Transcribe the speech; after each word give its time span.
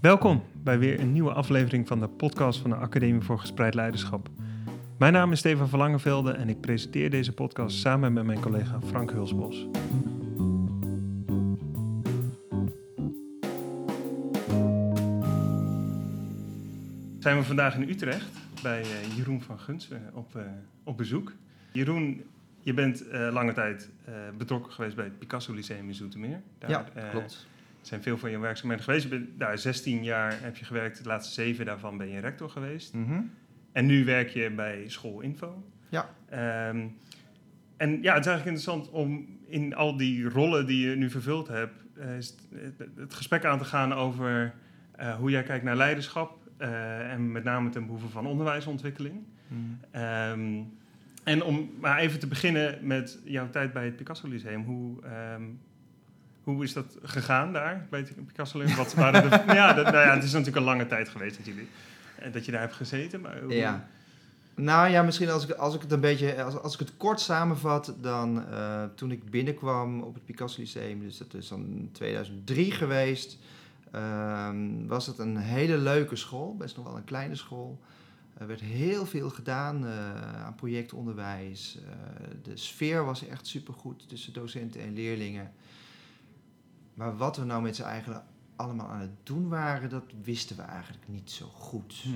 Welkom 0.00 0.42
bij 0.62 0.78
weer 0.78 1.00
een 1.00 1.12
nieuwe 1.12 1.32
aflevering 1.32 1.88
van 1.88 2.00
de 2.00 2.08
podcast 2.08 2.60
van 2.60 2.70
de 2.70 2.76
Academie 2.76 3.20
voor 3.20 3.38
Gespreid 3.38 3.74
Leiderschap. 3.74 4.28
Mijn 4.98 5.12
naam 5.12 5.32
is 5.32 5.38
Stefan 5.38 5.68
van 5.68 5.78
Langenvelde 5.78 6.32
en 6.32 6.48
ik 6.48 6.60
presenteer 6.60 7.10
deze 7.10 7.32
podcast 7.32 7.78
samen 7.78 8.12
met 8.12 8.24
mijn 8.24 8.40
collega 8.40 8.80
Frank 8.80 9.10
Hulsbos. 9.10 9.66
Zijn 17.18 17.36
we 17.36 17.44
vandaag 17.44 17.74
in 17.74 17.88
Utrecht 17.88 18.30
bij 18.62 18.80
eh, 18.80 19.16
Jeroen 19.16 19.42
van 19.42 19.58
Guns 19.58 19.90
eh, 19.90 19.98
op, 20.12 20.36
eh, 20.36 20.42
op 20.84 20.96
bezoek. 20.96 21.32
Jeroen, 21.72 22.22
je 22.60 22.74
bent 22.74 23.04
lange 23.12 23.52
tijd 23.52 23.90
betrokken 24.38 24.72
geweest 24.72 24.96
bij 24.96 25.04
het 25.04 25.18
Picasso 25.18 25.54
Lyceum 25.54 25.88
in 25.88 25.94
Zoetermeer. 25.94 26.40
Daar, 26.58 26.70
ja, 26.70 26.84
klopt 27.10 27.48
zijn 27.80 28.02
veel 28.02 28.18
van 28.18 28.30
je 28.30 28.38
werkzaamheden 28.38 28.84
geweest. 28.84 29.02
Je 29.02 29.08
bent 29.08 29.28
daar 29.38 29.58
16 29.58 30.04
jaar 30.04 30.38
heb 30.42 30.56
je 30.56 30.64
gewerkt, 30.64 31.02
de 31.02 31.08
laatste 31.08 31.32
zeven 31.32 31.64
daarvan 31.64 31.96
ben 31.96 32.08
je 32.08 32.20
rector 32.20 32.50
geweest. 32.50 32.94
Mhm. 32.94 33.20
En 33.72 33.86
nu 33.86 34.04
werk 34.04 34.28
je 34.28 34.50
bij 34.50 34.84
School 34.86 35.20
Info. 35.20 35.64
Ja. 35.88 36.10
Ehm, 36.28 36.86
en 37.76 38.02
ja, 38.02 38.14
het 38.14 38.24
is 38.24 38.30
eigenlijk 38.30 38.44
interessant 38.44 38.90
om 38.90 39.38
in 39.46 39.74
al 39.74 39.96
die 39.96 40.28
rollen 40.28 40.66
die 40.66 40.88
je 40.88 40.96
nu 40.96 41.10
vervuld 41.10 41.48
hebt, 41.48 41.84
uh, 41.98 42.04
het 42.96 43.14
gesprek 43.14 43.44
aan 43.44 43.58
te 43.58 43.64
gaan 43.64 43.92
over 43.92 44.54
uh, 45.00 45.14
hoe 45.14 45.30
jij 45.30 45.42
kijkt 45.42 45.64
naar 45.64 45.76
leiderschap. 45.76 46.38
Uh, 46.58 47.12
en 47.12 47.32
met 47.32 47.44
name 47.44 47.70
ten 47.70 47.86
behoeve 47.86 48.08
van 48.08 48.26
onderwijsontwikkeling. 48.26 49.24
Mhm. 49.48 50.02
Um, 50.02 50.72
en 51.24 51.42
om 51.42 51.70
maar 51.80 51.98
even 51.98 52.18
te 52.18 52.26
beginnen 52.26 52.78
met 52.86 53.18
jouw 53.24 53.50
tijd 53.50 53.72
bij 53.72 53.84
het 53.84 53.96
Picasso 53.96 54.28
Lyceum. 54.28 54.64
Hoe, 54.64 54.98
um, 55.34 55.60
hoe 56.54 56.64
is 56.64 56.72
dat 56.72 56.96
gegaan 57.02 57.52
daar 57.52 57.86
bij 57.90 58.06
Picasso? 58.26 58.64
Wat 58.76 58.94
waren 58.94 59.30
de, 59.30 59.42
ja, 59.54 59.72
dat, 59.72 59.84
nou 59.84 60.06
ja, 60.06 60.14
het 60.14 60.24
is 60.24 60.32
natuurlijk 60.32 60.56
een 60.56 60.62
lange 60.62 60.86
tijd 60.86 61.08
geweest 61.08 61.36
dat, 61.36 61.46
jullie, 61.46 61.68
eh, 62.18 62.32
dat 62.32 62.44
je 62.44 62.52
daar 62.52 62.60
hebt 62.60 62.74
gezeten. 62.74 63.20
Maar 63.20 63.40
hoe... 63.42 63.54
Ja. 63.54 63.88
Nou 64.54 64.88
ja, 64.90 65.02
misschien 65.02 65.30
als 65.30 65.44
ik, 65.44 65.50
als 65.50 65.74
ik 65.74 65.80
het 65.80 65.92
een 65.92 66.00
beetje, 66.00 66.42
als, 66.42 66.56
als 66.56 66.74
ik 66.74 66.78
het 66.78 66.96
kort 66.96 67.20
samenvat, 67.20 67.94
dan 68.00 68.44
uh, 68.50 68.84
toen 68.94 69.10
ik 69.10 69.30
binnenkwam 69.30 70.00
op 70.00 70.14
het 70.14 70.24
Picasso 70.24 70.60
Lyceum, 70.60 71.00
dus 71.00 71.18
dat 71.18 71.34
is 71.34 71.48
dan 71.48 71.88
2003 71.92 72.70
geweest, 72.70 73.38
uh, 73.94 74.48
was 74.86 75.06
het 75.06 75.18
een 75.18 75.36
hele 75.36 75.78
leuke 75.78 76.16
school, 76.16 76.56
best 76.56 76.76
nog 76.76 76.84
wel 76.84 76.96
een 76.96 77.04
kleine 77.04 77.34
school. 77.34 77.78
Er 78.34 78.46
werd 78.46 78.60
heel 78.60 79.06
veel 79.06 79.30
gedaan 79.30 79.84
uh, 79.84 80.44
aan 80.44 80.54
projectonderwijs. 80.54 81.78
de 82.42 82.56
sfeer 82.56 83.04
was 83.04 83.26
echt 83.26 83.46
supergoed 83.46 84.08
tussen 84.08 84.32
docenten 84.32 84.80
en 84.80 84.94
leerlingen. 84.94 85.52
Maar 87.00 87.16
wat 87.16 87.36
we 87.36 87.44
nou 87.44 87.62
met 87.62 87.76
z'n 87.76 87.82
eigen 87.82 88.22
allemaal 88.56 88.88
aan 88.88 89.00
het 89.00 89.10
doen 89.22 89.48
waren, 89.48 89.90
dat 89.90 90.04
wisten 90.22 90.56
we 90.56 90.62
eigenlijk 90.62 91.08
niet 91.08 91.30
zo 91.30 91.46
goed. 91.46 91.94
Hm. 92.02 92.10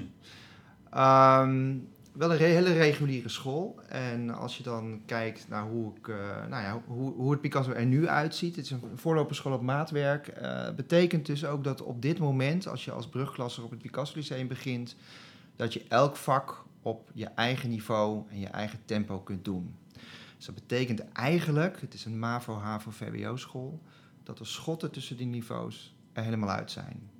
Ehm, 0.90 1.76
wel 2.12 2.32
een 2.32 2.38
hele 2.38 2.72
reguliere 2.72 3.28
school. 3.28 3.80
En 3.88 4.30
als 4.30 4.56
je 4.56 4.62
dan 4.62 5.02
kijkt 5.06 5.48
naar 5.48 5.62
hoe, 5.62 5.92
ik, 5.96 6.06
uh, 6.06 6.16
nou 6.48 6.62
ja, 6.62 6.82
hoe, 6.86 7.12
hoe 7.12 7.30
het 7.30 7.40
Picasso 7.40 7.70
er 7.70 7.86
nu 7.86 8.08
uitziet. 8.08 8.56
Het 8.56 8.64
is 8.64 8.70
een 8.70 8.82
voorloperschool 8.94 9.52
op 9.52 9.62
maatwerk. 9.62 10.40
Uh, 10.42 10.70
betekent 10.70 11.26
dus 11.26 11.44
ook 11.44 11.64
dat 11.64 11.82
op 11.82 12.02
dit 12.02 12.18
moment, 12.18 12.68
als 12.68 12.84
je 12.84 12.92
als 12.92 13.08
brugklasser 13.08 13.64
op 13.64 13.70
het 13.70 13.82
Picasso 13.82 14.16
Lyceum 14.16 14.48
begint, 14.48 14.96
dat 15.56 15.72
je 15.72 15.84
elk 15.88 16.16
vak 16.16 16.64
op 16.82 17.10
je 17.14 17.26
eigen 17.26 17.68
niveau 17.68 18.22
en 18.30 18.40
je 18.40 18.48
eigen 18.48 18.78
tempo 18.84 19.18
kunt 19.18 19.44
doen. 19.44 19.74
Dus 20.36 20.46
dat 20.46 20.54
betekent 20.54 21.12
eigenlijk, 21.12 21.80
het 21.80 21.94
is 21.94 22.04
een 22.04 22.18
MAVO, 22.18 22.54
HAVO, 22.54 22.90
VWO 22.90 23.36
school 23.36 23.80
dat 24.24 24.38
de 24.38 24.44
schotten 24.44 24.90
tussen 24.90 25.16
die 25.16 25.26
niveaus 25.26 25.94
er 26.12 26.22
helemaal 26.22 26.50
uit 26.50 26.70
zijn. 26.70 27.10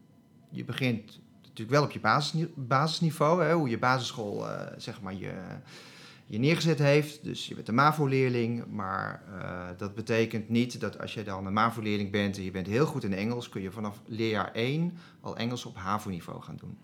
Je 0.51 0.65
begint 0.65 1.21
natuurlijk 1.43 1.71
wel 1.71 1.83
op 1.83 1.91
je 1.91 2.41
basisniveau, 2.55 3.45
hè, 3.45 3.55
hoe 3.55 3.69
je 3.69 3.79
basisschool 3.79 4.47
uh, 4.47 4.61
zeg 4.77 5.01
maar 5.01 5.15
je, 5.15 5.33
je 6.27 6.39
neergezet 6.39 6.79
heeft. 6.79 7.25
Dus 7.25 7.47
je 7.47 7.55
bent 7.55 7.69
een 7.69 7.75
MAVO-leerling, 7.75 8.65
maar 8.71 9.23
uh, 9.29 9.69
dat 9.77 9.95
betekent 9.95 10.49
niet 10.49 10.81
dat 10.81 11.01
als 11.01 11.15
je 11.15 11.23
dan 11.23 11.47
een 11.47 11.53
MAVO-leerling 11.53 12.11
bent 12.11 12.37
en 12.37 12.43
je 12.43 12.51
bent 12.51 12.67
heel 12.67 12.87
goed 12.87 13.05
in 13.05 13.15
Engels, 13.15 13.49
kun 13.49 13.63
je 13.63 13.71
vanaf 13.71 14.03
leerjaar 14.07 14.53
1 14.53 14.97
al 15.21 15.37
Engels 15.37 15.65
op 15.65 15.77
HAVO-niveau 15.77 16.43
gaan 16.43 16.57
doen. 16.57 16.79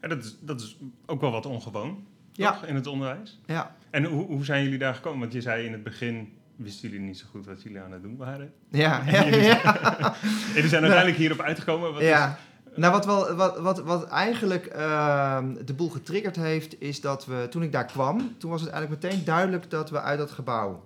Ja, 0.00 0.08
dat, 0.08 0.24
is, 0.24 0.36
dat 0.40 0.60
is 0.60 0.78
ook 1.06 1.20
wel 1.20 1.30
wat 1.30 1.46
ongewoon, 1.46 2.06
ja. 2.32 2.64
in 2.64 2.74
het 2.74 2.86
onderwijs. 2.86 3.40
Ja. 3.46 3.76
En 3.90 4.04
hoe, 4.04 4.26
hoe 4.26 4.44
zijn 4.44 4.62
jullie 4.62 4.78
daar 4.78 4.94
gekomen? 4.94 5.20
Want 5.20 5.32
je 5.32 5.40
zei 5.40 5.66
in 5.66 5.72
het 5.72 5.82
begin 5.82 6.32
wisten 6.58 6.88
jullie 6.88 7.06
niet 7.06 7.18
zo 7.18 7.26
goed 7.30 7.46
wat 7.46 7.62
jullie 7.62 7.80
aan 7.80 7.92
het 7.92 8.02
doen 8.02 8.16
waren. 8.16 8.52
Ja, 8.70 9.02
ja, 9.06 9.24
ja. 9.36 10.14
jullie 10.54 10.68
zijn 10.68 10.82
uiteindelijk 10.82 11.16
hierop 11.16 11.40
uitgekomen. 11.40 11.92
Wat 11.92 12.02
ja. 12.02 12.38
Nou, 12.74 12.92
wat, 12.92 13.06
wel, 13.06 13.34
wat, 13.34 13.58
wat, 13.58 13.80
wat 13.80 14.08
eigenlijk 14.08 14.74
uh, 14.76 15.38
de 15.64 15.74
boel 15.74 15.88
getriggerd 15.88 16.36
heeft, 16.36 16.80
is 16.80 17.00
dat 17.00 17.26
we, 17.26 17.46
toen 17.50 17.62
ik 17.62 17.72
daar 17.72 17.86
kwam, 17.86 18.34
toen 18.38 18.50
was 18.50 18.60
het 18.60 18.70
eigenlijk 18.70 19.02
meteen 19.02 19.24
duidelijk 19.24 19.70
dat 19.70 19.90
we 19.90 20.00
uit 20.00 20.18
dat 20.18 20.30
gebouw, 20.30 20.82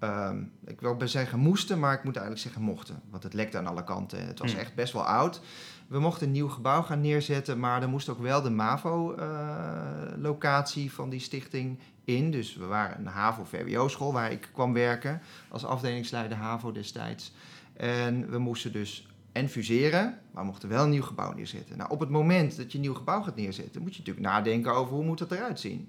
uh, 0.00 0.30
ik 0.64 0.80
wil 0.80 0.96
bij 0.96 1.06
zeggen 1.06 1.38
moesten, 1.38 1.78
maar 1.78 1.92
ik 1.92 2.04
moet 2.04 2.16
eigenlijk 2.16 2.46
zeggen 2.46 2.62
mochten. 2.62 3.00
Want 3.10 3.22
het 3.22 3.34
lekte 3.34 3.58
aan 3.58 3.66
alle 3.66 3.84
kanten. 3.84 4.26
Het 4.26 4.38
was 4.38 4.50
hmm. 4.50 4.60
echt 4.60 4.74
best 4.74 4.92
wel 4.92 5.06
oud. 5.06 5.40
We 5.86 5.98
mochten 5.98 6.26
een 6.26 6.32
nieuw 6.32 6.48
gebouw 6.48 6.82
gaan 6.82 7.00
neerzetten, 7.00 7.58
maar 7.58 7.82
er 7.82 7.88
moest 7.88 8.08
ook 8.08 8.20
wel 8.20 8.42
de 8.42 8.50
MAVO-locatie 8.50 10.88
eh, 10.88 10.94
van 10.94 11.10
die 11.10 11.20
stichting 11.20 11.78
Dus 12.06 12.56
we 12.56 12.64
waren 12.64 12.98
een 12.98 13.06
HAVO-VWO-school 13.06 14.12
waar 14.12 14.32
ik 14.32 14.48
kwam 14.52 14.72
werken 14.72 15.22
als 15.48 15.64
afdelingsleider 15.64 16.36
HAVO 16.36 16.72
destijds. 16.72 17.32
En 17.72 18.30
we 18.30 18.38
moesten 18.38 18.72
dus 18.72 19.08
en 19.32 19.48
fuseren, 19.48 20.18
maar 20.30 20.42
we 20.42 20.48
mochten 20.48 20.68
wel 20.68 20.84
een 20.84 20.90
nieuw 20.90 21.02
gebouw 21.02 21.32
neerzetten. 21.32 21.76
Nou, 21.76 21.90
op 21.90 22.00
het 22.00 22.08
moment 22.08 22.56
dat 22.56 22.72
je 22.72 22.78
een 22.78 22.84
nieuw 22.84 22.94
gebouw 22.94 23.22
gaat 23.22 23.36
neerzetten, 23.36 23.82
moet 23.82 23.92
je 23.92 23.98
natuurlijk 23.98 24.26
nadenken 24.26 24.74
over 24.74 24.94
hoe 24.94 25.04
moet 25.04 25.18
het 25.18 25.30
eruit 25.30 25.60
zien. 25.60 25.88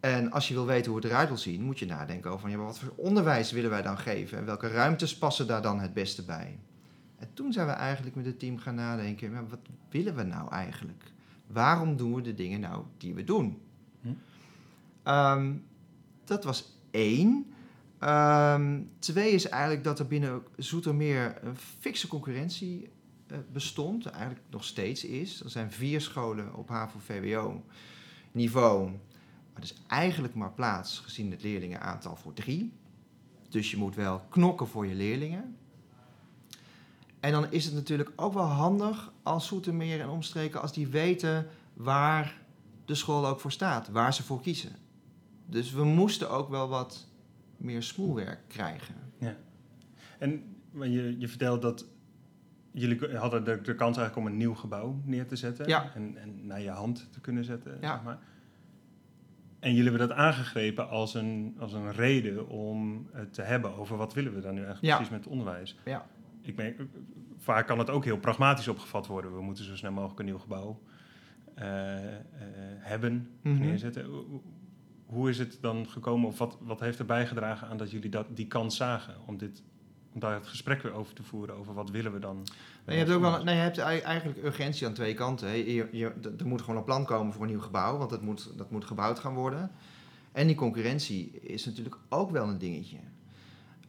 En 0.00 0.30
als 0.30 0.48
je 0.48 0.54
wil 0.54 0.66
weten 0.66 0.92
hoe 0.92 1.00
het 1.00 1.10
eruit 1.10 1.28
wil 1.28 1.38
zien, 1.38 1.62
moet 1.62 1.78
je 1.78 1.86
nadenken 1.86 2.30
over 2.30 2.50
ja, 2.50 2.56
wat 2.56 2.78
voor 2.78 2.92
onderwijs 2.96 3.52
willen 3.52 3.70
wij 3.70 3.82
dan 3.82 3.98
geven 3.98 4.38
en 4.38 4.44
welke 4.44 4.68
ruimtes 4.68 5.18
passen 5.18 5.46
daar 5.46 5.62
dan 5.62 5.80
het 5.80 5.94
beste 5.94 6.24
bij. 6.24 6.58
En 7.18 7.28
toen 7.34 7.52
zijn 7.52 7.66
we 7.66 7.72
eigenlijk 7.72 8.16
met 8.16 8.26
het 8.26 8.38
team 8.38 8.58
gaan 8.58 8.74
nadenken, 8.74 9.32
maar 9.32 9.48
wat 9.48 9.60
willen 9.88 10.14
we 10.14 10.22
nou 10.22 10.50
eigenlijk? 10.50 11.02
Waarom 11.46 11.96
doen 11.96 12.14
we 12.14 12.20
de 12.20 12.34
dingen 12.34 12.60
nou 12.60 12.82
die 12.98 13.14
we 13.14 13.24
doen? 13.24 13.62
Hm? 15.04 15.10
Um, 15.10 15.64
dat 16.24 16.44
was 16.44 16.78
één. 16.90 17.52
Um, 18.00 18.90
twee 18.98 19.30
is 19.30 19.48
eigenlijk 19.48 19.84
dat 19.84 19.98
er 19.98 20.06
binnen 20.06 20.42
Zoetermeer 20.56 21.38
een 21.42 21.56
fikse 21.56 22.08
concurrentie 22.08 22.88
uh, 23.32 23.38
bestond. 23.52 24.06
Eigenlijk 24.06 24.44
nog 24.50 24.64
steeds 24.64 25.04
is. 25.04 25.40
Er 25.40 25.50
zijn 25.50 25.72
vier 25.72 26.00
scholen 26.00 26.54
op 26.54 26.68
HAVO-VWO 26.68 27.64
niveau. 28.32 28.90
Maar 28.90 29.62
er 29.62 29.62
is 29.62 29.82
eigenlijk 29.86 30.34
maar 30.34 30.52
plaats 30.52 30.98
gezien 30.98 31.30
het 31.30 31.42
leerlingenaantal 31.42 32.16
voor 32.16 32.32
drie. 32.32 32.72
Dus 33.48 33.70
je 33.70 33.76
moet 33.76 33.94
wel 33.94 34.20
knokken 34.28 34.66
voor 34.66 34.86
je 34.86 34.94
leerlingen. 34.94 35.56
En 37.20 37.32
dan 37.32 37.52
is 37.52 37.64
het 37.64 37.74
natuurlijk 37.74 38.12
ook 38.16 38.32
wel 38.32 38.44
handig 38.44 39.12
als 39.22 39.46
Zoetermeer 39.46 40.00
en 40.00 40.08
omstreken... 40.08 40.60
als 40.60 40.72
die 40.72 40.88
weten 40.88 41.46
waar 41.74 42.42
de 42.84 42.94
school 42.94 43.26
ook 43.26 43.40
voor 43.40 43.52
staat. 43.52 43.88
Waar 43.88 44.14
ze 44.14 44.22
voor 44.22 44.40
kiezen. 44.40 44.76
Dus 45.54 45.72
we 45.72 45.84
moesten 45.84 46.30
ook 46.30 46.48
wel 46.48 46.68
wat 46.68 47.08
meer 47.56 47.82
smoelwerk 47.82 48.40
krijgen. 48.48 48.94
Ja. 49.18 49.36
En 50.18 50.56
je, 50.72 51.18
je 51.18 51.28
vertelt 51.28 51.62
dat 51.62 51.86
jullie 52.70 53.16
hadden 53.16 53.44
de, 53.44 53.60
de 53.60 53.74
kans 53.74 53.96
eigenlijk 53.96 54.26
om 54.26 54.32
een 54.32 54.38
nieuw 54.38 54.54
gebouw 54.54 55.00
neer 55.04 55.26
te 55.26 55.36
zetten. 55.36 55.68
Ja. 55.68 55.90
En, 55.94 56.16
en 56.16 56.46
naar 56.46 56.60
je 56.60 56.70
hand 56.70 57.08
te 57.12 57.20
kunnen 57.20 57.44
zetten, 57.44 57.78
ja. 57.80 57.92
zeg 57.94 58.02
maar. 58.02 58.18
En 59.60 59.74
jullie 59.74 59.90
hebben 59.90 60.08
dat 60.08 60.16
aangegrepen 60.16 60.88
als 60.88 61.14
een, 61.14 61.56
als 61.58 61.72
een 61.72 61.92
reden 61.92 62.48
om 62.48 63.08
het 63.12 63.34
te 63.34 63.42
hebben 63.42 63.76
over 63.76 63.96
wat 63.96 64.14
willen 64.14 64.34
we 64.34 64.40
dan 64.40 64.54
nu 64.54 64.64
eigenlijk 64.64 64.86
ja. 64.86 64.94
precies 64.94 65.12
met 65.14 65.24
het 65.24 65.32
onderwijs. 65.32 65.76
Ja. 65.84 66.06
Ik 66.40 66.56
merk, 66.56 66.82
vaak 67.36 67.66
kan 67.66 67.78
het 67.78 67.90
ook 67.90 68.04
heel 68.04 68.18
pragmatisch 68.18 68.68
opgevat 68.68 69.06
worden. 69.06 69.34
We 69.34 69.42
moeten 69.42 69.64
zo 69.64 69.76
snel 69.76 69.92
mogelijk 69.92 70.18
een 70.18 70.24
nieuw 70.24 70.38
gebouw 70.38 70.80
uh, 71.58 71.64
uh, 71.64 72.08
hebben, 72.78 73.12
mm 73.12 73.56
-hmm. 73.56 73.66
neerzetten 73.66 74.06
hoe 75.14 75.28
is 75.28 75.38
het 75.38 75.58
dan 75.60 75.88
gekomen, 75.88 76.28
of 76.28 76.38
wat, 76.38 76.56
wat 76.60 76.80
heeft 76.80 76.98
er 76.98 77.04
bijgedragen 77.04 77.68
aan 77.68 77.76
dat 77.76 77.90
jullie 77.90 78.10
dat, 78.10 78.26
die 78.30 78.46
kans 78.46 78.76
zagen 78.76 79.14
om, 79.26 79.36
dit, 79.36 79.62
om 80.12 80.20
daar 80.20 80.34
het 80.34 80.46
gesprek 80.46 80.82
weer 80.82 80.92
over 80.92 81.14
te 81.14 81.22
voeren, 81.22 81.56
over 81.56 81.74
wat 81.74 81.90
willen 81.90 82.12
we 82.12 82.18
dan? 82.18 82.36
Nee, 82.86 82.96
je 82.98 83.04
hebt 83.04 83.16
ook 83.16 83.20
wel, 83.20 83.44
nee, 83.44 83.54
je 83.54 83.60
hebt 83.60 83.78
eigenlijk 83.78 84.44
urgentie 84.44 84.86
aan 84.86 84.92
twee 84.92 85.14
kanten. 85.14 85.56
Je, 85.56 85.88
je, 85.92 86.12
er 86.38 86.46
moet 86.46 86.60
gewoon 86.60 86.76
een 86.76 86.84
plan 86.84 87.04
komen 87.04 87.32
voor 87.32 87.42
een 87.42 87.50
nieuw 87.50 87.60
gebouw, 87.60 87.96
want 87.96 88.10
dat 88.10 88.22
moet, 88.22 88.50
dat 88.56 88.70
moet 88.70 88.84
gebouwd 88.84 89.18
gaan 89.18 89.34
worden. 89.34 89.70
En 90.32 90.46
die 90.46 90.56
concurrentie 90.56 91.30
is 91.40 91.64
natuurlijk 91.64 91.96
ook 92.08 92.30
wel 92.30 92.48
een 92.48 92.58
dingetje. 92.58 92.98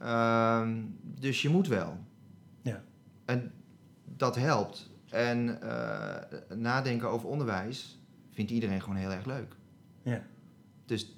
Uh, 0.01 0.67
dus 1.03 1.41
je 1.41 1.49
moet 1.49 1.67
wel. 1.67 1.97
Ja. 2.61 2.83
En 3.25 3.53
dat 4.05 4.35
helpt. 4.35 4.89
En 5.09 5.59
uh, 5.63 6.15
nadenken 6.57 7.09
over 7.09 7.29
onderwijs 7.29 7.99
vindt 8.31 8.51
iedereen 8.51 8.81
gewoon 8.81 8.95
heel 8.95 9.11
erg 9.11 9.25
leuk. 9.25 9.55
Ja. 10.03 10.23
Dus, 10.85 11.14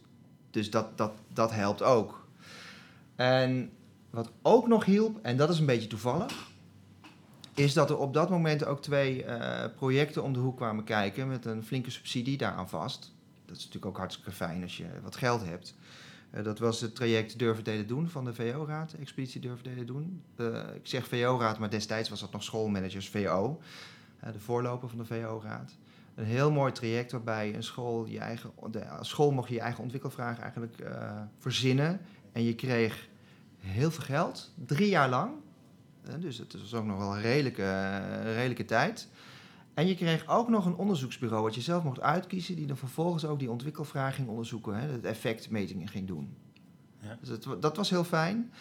dus 0.49 0.69
dat, 0.69 0.97
dat, 0.97 1.11
dat 1.33 1.51
helpt 1.51 1.81
ook. 1.81 2.27
En 3.15 3.71
wat 4.09 4.31
ook 4.41 4.67
nog 4.67 4.85
hielp, 4.85 5.19
en 5.21 5.38
dat 5.38 5.49
is 5.49 5.59
een 5.59 5.65
beetje 5.65 5.88
toevallig. 5.88 6.51
is 7.53 7.73
dat 7.73 7.89
er 7.89 7.97
op 7.97 8.13
dat 8.13 8.29
moment 8.29 8.65
ook 8.65 8.81
twee 8.81 9.23
eh, 9.23 9.75
projecten 9.75 10.23
om 10.23 10.33
de 10.33 10.39
hoek 10.39 10.57
kwamen 10.57 10.83
kijken 10.83 11.27
met 11.27 11.45
een 11.45 11.63
flinke 11.63 11.91
subsidie 11.91 12.38
daaraan 12.38 12.69
vast. 12.69 13.13
Dat 13.45 13.55
is 13.57 13.63
natuurlijk 13.65 13.85
ook 13.85 13.97
hartstikke 13.97 14.31
fijn 14.31 14.63
als 14.63 14.77
je 14.77 14.85
wat 15.03 15.15
geld 15.15 15.45
hebt. 15.45 15.75
Uh, 16.31 16.44
dat 16.44 16.59
was 16.59 16.81
het 16.81 16.95
traject 16.95 17.39
Durven 17.39 17.63
Delen 17.63 17.88
Doen 17.88 18.09
van 18.09 18.25
de 18.25 18.33
VO-raad, 18.33 18.94
Expeditie 18.94 19.41
Durven 19.41 19.63
Delen 19.63 19.85
Doen. 19.85 20.21
Uh, 20.38 20.59
ik 20.75 20.88
zeg 20.88 21.07
VO-raad, 21.07 21.59
maar 21.59 21.69
destijds 21.69 22.09
was 22.09 22.19
dat 22.19 22.31
nog 22.31 22.44
schoolmanagers 22.44 23.09
VO, 23.09 23.61
de 24.33 24.39
voorloper 24.39 24.89
van 24.89 24.97
de 24.97 25.05
VO-raad. 25.05 25.75
Een 26.18 26.25
heel 26.25 26.52
mooi 26.52 26.72
traject 26.72 27.12
waarbij 27.12 27.56
een 27.56 27.64
school 27.64 28.06
je 28.06 28.19
eigen, 28.19 28.52
de 28.72 28.86
school 29.02 29.31
mocht 29.31 29.50
je 29.50 29.60
eigen 29.60 29.84
ontwikkelvraag 29.84 30.40
eigenlijk 30.40 30.75
verzinnen. 31.38 32.00
En 32.31 32.44
je 32.44 32.56
kreeg 32.56 33.08
heel 33.58 33.92
veel 33.92 34.04
geld, 34.04 34.52
drie 34.66 34.90
jaar 34.90 35.10
lang. 35.10 35.31
Dus 36.19 36.38
het 36.38 36.60
was 36.60 36.74
ook 36.74 36.86
nog 36.86 36.98
wel 36.98 37.16
een 37.16 37.22
redelijke, 37.22 37.98
redelijke 38.24 38.66
tijd. 38.66 39.08
En 39.74 39.88
je 39.88 39.96
kreeg 39.96 40.28
ook 40.28 40.50
nog 40.50 40.66
een 40.66 40.75
onderzoeksbureau 40.75 41.44
wat 41.44 41.56
je 41.56 41.62
zelf 41.62 41.84
mocht 41.84 42.02
uitkiezen, 42.02 42.56
die 42.56 42.68
dan 42.68 42.78
vervolgens 42.78 43.25
ook 43.25 43.40
die 43.40 43.52
ontwikkelvraag 43.52 44.16
ging 44.16 44.28
onderzoeken, 44.28 44.74
hè, 44.74 44.88
het 44.88 45.06
effectmetingen 45.06 45.88
ging 45.88 46.08
doen. 46.08 46.36
Ja. 47.00 47.18
Dus 47.19 47.30
dat, 47.30 47.62
dat, 47.62 47.78
was 47.78 47.90
heel 47.90 48.04
fijn. 48.04 48.52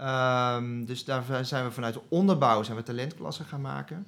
Um, 0.00 0.84
dus 0.84 1.04
daar 1.04 1.44
zijn 1.44 1.64
we 1.64 1.70
vanuit 1.70 1.94
de 1.94 2.02
onderbouw 2.08 2.62
zijn 2.62 2.76
we 2.76 2.82
talentklassen 2.82 3.44
gaan 3.44 3.60
maken. 3.60 4.06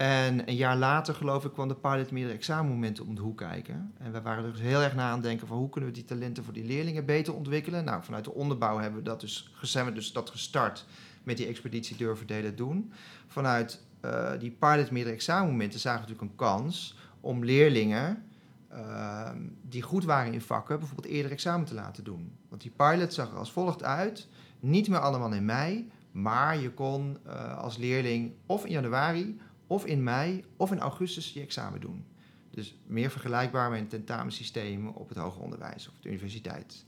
En 0.00 0.48
een 0.48 0.56
jaar 0.56 0.76
later, 0.76 1.14
geloof 1.14 1.44
ik, 1.44 1.52
kwam 1.52 1.68
de 1.68 1.74
pilot 1.74 2.10
meerdere 2.10 2.36
examenmomenten 2.36 3.06
om 3.06 3.14
de 3.14 3.20
hoek 3.20 3.36
kijken. 3.36 3.92
En 3.98 4.12
we 4.12 4.22
waren 4.22 4.44
er 4.44 4.52
dus 4.52 4.60
heel 4.60 4.80
erg 4.80 4.94
na 4.94 5.08
aan 5.08 5.12
het 5.12 5.22
denken 5.22 5.46
van 5.46 5.56
hoe 5.56 5.68
kunnen 5.68 5.90
we 5.90 5.96
die 5.96 6.04
talenten 6.04 6.44
voor 6.44 6.52
die 6.52 6.64
leerlingen 6.64 7.04
beter 7.04 7.34
ontwikkelen. 7.34 7.84
Nou, 7.84 8.02
vanuit 8.02 8.24
de 8.24 8.34
onderbouw 8.34 8.78
hebben 8.78 8.98
we 8.98 9.04
dat 9.04 9.20
dus, 9.20 9.54
zijn 9.62 9.94
dus 9.94 10.12
dat 10.12 10.30
gestart 10.30 10.86
met 11.22 11.36
die 11.36 11.46
expeditie 11.46 11.96
durven 11.96 12.56
doen. 12.56 12.92
Vanuit 13.26 13.82
uh, 14.04 14.30
die 14.38 14.50
pilot 14.50 14.90
meerdere 14.90 15.14
examenmomenten 15.14 15.80
zagen 15.80 16.00
we 16.02 16.08
natuurlijk 16.08 16.40
een 16.40 16.46
kans 16.46 16.98
om 17.20 17.44
leerlingen 17.44 18.24
uh, 18.72 19.30
die 19.62 19.82
goed 19.82 20.04
waren 20.04 20.32
in 20.32 20.40
vakken 20.40 20.78
bijvoorbeeld 20.78 21.14
eerder 21.14 21.32
examen 21.32 21.66
te 21.66 21.74
laten 21.74 22.04
doen. 22.04 22.32
Want 22.48 22.62
die 22.62 22.72
pilot 22.76 23.14
zag 23.14 23.30
er 23.30 23.38
als 23.38 23.52
volgt 23.52 23.82
uit, 23.82 24.28
niet 24.60 24.88
meer 24.88 24.98
allemaal 24.98 25.32
in 25.32 25.44
mei, 25.44 25.90
maar 26.10 26.58
je 26.58 26.70
kon 26.70 27.18
uh, 27.26 27.58
als 27.58 27.76
leerling 27.76 28.32
of 28.46 28.64
in 28.64 28.72
januari 28.72 29.38
of 29.70 29.86
in 29.86 30.02
mei 30.02 30.44
of 30.56 30.72
in 30.72 30.78
augustus 30.78 31.32
je 31.32 31.40
examen 31.40 31.80
doen. 31.80 32.04
Dus 32.50 32.74
meer 32.86 33.10
vergelijkbaar 33.10 33.70
met 33.70 33.80
een 33.80 33.88
tentamensysteem 33.88 34.88
op 34.88 35.08
het 35.08 35.18
hoger 35.18 35.42
onderwijs 35.42 35.88
of 35.88 35.94
de 36.00 36.08
universiteit. 36.08 36.84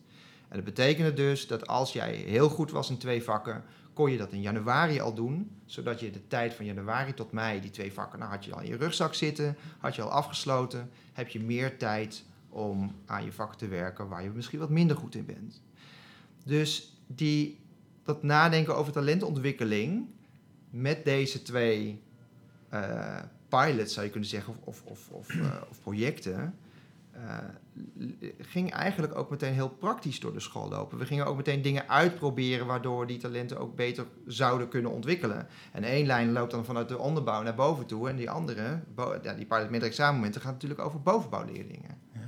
En 0.49 0.57
dat 0.57 0.65
betekende 0.65 1.13
dus 1.13 1.47
dat 1.47 1.67
als 1.67 1.93
jij 1.93 2.15
heel 2.15 2.49
goed 2.49 2.71
was 2.71 2.91
in 2.91 2.99
twee 2.99 3.23
vakken, 3.23 3.65
kon 3.93 4.11
je 4.11 4.19
dat 4.19 4.33
in 4.33 4.41
januari 4.41 5.01
al 5.01 5.15
doen, 5.15 5.51
zodat 5.65 6.01
je 6.01 6.11
de 6.11 6.27
tijd 6.27 6.55
van 6.55 6.65
januari 6.65 7.15
tot 7.15 7.33
mei, 7.33 7.61
die 7.61 7.71
twee 7.71 7.93
vakken, 7.93 8.19
nou 8.19 8.31
had 8.31 8.45
je 8.45 8.55
al 8.55 8.61
in 8.61 8.69
je 8.69 8.77
rugzak 8.77 9.15
zitten, 9.15 9.57
had 9.79 9.95
je 9.95 10.03
al 10.03 10.11
afgesloten, 10.11 10.91
heb 11.13 11.29
je 11.29 11.41
meer 11.41 11.79
tijd 11.79 12.25
om 12.49 12.95
aan 13.07 13.25
je 13.25 13.33
vakken 13.33 13.59
te 13.59 13.69
werken 13.69 14.09
waar 14.09 14.23
je 14.23 14.31
misschien 14.31 14.59
wat 14.59 14.71
minder 14.71 14.97
goed 14.97 15.15
in 15.15 15.27
bent. 15.27 15.63
Dus 16.45 16.97
die, 17.07 17.59
dat 18.03 18.23
nadenken 18.23 18.77
over 18.77 18.93
talentontwikkeling 18.93 20.07
met 20.71 21.05
deze 21.05 21.43
twee 21.43 22.03
uh, 22.75 23.19
pilots, 23.49 23.93
zou 23.93 24.07
je 24.07 24.13
kunnen 24.13 24.29
zeggen, 24.29 24.55
of, 24.65 24.83
of, 24.85 25.09
of, 25.11 25.35
uh, 25.35 25.57
of 25.71 25.81
projecten, 25.81 26.55
uh, 27.17 27.39
ging 28.39 28.71
eigenlijk 28.71 29.15
ook 29.15 29.31
meteen 29.31 29.53
heel 29.53 29.69
praktisch 29.69 30.21
door 30.21 30.33
de 30.33 30.41
school 30.41 30.69
lopen. 30.69 30.99
We 30.99 31.07
gingen 31.07 31.27
ook 31.27 31.37
meteen 31.37 31.63
dingen 31.63 31.89
uitproberen 31.89 32.67
waardoor 32.67 33.07
die 33.07 33.19
talenten 33.19 33.59
ook 33.59 33.77
beter 33.77 34.07
zouden 34.27 34.69
kunnen 34.69 34.91
ontwikkelen. 34.91 35.47
En 35.73 35.85
één 35.85 36.07
lijn 36.07 36.33
loopt 36.33 36.51
dan 36.51 36.65
vanuit 36.65 36.89
de 36.89 36.99
onderbouw 36.99 37.43
naar 37.43 37.55
boven 37.55 37.87
toe 37.87 38.09
en 38.09 38.17
die 38.17 38.31
andere, 38.31 38.81
ja, 39.23 39.35
die 39.35 39.47
pilot 39.47 39.71
met 39.71 39.83
examenmomenten, 39.83 40.41
gaat 40.41 40.53
natuurlijk 40.53 40.81
over 40.81 41.03
bovenbouwleerlingen. 41.03 41.99
Ja. 42.13 42.21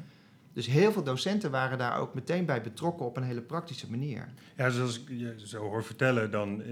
Dus 0.52 0.66
heel 0.66 0.92
veel 0.92 1.02
docenten 1.02 1.50
waren 1.50 1.78
daar 1.78 1.98
ook 1.98 2.14
meteen 2.14 2.44
bij 2.44 2.62
betrokken 2.62 3.06
op 3.06 3.16
een 3.16 3.22
hele 3.22 3.42
praktische 3.42 3.90
manier. 3.90 4.28
Ja, 4.56 4.70
zoals 4.70 5.00
ik 5.00 5.08
je 5.08 5.34
zo 5.36 5.58
hoor 5.58 5.84
vertellen, 5.84 6.30
dan 6.30 6.62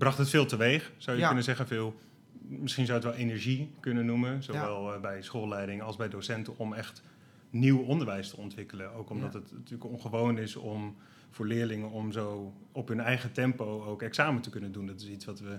bracht 0.00 0.18
het 0.18 0.28
veel 0.28 0.46
teweeg, 0.46 0.92
zou 0.96 1.18
je 1.18 1.26
kunnen 1.26 1.44
zeggen. 1.44 1.66
Veel, 1.66 1.94
misschien 2.40 2.86
zou 2.86 2.98
het 2.98 3.06
wel 3.06 3.16
energie 3.16 3.70
kunnen 3.80 4.06
noemen, 4.06 4.42
zowel 4.42 4.94
eh, 4.94 5.00
bij 5.00 5.22
schoolleiding 5.22 5.82
als 5.82 5.96
bij 5.96 6.08
docenten, 6.08 6.58
om 6.58 6.72
echt 6.72 7.02
nieuw 7.50 7.78
onderwijs 7.78 8.30
te 8.30 8.36
ontwikkelen. 8.36 8.92
Ook 8.92 9.10
omdat 9.10 9.32
het 9.32 9.52
natuurlijk 9.52 9.90
ongewoon 9.90 10.38
is 10.38 10.56
om 10.56 10.96
voor 11.30 11.46
leerlingen 11.46 11.90
om 11.90 12.12
zo 12.12 12.54
op 12.72 12.88
hun 12.88 13.00
eigen 13.00 13.32
tempo 13.32 13.84
ook 13.84 14.02
examen 14.02 14.42
te 14.42 14.50
kunnen 14.50 14.72
doen. 14.72 14.86
Dat 14.86 15.00
is 15.00 15.08
iets 15.08 15.24
wat 15.24 15.40
we 15.40 15.58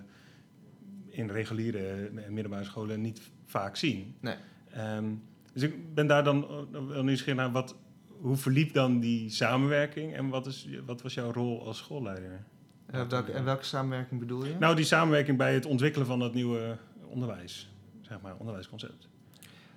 in 1.10 1.30
reguliere 1.30 2.12
middelbare 2.30 2.64
scholen 2.64 3.02
niet 3.02 3.22
vaak 3.46 3.76
zien. 3.76 4.16
Nee. 4.20 4.36
Um, 4.78 5.24
dus 5.54 5.62
ik 5.62 5.94
ben 5.94 6.08
daar 6.08 6.24
dan 6.24 6.68
wel 6.88 7.04
nieuwsgierig 7.04 7.42
naar, 7.42 7.52
wat, 7.52 7.76
hoe 8.08 8.36
verliep 8.36 8.74
dan 8.74 9.00
die 9.00 9.30
samenwerking 9.30 10.14
en 10.14 10.30
wat, 10.30 10.46
is, 10.46 10.68
wat 10.86 11.02
was 11.02 11.14
jouw 11.14 11.32
rol 11.32 11.66
als 11.66 11.78
schoolleider? 11.78 12.44
Uh, 12.94 13.02
welke, 13.08 13.32
en 13.32 13.44
welke 13.44 13.64
samenwerking 13.64 14.20
bedoel 14.20 14.46
je? 14.46 14.56
Nou, 14.60 14.76
die 14.76 14.86
samenwerking 14.86 15.38
bij 15.38 15.54
het 15.54 15.66
ontwikkelen 15.66 16.08
van 16.08 16.20
dat 16.20 16.34
nieuwe 16.34 16.78
onderwijs, 17.08 17.70
zeg 18.02 18.22
maar, 18.22 18.36
onderwijsconcept. 18.38 19.08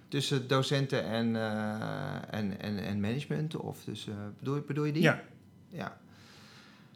Tussen 0.08 0.48
docenten 0.48 1.04
en, 1.04 1.34
uh, 1.34 2.34
en, 2.34 2.60
en, 2.60 2.78
en 2.78 3.00
management? 3.00 3.56
Of 3.56 3.84
dus, 3.84 4.08
bedoel, 4.38 4.60
bedoel 4.60 4.84
je 4.84 4.92
die? 4.92 5.02
Ja. 5.02 5.22
Ja. 5.68 5.98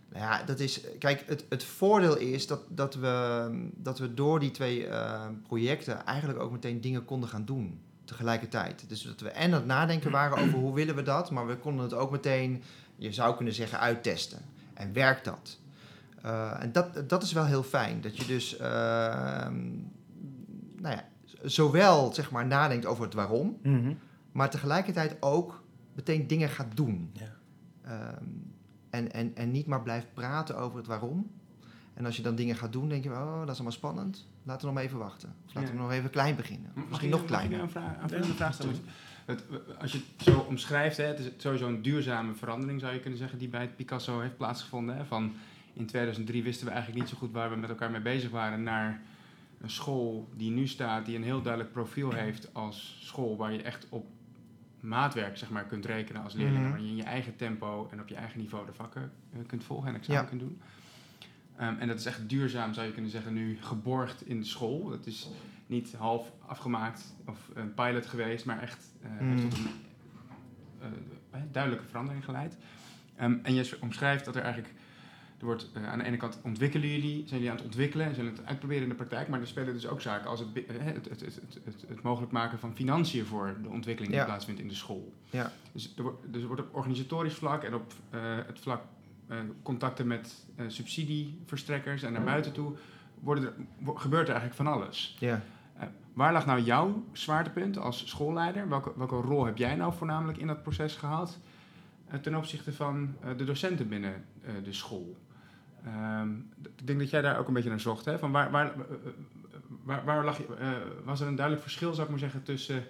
Nou 0.08 0.24
ja, 0.24 0.42
dat 0.44 0.60
is. 0.60 0.80
Kijk, 0.98 1.24
het, 1.26 1.44
het 1.48 1.64
voordeel 1.64 2.16
is 2.16 2.46
dat, 2.46 2.60
dat, 2.68 2.94
we, 2.94 3.68
dat 3.74 3.98
we 3.98 4.14
door 4.14 4.40
die 4.40 4.50
twee 4.50 4.86
uh, 4.86 5.26
projecten 5.46 6.04
eigenlijk 6.04 6.38
ook 6.40 6.52
meteen 6.52 6.80
dingen 6.80 7.04
konden 7.04 7.28
gaan 7.28 7.44
doen 7.44 7.80
tegelijkertijd. 8.04 8.88
Dus 8.88 9.02
dat 9.02 9.20
we 9.20 9.28
en 9.28 9.44
aan 9.44 9.58
het 9.58 9.66
nadenken 9.66 10.10
waren 10.10 10.38
over 10.38 10.58
hoe 10.58 10.74
willen 10.74 10.94
we 10.94 11.02
dat, 11.02 11.30
maar 11.30 11.46
we 11.46 11.56
konden 11.56 11.84
het 11.84 11.94
ook 11.94 12.10
meteen, 12.10 12.62
je 12.96 13.12
zou 13.12 13.36
kunnen 13.36 13.54
zeggen, 13.54 13.78
uittesten. 13.78 14.38
En 14.74 14.92
werkt 14.92 15.24
dat? 15.24 15.58
Uh, 16.28 16.62
en 16.62 16.72
dat, 16.72 17.08
dat 17.08 17.22
is 17.22 17.32
wel 17.32 17.44
heel 17.44 17.62
fijn. 17.62 18.00
Dat 18.00 18.16
je 18.16 18.26
dus 18.26 18.54
uh, 18.54 18.60
nou 20.76 20.94
ja, 20.96 21.04
zowel 21.42 22.14
zeg 22.14 22.30
maar, 22.30 22.46
nadenkt 22.46 22.86
over 22.86 23.04
het 23.04 23.14
waarom, 23.14 23.58
mm 23.62 23.82
-hmm. 23.82 23.98
maar 24.32 24.50
tegelijkertijd 24.50 25.16
ook 25.20 25.62
meteen 25.94 26.26
dingen 26.26 26.48
gaat 26.48 26.76
doen. 26.76 27.10
Ja. 27.12 27.36
Um, 28.18 28.52
en, 28.90 29.12
en, 29.12 29.36
en 29.36 29.50
niet 29.50 29.66
maar 29.66 29.82
blijft 29.82 30.06
praten 30.14 30.56
over 30.56 30.78
het 30.78 30.86
waarom. 30.86 31.30
En 31.94 32.06
als 32.06 32.16
je 32.16 32.22
dan 32.22 32.34
dingen 32.34 32.56
gaat 32.56 32.72
doen, 32.72 32.88
denk 32.88 33.04
je, 33.04 33.10
oh, 33.10 33.38
dat 33.38 33.48
is 33.48 33.54
allemaal 33.54 33.72
spannend. 33.72 34.26
Laten 34.42 34.68
we 34.68 34.74
nog 34.74 34.82
even 34.82 34.98
wachten. 34.98 35.34
Of 35.46 35.54
laten 35.54 35.70
ja. 35.70 35.76
we 35.76 35.82
nog 35.82 35.92
even 35.92 36.10
klein 36.10 36.36
beginnen. 36.36 36.72
Misschien 36.88 37.10
nog 37.10 37.24
kleiner. 37.24 37.58
Mag 37.58 37.68
ik 37.68 37.74
een, 37.74 37.82
vraag, 37.82 38.28
een 38.28 38.34
vraag 38.34 38.54
stellen? 38.54 38.74
Het, 39.24 39.44
als 39.80 39.92
je 39.92 39.98
het 39.98 40.26
zo 40.26 40.38
omschrijft, 40.38 40.96
hè, 40.96 41.04
het 41.04 41.18
is 41.18 41.30
sowieso 41.36 41.66
een 41.66 41.82
duurzame 41.82 42.34
verandering, 42.34 42.80
zou 42.80 42.92
je 42.92 43.00
kunnen 43.00 43.18
zeggen, 43.18 43.38
die 43.38 43.48
bij 43.48 43.60
het 43.60 43.76
Picasso 43.76 44.20
heeft 44.20 44.36
plaatsgevonden. 44.36 44.96
Hè, 44.96 45.04
van 45.04 45.32
in 45.78 45.86
2003 45.86 46.42
wisten 46.42 46.66
we 46.66 46.72
eigenlijk 46.72 47.02
niet 47.02 47.10
zo 47.10 47.18
goed 47.18 47.32
waar 47.32 47.50
we 47.50 47.56
met 47.56 47.70
elkaar 47.70 47.90
mee 47.90 48.00
bezig 48.00 48.30
waren, 48.30 48.62
naar 48.62 49.02
een 49.60 49.70
school 49.70 50.28
die 50.36 50.50
nu 50.50 50.66
staat, 50.66 51.06
die 51.06 51.16
een 51.16 51.22
heel 51.22 51.42
duidelijk 51.42 51.72
profiel 51.72 52.12
heeft 52.12 52.54
als 52.54 52.98
school 53.00 53.36
waar 53.36 53.52
je 53.52 53.62
echt 53.62 53.86
op 53.88 54.06
maatwerk 54.80 55.36
zeg 55.36 55.50
maar, 55.50 55.64
kunt 55.64 55.86
rekenen 55.86 56.22
als 56.22 56.34
leerling, 56.34 56.64
mm 56.64 56.70
waar 56.70 56.80
je 56.80 56.88
in 56.88 56.96
je 56.96 57.02
eigen 57.02 57.36
tempo 57.36 57.88
en 57.90 58.00
op 58.00 58.08
je 58.08 58.14
eigen 58.14 58.38
niveau 58.38 58.66
de 58.66 58.72
vakken 58.72 59.12
uh, 59.34 59.46
kunt 59.46 59.64
volgen 59.64 59.88
en 59.88 59.94
examen 59.94 60.22
ja. 60.22 60.28
kunt 60.28 60.40
doen. 60.40 60.60
Um, 61.60 61.78
en 61.78 61.88
dat 61.88 61.98
is 61.98 62.06
echt 62.06 62.28
duurzaam, 62.28 62.74
zou 62.74 62.86
je 62.86 62.92
kunnen 62.92 63.10
zeggen, 63.10 63.34
nu 63.34 63.58
geborgd 63.60 64.26
in 64.26 64.40
de 64.40 64.46
school. 64.46 64.88
Dat 64.88 65.06
is 65.06 65.28
niet 65.66 65.94
half 65.94 66.32
afgemaakt 66.46 67.14
of 67.26 67.50
een 67.54 67.74
pilot 67.74 68.06
geweest, 68.06 68.44
maar 68.44 68.62
echt 68.62 68.94
uh, 69.04 69.20
mm. 69.20 69.28
heeft 69.28 69.50
tot 69.50 69.58
een 69.58 69.68
uh, 71.34 71.40
duidelijke 71.52 71.86
verandering 71.86 72.24
geleid. 72.24 72.56
Um, 73.20 73.40
en 73.42 73.54
je 73.54 73.76
omschrijft 73.80 74.24
dat 74.24 74.36
er 74.36 74.42
eigenlijk 74.42 74.74
er 75.38 75.44
wordt, 75.44 75.70
uh, 75.76 75.88
aan 75.88 75.98
de 75.98 76.04
ene 76.04 76.16
kant 76.16 76.38
ontwikkelen 76.42 76.88
jullie, 76.88 77.16
zijn 77.26 77.40
jullie 77.40 77.50
aan 77.50 77.56
het 77.56 77.64
ontwikkelen 77.64 78.06
en 78.06 78.14
zullen 78.14 78.32
het 78.32 78.46
uitproberen 78.46 78.82
in 78.82 78.88
de 78.88 78.94
praktijk, 78.94 79.28
maar 79.28 79.40
er 79.40 79.46
spelen 79.46 79.74
dus 79.74 79.86
ook 79.86 80.00
zaken 80.00 80.30
als 80.30 80.40
het, 80.40 80.48
het, 80.54 81.08
het, 81.08 81.20
het, 81.64 81.84
het 81.88 82.02
mogelijk 82.02 82.32
maken 82.32 82.58
van 82.58 82.74
financiën 82.74 83.24
voor 83.24 83.56
de 83.62 83.68
ontwikkeling 83.68 84.14
die 84.14 84.24
plaatsvindt 84.24 84.60
in 84.60 84.68
de 84.68 84.74
school. 84.74 85.12
Ja. 85.30 85.52
Dus, 85.72 85.94
er 85.96 86.02
wordt, 86.02 86.32
dus 86.32 86.40
er 86.40 86.46
wordt 86.46 86.62
op 86.62 86.74
organisatorisch 86.74 87.34
vlak 87.34 87.62
en 87.62 87.74
op 87.74 87.92
uh, 88.14 88.20
het 88.46 88.58
vlak 88.60 88.82
uh, 89.30 89.36
contacten 89.62 90.06
met 90.06 90.46
subsidieverstrekkers 90.66 92.02
en 92.02 92.12
naar 92.12 92.24
buiten 92.24 92.52
toe, 92.52 92.76
worden 93.20 93.44
er, 93.44 93.54
gebeurt 93.98 94.28
er 94.28 94.34
eigenlijk 94.34 94.62
van 94.62 94.66
alles. 94.66 95.16
Ja. 95.20 95.42
waar 96.12 96.32
lag 96.32 96.46
nou 96.46 96.60
jouw 96.60 97.04
zwaartepunt 97.12 97.78
als 97.78 98.08
schoolleider? 98.08 98.68
Welke, 98.68 98.92
welke 98.96 99.16
rol 99.16 99.44
heb 99.44 99.56
jij 99.56 99.74
nou 99.74 99.92
voornamelijk 99.94 100.38
in 100.38 100.46
dat 100.46 100.62
proces 100.62 100.94
gehad? 100.94 101.38
ten 102.22 102.34
opzichte 102.34 102.72
van 102.72 103.16
de 103.36 103.44
docenten 103.44 103.88
binnen 103.88 104.24
de 104.62 104.72
school. 104.72 105.16
Um, 106.20 106.50
ik 106.76 106.86
denk 106.86 106.98
dat 106.98 107.10
jij 107.10 107.20
daar 107.20 107.38
ook 107.38 107.48
een 107.48 107.54
beetje 107.54 107.68
naar 107.68 107.80
zocht. 107.80 108.04
Hè? 108.04 108.18
Van 108.18 108.32
waar, 108.32 108.50
waar, 108.50 108.74
waar, 109.84 110.04
waar 110.04 110.24
lag 110.24 110.38
je, 110.38 110.46
uh, 110.60 110.70
was 111.04 111.20
er 111.20 111.26
een 111.26 111.34
duidelijk 111.34 111.64
verschil, 111.64 111.90
zou 111.92 112.02
ik 112.02 112.10
maar 112.10 112.18
zeggen, 112.18 112.42
tussen 112.42 112.84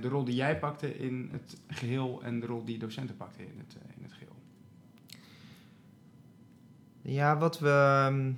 de 0.00 0.08
rol 0.08 0.24
die 0.24 0.34
jij 0.34 0.58
pakte 0.58 0.98
in 0.98 1.28
het 1.32 1.60
geheel 1.66 2.20
en 2.22 2.40
de 2.40 2.46
rol 2.46 2.64
die 2.64 2.78
docenten 2.78 3.16
pakten 3.16 3.40
in 3.40 3.58
het, 3.58 3.76
in 3.96 4.02
het 4.02 4.12
geheel? 4.12 4.36
Ja, 7.02 7.38
wat 7.38 7.58
we. 7.58 8.34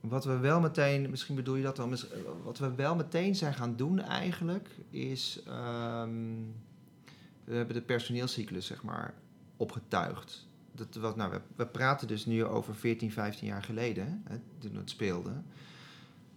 wat 0.00 0.24
we 0.24 0.38
wel 0.38 0.60
meteen, 0.60 1.10
misschien 1.10 1.34
bedoel 1.34 1.54
je 1.56 1.62
dat 1.62 1.88
mis- 1.88 2.06
wat 2.42 2.58
we 2.58 2.74
wel 2.74 2.94
meteen 2.96 3.34
zijn 3.34 3.54
gaan 3.54 3.76
doen 3.76 4.00
eigenlijk, 4.00 4.68
is 4.90 5.42
ehm, 5.46 6.10
we 7.44 7.54
hebben 7.54 7.74
de 7.74 7.82
personeelscyclus 7.82 8.66
zeg 8.66 8.82
maar 8.82 9.14
opgetuigd. 9.56 10.48
Dat, 10.74 10.94
wat, 10.94 11.16
nou, 11.16 11.30
we, 11.30 11.40
we 11.56 11.66
praten 11.66 12.06
dus 12.06 12.26
nu 12.26 12.44
over 12.44 12.74
14, 12.74 13.12
15 13.12 13.46
jaar 13.46 13.62
geleden, 13.62 14.22
hè, 14.28 14.36
toen 14.58 14.76
het 14.76 14.90
speelde. 14.90 15.30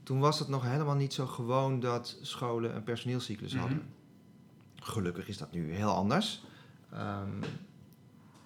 Toen 0.04 0.20
was 0.20 0.39
het 0.39 0.48
nog 0.48 0.63
helemaal 0.63 0.96
niet 0.96 1.13
zo 1.13 1.25
gewoon 1.25 1.80
dat 1.80 2.18
scholen 2.22 2.75
een 2.75 2.84
personeelscyclus 2.84 3.51
Mhm. 3.54 3.62
hadden. 3.62 3.84
Gelukkig 4.75 5.27
is 5.27 5.38
dat 5.38 5.51
nu 5.51 5.74
heel 5.74 5.89
anders. 5.94 6.44
Ehm, 6.94 7.30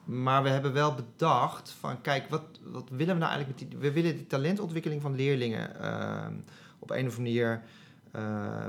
maar 0.05 0.43
we 0.43 0.50
hebben 0.50 0.74
wel 0.74 0.96
bedacht 0.96 1.69
van, 1.69 2.01
kijk, 2.01 2.29
wat, 2.29 2.41
wat 2.63 2.89
willen 2.89 3.13
we 3.13 3.19
nou 3.19 3.31
eigenlijk 3.31 3.60
met 3.62 3.69
die... 3.72 3.79
We 3.79 3.91
willen 3.91 4.17
de 4.17 4.27
talentontwikkeling 4.27 5.01
van 5.01 5.15
leerlingen 5.15 5.79
ehm, 5.81 6.34
op 6.79 6.89
een 6.89 7.08
of 7.08 7.17
andere 7.17 7.22
manier... 7.22 7.63
eh, 8.12 8.65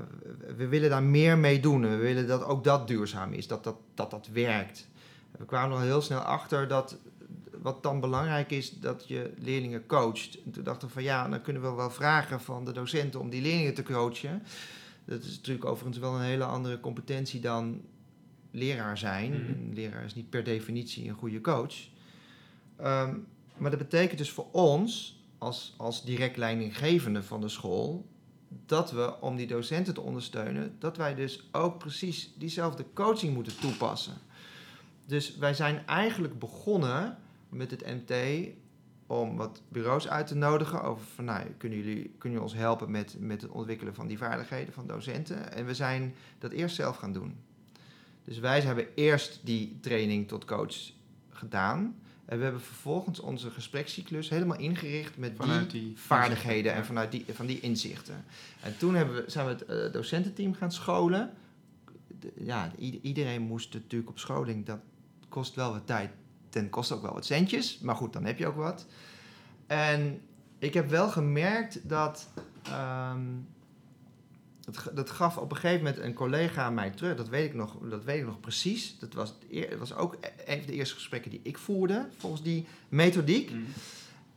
we 0.57 0.67
willen 0.69 0.91
daar 0.91 1.03
meer 1.03 1.39
mee 1.39 1.61
doen. 1.61 1.81
We 1.81 1.97
willen 1.97 2.27
dat 2.27 2.45
ook 2.45 2.65
dat 2.65 2.89
duurzaam 2.89 3.33
is, 3.33 3.47
dat 3.47 3.65
dat, 3.65 3.77
dat, 3.95 4.11
dat 4.11 4.29
werkt. 4.33 4.89
We 5.39 5.45
kwamen 5.45 5.77
al 5.77 5.83
heel 5.83 6.03
snel 6.03 6.21
achter 6.21 6.69
dat 6.69 6.97
wat 7.63 7.83
dan 7.83 8.01
belangrijk 8.01 8.51
is, 8.51 8.79
dat 8.79 9.09
je 9.09 9.33
leerlingen 9.39 9.87
coacht. 9.87 10.43
En 10.45 10.51
toen 10.51 10.65
dachten 10.65 10.89
we 10.89 10.95
van 10.95 11.03
ja, 11.03 11.29
dan 11.29 11.43
kunnen 11.43 11.63
we 11.63 11.71
wel 11.71 11.91
vragen 11.91 12.41
van 12.41 12.65
de 12.65 12.73
docenten 12.73 13.21
om 13.21 13.31
die 13.31 13.43
leerlingen 13.43 13.75
te 13.75 13.83
coachen. 13.83 14.43
Dat 15.05 15.23
is 15.23 15.37
natuurlijk 15.37 15.65
overigens 15.65 15.99
wel 15.99 16.15
een 16.15 16.21
hele 16.21 16.45
andere 16.45 16.81
competentie 16.81 17.41
dan 17.41 17.83
leraar 18.51 18.99
zijn. 18.99 19.31
Mhm. 19.31 19.51
Een 19.51 19.73
leraar 19.75 20.05
is 20.05 20.15
niet 20.15 20.31
per 20.31 20.45
definitie 20.45 21.09
een 21.09 21.15
goede 21.15 21.41
coach. 21.41 21.75
Ehm, 22.77 23.15
maar 23.57 23.71
dat 23.71 23.79
betekent 23.79 24.19
dus 24.19 24.31
voor 24.31 24.47
ons, 24.53 25.21
als, 25.39 25.75
als 25.77 26.05
direct 26.05 26.37
leidinggevende 26.37 27.23
van 27.23 27.41
de 27.41 27.49
school, 27.49 28.07
dat 28.67 28.91
we 28.91 29.21
om 29.21 29.37
die 29.37 29.47
docenten 29.47 29.95
te 29.95 30.01
ondersteunen, 30.01 30.77
dat 30.79 30.97
wij 30.97 31.15
dus 31.15 31.49
ook 31.53 31.79
precies 31.79 32.33
diezelfde 32.39 32.85
coaching 32.95 33.35
moeten 33.35 33.59
toepassen. 33.61 34.15
Dus 35.07 35.37
wij 35.37 35.55
zijn 35.55 35.87
eigenlijk 35.87 36.39
begonnen 36.39 37.19
met 37.51 37.71
het 37.71 37.87
MT 37.87 38.15
om 39.07 39.37
wat 39.37 39.63
bureaus 39.69 40.09
uit 40.09 40.27
te 40.27 40.35
nodigen 40.35 40.83
over 40.83 41.05
van 41.15 41.25
nou, 41.25 41.43
kunnen 41.59 41.79
jullie, 41.79 42.03
kunnen 42.03 42.39
jullie 42.39 42.43
ons 42.43 42.55
helpen 42.55 42.91
met, 42.91 43.17
met 43.19 43.43
het 43.43 43.51
ontwikkelen 43.51 43.95
van 43.95 44.07
die 44.07 44.19
vaardigheden 44.19 44.75
van 44.75 44.87
docenten. 44.87 45.53
En 45.53 45.67
we 45.67 45.75
zijn 45.75 46.15
dat 46.39 46.53
eerst 46.53 46.75
zelf 46.77 46.97
gaan 46.97 47.13
doen. 47.13 47.37
Dus 48.25 48.39
wij 48.39 48.61
hebben 48.61 48.87
eerst 48.95 49.41
die 49.45 49.79
training 49.81 50.29
tot 50.29 50.45
coach 50.45 50.77
gedaan. 51.29 51.95
En 52.25 52.37
we 52.37 52.43
hebben 52.43 52.61
vervolgens 52.61 53.21
onze 53.21 53.51
gesprekscyclus 53.51 54.29
helemaal 54.29 54.59
ingericht 54.59 55.17
met 55.17 55.33
Vanuit 55.37 55.71
die, 55.71 55.81
die 55.81 55.99
vaardigheden 55.99 56.73
en 56.75 56.85
vanuit 56.85 57.11
die, 57.11 57.25
van 57.33 57.47
die 57.47 57.61
inzichten. 57.61 58.25
En 58.61 58.77
toen 58.79 58.95
hebben 58.95 59.15
we, 59.15 59.25
zijn 59.27 59.47
we 59.47 59.53
het 59.53 59.65
eh, 59.65 59.93
docententeam 59.93 60.55
gaan 60.55 60.73
scholen. 60.73 61.33
De- 62.21 62.33
ja, 62.37 62.73
iedereen 63.03 63.43
moest 63.43 63.73
natuurlijk 63.75 64.11
op 64.11 64.19
scholing. 64.19 64.67
Dat 64.67 64.79
kost 65.29 65.55
wel 65.55 65.73
wat 65.73 65.87
tijd. 65.87 66.11
Ten 66.51 66.71
kost 66.71 66.93
ook 66.93 67.03
wel 67.03 67.13
wat 67.15 67.27
centjes. 67.27 67.79
Maar 67.79 67.97
goed, 67.97 68.13
dan 68.13 68.25
heb 68.25 68.39
je 68.39 68.47
ook 68.47 68.57
wat. 68.57 68.87
En 69.67 70.21
ik 70.59 70.75
heb 70.75 70.89
wel 70.91 71.09
gemerkt 71.09 71.89
dat. 71.89 72.29
ehm, 72.63 73.21
dat, 74.61 74.79
ge- 74.79 74.95
dat 74.95 75.11
gaf 75.11 75.37
op 75.37 75.51
een 75.51 75.57
gegeven 75.57 75.85
moment 75.85 76.03
een 76.03 76.15
collega 76.15 76.71
mij 76.71 76.91
terug. 76.91 77.17
Dat 77.17 77.29
weet 77.29 77.49
ik 77.49 77.55
nog, 77.55 77.77
dat 77.89 78.05
weet 78.05 78.19
ik 78.21 78.27
nog 78.27 78.41
precies. 78.41 78.99
Dat 78.99 79.13
was, 79.15 79.35
het 79.51 79.71
dat 79.71 79.79
was 79.79 79.95
ook 79.95 80.17
een 80.47 80.59
van 80.59 80.67
de 80.67 80.73
eerste 80.73 80.95
gesprekken 80.95 81.31
die 81.31 81.41
ik 81.43 81.59
voerde. 81.59 82.07
Volgens 82.17 82.43
die 82.43 82.67
methodiek. 82.89 83.51
Mhm. 83.51 83.61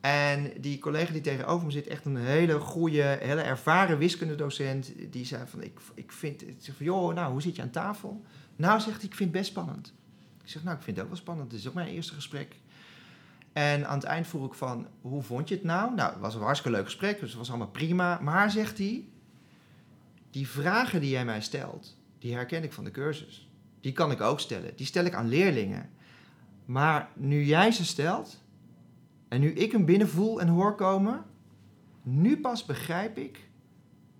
En 0.00 0.52
die 0.60 0.78
collega 0.78 1.12
die 1.12 1.20
tegenover 1.20 1.66
me 1.66 1.72
zit, 1.72 1.86
echt 1.86 2.04
een 2.04 2.16
hele 2.16 2.58
goede, 2.58 3.02
hele 3.20 3.40
ervaren 3.40 3.98
wiskundedocent. 3.98 4.92
Die 5.10 5.24
zei 5.24 5.42
van, 5.46 5.62
ik, 5.62 5.78
ik 5.94 6.12
vind, 6.12 6.42
ik 6.42 6.56
zeg 6.58 6.76
van, 6.76 6.86
joh, 6.86 7.14
nou, 7.14 7.32
hoe 7.32 7.42
zit 7.42 7.56
je 7.56 7.62
aan 7.62 7.70
tafel? 7.70 8.22
Nou, 8.56 8.80
zegt 8.80 8.96
hij, 8.96 9.04
ik 9.08 9.14
vind 9.14 9.30
het 9.30 9.38
best 9.38 9.50
spannend. 9.50 9.92
Ik 10.44 10.50
zeg, 10.50 10.62
nou, 10.62 10.76
ik 10.76 10.82
vind 10.82 10.96
het 10.96 11.04
ook 11.04 11.10
wel 11.12 11.20
spannend. 11.20 11.50
Dit 11.50 11.60
is 11.60 11.68
ook 11.68 11.74
mijn 11.74 11.88
eerste 11.88 12.14
gesprek. 12.14 12.56
En 13.52 13.86
aan 13.88 13.98
het 13.98 14.04
eind 14.04 14.26
vroeg 14.26 14.46
ik 14.46 14.54
van, 14.54 14.86
hoe 15.00 15.22
vond 15.22 15.48
je 15.48 15.54
het 15.54 15.64
nou? 15.64 15.94
Nou, 15.94 16.12
het 16.12 16.20
was 16.20 16.34
een 16.34 16.42
hartstikke 16.42 16.76
leuk 16.76 16.86
gesprek, 16.86 17.20
dus 17.20 17.28
het 17.28 17.38
was 17.38 17.48
allemaal 17.48 17.68
prima. 17.68 18.18
Maar, 18.20 18.50
zegt 18.50 18.78
hij, 18.78 19.04
die 20.30 20.48
vragen 20.48 21.00
die 21.00 21.10
jij 21.10 21.24
mij 21.24 21.40
stelt, 21.40 21.96
die 22.18 22.34
herken 22.34 22.62
ik 22.62 22.72
van 22.72 22.84
de 22.84 22.90
cursus. 22.90 23.48
Die 23.80 23.92
kan 23.92 24.10
ik 24.10 24.20
ook 24.20 24.40
stellen. 24.40 24.76
Die 24.76 24.86
stel 24.86 25.04
ik 25.04 25.14
aan 25.14 25.28
leerlingen. 25.28 25.90
Maar 26.64 27.08
nu 27.14 27.44
jij 27.44 27.72
ze 27.72 27.84
stelt, 27.84 28.42
en 29.28 29.40
nu 29.40 29.52
ik 29.52 29.72
hem 29.72 29.84
binnen 29.84 30.08
voel 30.08 30.40
en 30.40 30.48
hoor 30.48 30.74
komen, 30.74 31.24
nu 32.02 32.40
pas 32.40 32.64
begrijp 32.64 33.18
ik 33.18 33.48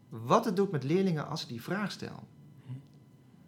wat 0.09 0.45
het 0.45 0.57
doet 0.57 0.71
met 0.71 0.85
leerlingen 0.85 1.28
als 1.28 1.43
ik 1.43 1.49
die 1.49 1.62
vraag 1.62 1.93
stel. 1.93 2.28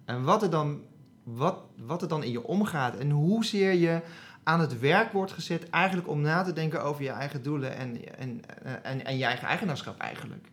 En 0.04 0.22
wat 0.22 0.42
er 0.42 0.50
dan, 0.50 0.80
wat, 1.26 1.58
wat 1.76 2.02
er 2.02 2.08
dan 2.08 2.22
in 2.22 2.30
je 2.30 2.44
omgaat 2.44 2.96
en 2.96 3.10
hoezeer 3.10 3.72
je 3.72 4.00
aan 4.42 4.60
het 4.60 4.78
werk 4.78 5.12
wordt 5.12 5.32
gezet, 5.32 5.70
eigenlijk 5.70 6.08
om 6.08 6.20
na 6.20 6.42
te 6.42 6.52
denken 6.52 6.82
over 6.82 7.02
je 7.02 7.10
eigen 7.10 7.42
doelen 7.42 7.76
en, 7.76 8.18
en, 8.18 8.40
en, 8.82 9.04
en 9.04 9.18
je 9.18 9.24
eigen 9.24 9.48
eigenaarschap 9.48 9.98
eigenlijk. 9.98 10.48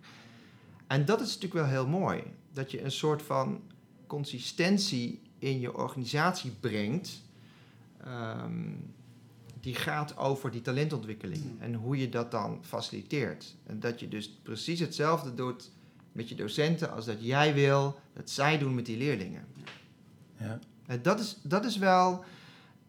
En 0.88 1.06
dat 1.06 1.22
is 1.22 1.26
natuurlijk 1.26 1.54
wel 1.54 1.66
heel 1.66 1.88
mooi. 1.88 2.24
Dat 2.54 2.72
je 2.72 2.84
een 2.84 2.92
soort 2.92 3.22
van 3.22 3.62
consistentie 4.08 5.22
in 5.40 5.60
je 5.60 5.78
organisatie 5.78 6.52
brengt. 6.60 7.22
ehm, 8.04 8.72
die 9.60 9.76
gaat 9.76 10.18
over 10.18 10.52
die 10.52 10.62
talentontwikkeling. 10.62 11.44
En 11.60 11.74
hoe 11.74 11.98
je 11.98 12.10
dat 12.10 12.32
dan 12.32 12.60
faciliteert. 12.62 13.56
En 13.66 13.80
dat 13.80 14.00
je 14.00 14.08
dus 14.08 14.30
precies 14.30 14.80
hetzelfde 14.80 15.34
doet 15.34 15.72
met 16.12 16.30
je 16.30 16.36
docenten 16.36 16.92
als 16.92 17.06
dat 17.06 17.26
jij 17.26 17.54
wil 17.54 18.00
dat 18.14 18.30
zij 18.30 18.58
doen 18.58 18.76
met 18.76 18.86
die 18.86 18.98
leerlingen. 18.98 19.46
Ja. 20.44 20.60
En 20.86 21.02
dat 21.02 21.20
is, 21.20 21.40
dat 21.44 21.66
is 21.66 21.78
wel, 21.78 22.24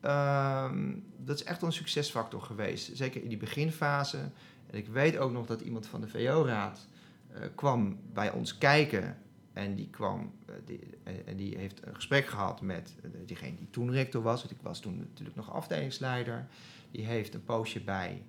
ehm, 0.01 0.93
dat 1.17 1.37
is 1.37 1.45
echt 1.45 1.63
een 1.63 1.73
succesfactor 1.73 2.43
geweest. 2.43 2.97
Zeker 2.97 3.23
in 3.23 3.29
die 3.29 3.39
beginfase. 3.39 4.19
En 4.67 4.79
ik 4.79 4.89
weet 4.89 5.17
ook 5.17 5.33
nog 5.33 5.47
dat 5.47 5.61
iemand 5.61 5.87
van 5.87 6.01
de 6.01 6.09
VO-raad 6.09 6.87
eh, 7.33 7.41
kwam 7.55 7.99
bij 8.13 8.31
ons 8.31 8.59
kijken. 8.59 9.19
En 9.53 9.75
die 9.75 9.91
kwam, 9.91 10.33
eh, 10.47 10.55
die, 10.65 10.81
en 11.25 11.37
die 11.37 11.59
heeft 11.59 11.87
een 11.87 11.95
gesprek 11.95 12.27
gehad 12.27 12.61
met 12.61 12.95
eh, 13.03 13.11
diegene 13.27 13.57
die 13.57 13.71
toen 13.71 13.91
rector 13.91 14.23
was. 14.23 14.41
Want 14.41 14.55
ik 14.55 14.63
was 14.63 14.81
toen 14.81 14.97
natuurlijk 14.97 15.37
nog 15.37 15.53
afdelingsleider. 15.53 16.47
Die 16.91 17.05
heeft 17.05 17.35
een 17.35 17.45
poosje 17.45 17.81
bij 17.81 18.23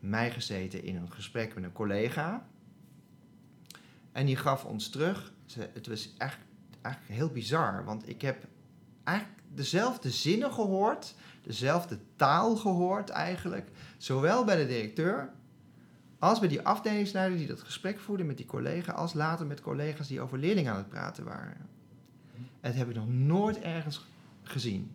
mij 0.00 0.30
gezeten 0.30 0.84
in 0.84 0.96
een 0.96 1.12
gesprek 1.12 1.54
met 1.54 1.64
een 1.64 1.72
collega. 1.72 2.46
En 4.12 4.26
die 4.26 4.36
gaf 4.36 4.64
ons 4.64 4.88
terug. 4.88 5.32
Het 5.54 5.86
was 5.86 6.14
echt, 6.18 6.38
eigenlijk 6.82 7.14
heel 7.14 7.30
bizar. 7.30 7.84
Want 7.84 8.08
ik 8.08 8.22
heb 8.22 8.46
eigenlijk 9.06 9.38
dezelfde 9.54 10.10
zinnen 10.10 10.52
gehoord. 10.52 11.14
Dezelfde 11.42 11.98
taal 12.16 12.56
gehoord 12.56 13.08
eigenlijk. 13.10 13.68
Zowel 13.96 14.44
bij 14.44 14.56
de 14.56 14.66
directeur 14.66 15.30
als 16.18 16.38
bij 16.38 16.48
die 16.48 16.60
afdelingsleider 16.62 17.38
die 17.38 17.46
dat 17.46 17.60
gesprek 17.60 18.00
voerde 18.00 18.24
met 18.24 18.36
die 18.36 18.46
collega. 18.46 18.92
Als 18.92 19.14
later 19.14 19.46
met 19.46 19.60
collega's 19.60 20.08
die 20.08 20.20
over 20.20 20.38
leerlingen 20.38 20.72
aan 20.72 20.78
het 20.78 20.88
praten 20.88 21.24
waren. 21.24 21.56
En 22.36 22.70
dat 22.70 22.74
heb 22.74 22.88
ik 22.88 22.94
nog 22.94 23.08
nooit 23.08 23.60
ergens 23.60 24.06
gezien. 24.42 24.90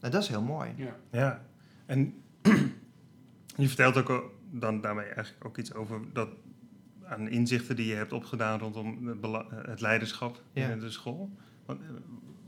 Nou, 0.00 0.12
dat 0.12 0.22
is 0.22 0.28
heel 0.28 0.42
mooi. 0.42 0.72
Ja. 0.76 0.96
Ja, 1.10 1.44
en 1.86 2.14
je 3.56 3.66
vertelt 3.68 3.96
ook 3.96 4.30
dan 4.50 4.80
daarmee 4.80 5.06
eigenlijk 5.06 5.44
ook 5.44 5.58
iets 5.58 5.74
over 5.74 6.00
dat 6.12 6.28
aan 7.04 7.28
inzichten 7.28 7.76
die 7.76 7.86
je 7.86 7.94
hebt 7.94 8.12
opgedaan 8.12 8.58
rondom 8.58 9.06
het, 9.66 9.80
leiderschap 9.80 10.42
Ja. 10.52 10.66
binnen 10.66 10.86
de 10.86 10.90
school. 10.90 11.30
Wat, 11.66 11.76
eh, 11.80 11.86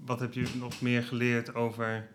wat 0.05 0.21
heb 0.21 0.33
je 0.33 0.47
nog 0.59 0.81
meer 0.81 1.03
geleerd 1.03 1.55
over, 1.55 2.09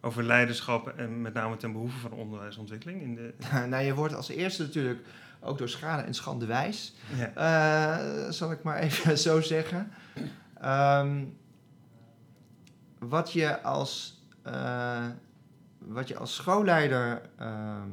over 0.00 0.22
leiderschap 0.22 0.88
en 0.88 1.20
met 1.20 1.34
name 1.34 1.56
ten 1.56 1.72
behoeve 1.72 1.98
van 1.98 2.12
onderwijsontwikkeling? 2.12 3.02
In 3.02 3.14
de, 3.14 3.34
nou, 3.70 3.84
je 3.84 3.94
wordt 3.94 4.14
als 4.14 4.28
eerste 4.28 4.62
natuurlijk 4.62 5.00
ook 5.40 5.58
door 5.58 5.68
schade 5.68 6.02
en 6.02 6.14
schande 6.14 6.46
wijs. 6.46 6.94
ja. 7.16 7.32
Eh, 7.34 8.30
zal 8.30 8.52
ik 8.52 8.62
maar 8.62 8.78
even 8.78 9.18
zo 9.28 9.40
zeggen. 9.40 9.90
Ehm, 10.60 11.24
wat, 12.98 13.32
je 13.32 13.62
als, 13.62 14.22
eh, 14.42 15.06
wat 15.78 16.08
je 16.08 16.16
als 16.16 16.34
schoolleider. 16.34 17.22
ehm, 17.38 17.88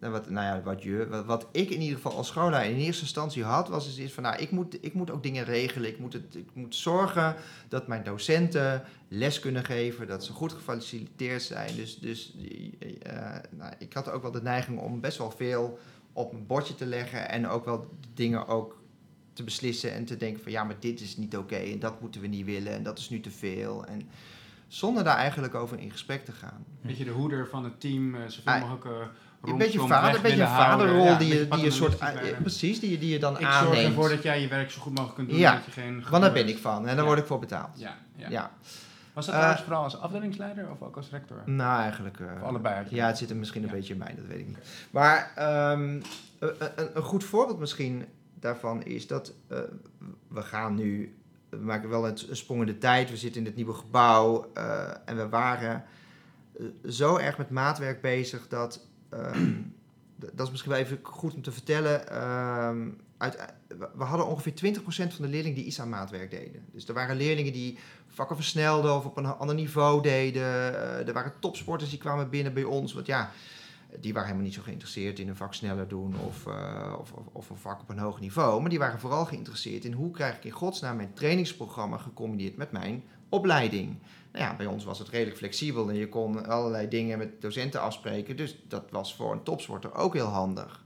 wat, 0.00 0.30
nou 0.30 0.46
ja, 0.46 0.62
wat, 0.62 0.82
je, 0.82 1.06
wat, 1.08 1.24
wat 1.24 1.46
ik 1.52 1.70
in 1.70 1.80
ieder 1.80 1.96
geval 1.96 2.16
als 2.16 2.28
schoolleider 2.28 2.76
in 2.76 2.84
eerste 2.84 3.02
instantie 3.02 3.44
had, 3.44 3.68
was 3.68 3.84
dus 3.84 3.98
iets 3.98 4.12
van: 4.12 4.22
nou, 4.22 4.36
ik 4.36 4.50
moet, 4.50 4.84
ik 4.84 4.94
moet 4.94 5.10
ook 5.10 5.22
dingen 5.22 5.44
regelen. 5.44 5.88
Ik 5.90 5.98
moet, 5.98 6.12
het, 6.12 6.34
ik 6.34 6.48
moet 6.52 6.74
zorgen 6.74 7.36
dat 7.68 7.86
mijn 7.86 8.02
docenten 8.04 8.82
les 9.08 9.40
kunnen 9.40 9.64
geven, 9.64 10.06
dat 10.06 10.24
ze 10.24 10.32
goed 10.32 10.52
gefaciliteerd 10.52 11.42
zijn. 11.42 11.76
Dus, 11.76 11.98
dus 11.98 12.36
eh, 13.02 13.36
nou, 13.50 13.72
ik 13.78 13.92
had 13.92 14.10
ook 14.10 14.22
wel 14.22 14.30
de 14.30 14.42
neiging 14.42 14.78
om 14.78 15.00
best 15.00 15.18
wel 15.18 15.30
veel 15.30 15.78
op 16.12 16.32
een 16.32 16.46
bordje 16.46 16.74
te 16.74 16.86
leggen 16.86 17.28
en 17.28 17.48
ook 17.48 17.64
wel 17.64 17.88
dingen 18.14 18.46
ook 18.46 18.78
te 19.32 19.44
beslissen 19.44 19.92
en 19.92 20.04
te 20.04 20.16
denken 20.16 20.42
van 20.42 20.52
ja, 20.52 20.64
maar 20.64 20.76
dit 20.80 21.00
is 21.00 21.16
niet 21.16 21.36
oké 21.36 21.56
en 21.56 21.78
dat 21.78 22.00
moeten 22.00 22.20
we 22.20 22.26
niet 22.26 22.44
willen 22.44 22.72
en 22.72 22.82
dat 22.82 22.98
is 22.98 23.10
nu 23.10 23.20
te 23.20 23.30
veel. 23.30 23.84
En 23.84 24.08
zonder 24.68 25.04
daar 25.04 25.16
eigenlijk 25.16 25.54
over 25.54 25.78
in 25.78 25.90
gesprek 25.90 26.24
te 26.24 26.32
gaan. 26.32 26.64
Weet 26.80 26.96
je, 26.96 27.04
de 27.04 27.10
hoeder 27.10 27.48
van 27.48 27.64
het 27.64 27.80
team, 27.80 28.14
eh, 28.14 28.20
zoveel 28.28 28.52
Ah. 28.52 28.60
mogelijk 28.60 28.84
eh, 28.84 29.08
Een 29.44 29.58
beetje 29.58 29.80
vader, 29.86 30.14
een 30.16 30.22
beetje 30.22 30.46
vaderrol 30.46 31.04
Ja, 31.04 31.18
die, 31.18 31.32
een 31.32 31.38
je, 31.38 31.48
die 31.48 31.64
je 31.64 31.70
soort, 31.70 31.98
eh, 31.98 32.10
precies, 32.40 32.80
die, 32.80 32.90
je- 32.90 32.98
die 32.98 33.10
je 33.10 33.18
dan 33.18 33.32
Ik 33.34 33.40
zorg 33.40 33.54
aanneemt. 33.54 33.86
ervoor 33.86 34.08
dat 34.08 34.22
jij 34.22 34.40
je 34.40 34.48
werk 34.48 34.70
zo 34.70 34.80
goed 34.80 34.92
mogelijk 34.92 35.14
kunt 35.14 35.28
doen. 35.28 35.38
Ja, 35.38 35.54
Dat 35.54 35.64
je 35.64 35.70
geen 35.70 36.04
Want 36.10 36.22
daar 36.22 36.32
ben 36.32 36.48
ik 36.48 36.58
van 36.58 36.78
en 36.78 36.84
daar 36.86 36.96
Ja. 36.96 37.04
word 37.04 37.18
ik 37.18 37.26
voor 37.26 37.38
betaald. 37.38 37.78
Ja, 37.78 37.96
ja. 38.16 38.28
Ja, 38.28 38.50
Was 39.12 39.26
dat 39.26 39.34
Eh, 39.34 39.40
trouwens 39.40 39.62
vooral 39.66 39.82
als 39.84 39.98
afdelingsleider 40.00 40.70
of 40.70 40.82
ook 40.82 40.96
als 40.96 41.10
rector? 41.10 41.42
nou 41.46 41.80
eigenlijk... 41.82 42.20
eh, 42.20 42.26
Of 42.40 42.48
allebei? 42.48 42.86
Ja, 42.90 43.06
het 43.06 43.18
zit 43.18 43.30
er 43.30 43.36
misschien 43.36 43.62
een 43.62 43.70
beetje 43.70 43.92
in 43.92 43.98
mij, 43.98 44.14
dat 44.16 44.26
weet 44.26 44.38
ik 44.38 44.46
niet. 44.46 44.58
Maar 44.90 45.32
ehm, 45.36 45.80
een, 45.82 46.02
een, 46.58 46.90
een 46.94 47.02
goed 47.02 47.24
voorbeeld 47.24 47.58
misschien 47.58 48.04
daarvan 48.40 48.82
is 48.82 49.06
dat 49.06 49.32
eh, 49.48 49.58
we 50.28 50.42
gaan 50.42 50.74
nu, 50.74 51.14
we 51.48 51.56
maken 51.56 51.88
wel 51.88 52.06
een, 52.08 52.18
sprong 52.30 52.60
in 52.60 52.66
de 52.66 52.78
tijd, 52.78 53.10
we 53.10 53.16
zitten 53.16 53.40
in 53.40 53.46
het 53.46 53.56
nieuwe 53.56 53.74
gebouw 53.74 54.50
eh, 54.54 54.80
en 55.04 55.16
we 55.16 55.28
waren 55.28 55.84
eh, 56.58 56.64
zo 56.90 57.16
erg 57.16 57.38
met 57.38 57.50
maatwerk 57.50 58.00
bezig 58.00 58.48
dat, 58.48 58.86
dat 60.16 60.46
is 60.46 60.50
misschien 60.50 60.72
wel 60.72 60.80
even 60.80 60.98
goed 61.02 61.34
om 61.34 61.42
te 61.42 61.52
vertellen, 61.52 62.08
ehm, 62.08 62.88
uit, 63.16 63.36
we- 63.68 63.88
we 63.94 64.04
hadden 64.04 64.26
ongeveer 64.26 64.54
20% 64.54 65.14
van 65.14 65.24
de 65.24 65.30
leerlingen 65.30 65.62
die 65.62 65.80
aan 65.80 65.88
maatwerk 65.88 66.30
deden. 66.30 66.64
Dus 66.72 66.88
er 66.88 66.94
waren 66.94 67.16
leerlingen 67.16 67.52
die 67.52 67.78
vakken 68.08 68.36
versnelden 68.36 68.94
of 68.96 69.04
op 69.04 69.16
een 69.16 69.26
ander 69.26 69.54
niveau 69.54 70.02
deden. 70.02 70.42
Eh, 70.42 71.06
er 71.08 71.12
waren 71.12 71.32
topsporters 71.38 71.90
die 71.90 71.98
kwamen 71.98 72.30
binnen 72.30 72.54
bij 72.54 72.64
ons. 72.64 72.92
Want 72.92 73.06
ja, 73.06 73.30
die 74.00 74.12
waren 74.12 74.26
helemaal 74.28 74.46
niet 74.48 74.56
zo 74.56 74.62
geïnteresseerd 74.62 75.18
in 75.18 75.28
een 75.28 75.36
vak 75.36 75.54
sneller 75.54 75.88
doen 75.88 76.14
of, 76.26 76.46
eh, 76.46 76.94
of, 77.00 77.12
of, 77.12 77.26
of 77.32 77.50
een 77.50 77.56
vak 77.56 77.80
op 77.80 77.88
een 77.88 77.98
hoog 77.98 78.20
niveau. 78.20 78.60
Maar 78.60 78.70
die 78.70 78.78
waren 78.78 79.00
vooral 79.00 79.24
geïnteresseerd 79.26 79.84
in 79.84 79.92
hoe 79.92 80.10
krijg 80.10 80.36
ik 80.36 80.44
in 80.44 80.50
godsnaam 80.50 80.96
mijn 80.96 81.12
trainingsprogramma 81.14 81.96
gecombineerd 81.96 82.56
met 82.56 82.72
mijn 82.72 83.02
opleiding. 83.30 83.96
Nou 84.32 84.44
ja, 84.44 84.56
bij 84.56 84.66
ons 84.66 84.84
was 84.84 84.98
het 84.98 85.08
redelijk 85.08 85.36
flexibel 85.36 85.88
en 85.88 85.94
je 85.94 86.08
kon 86.08 86.46
allerlei 86.46 86.88
dingen 86.88 87.18
met 87.18 87.40
docenten 87.40 87.80
afspreken. 87.80 88.36
Dus 88.36 88.56
dat 88.68 88.90
was 88.90 89.14
voor 89.14 89.32
een 89.32 89.42
topsporter 89.42 89.94
ook 89.94 90.14
heel 90.14 90.26
handig. 90.26 90.84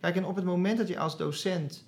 Kijk, 0.00 0.16
en 0.16 0.24
op 0.24 0.36
het 0.36 0.44
moment 0.44 0.78
dat 0.78 0.88
je 0.88 0.98
als 0.98 1.16
docent 1.16 1.84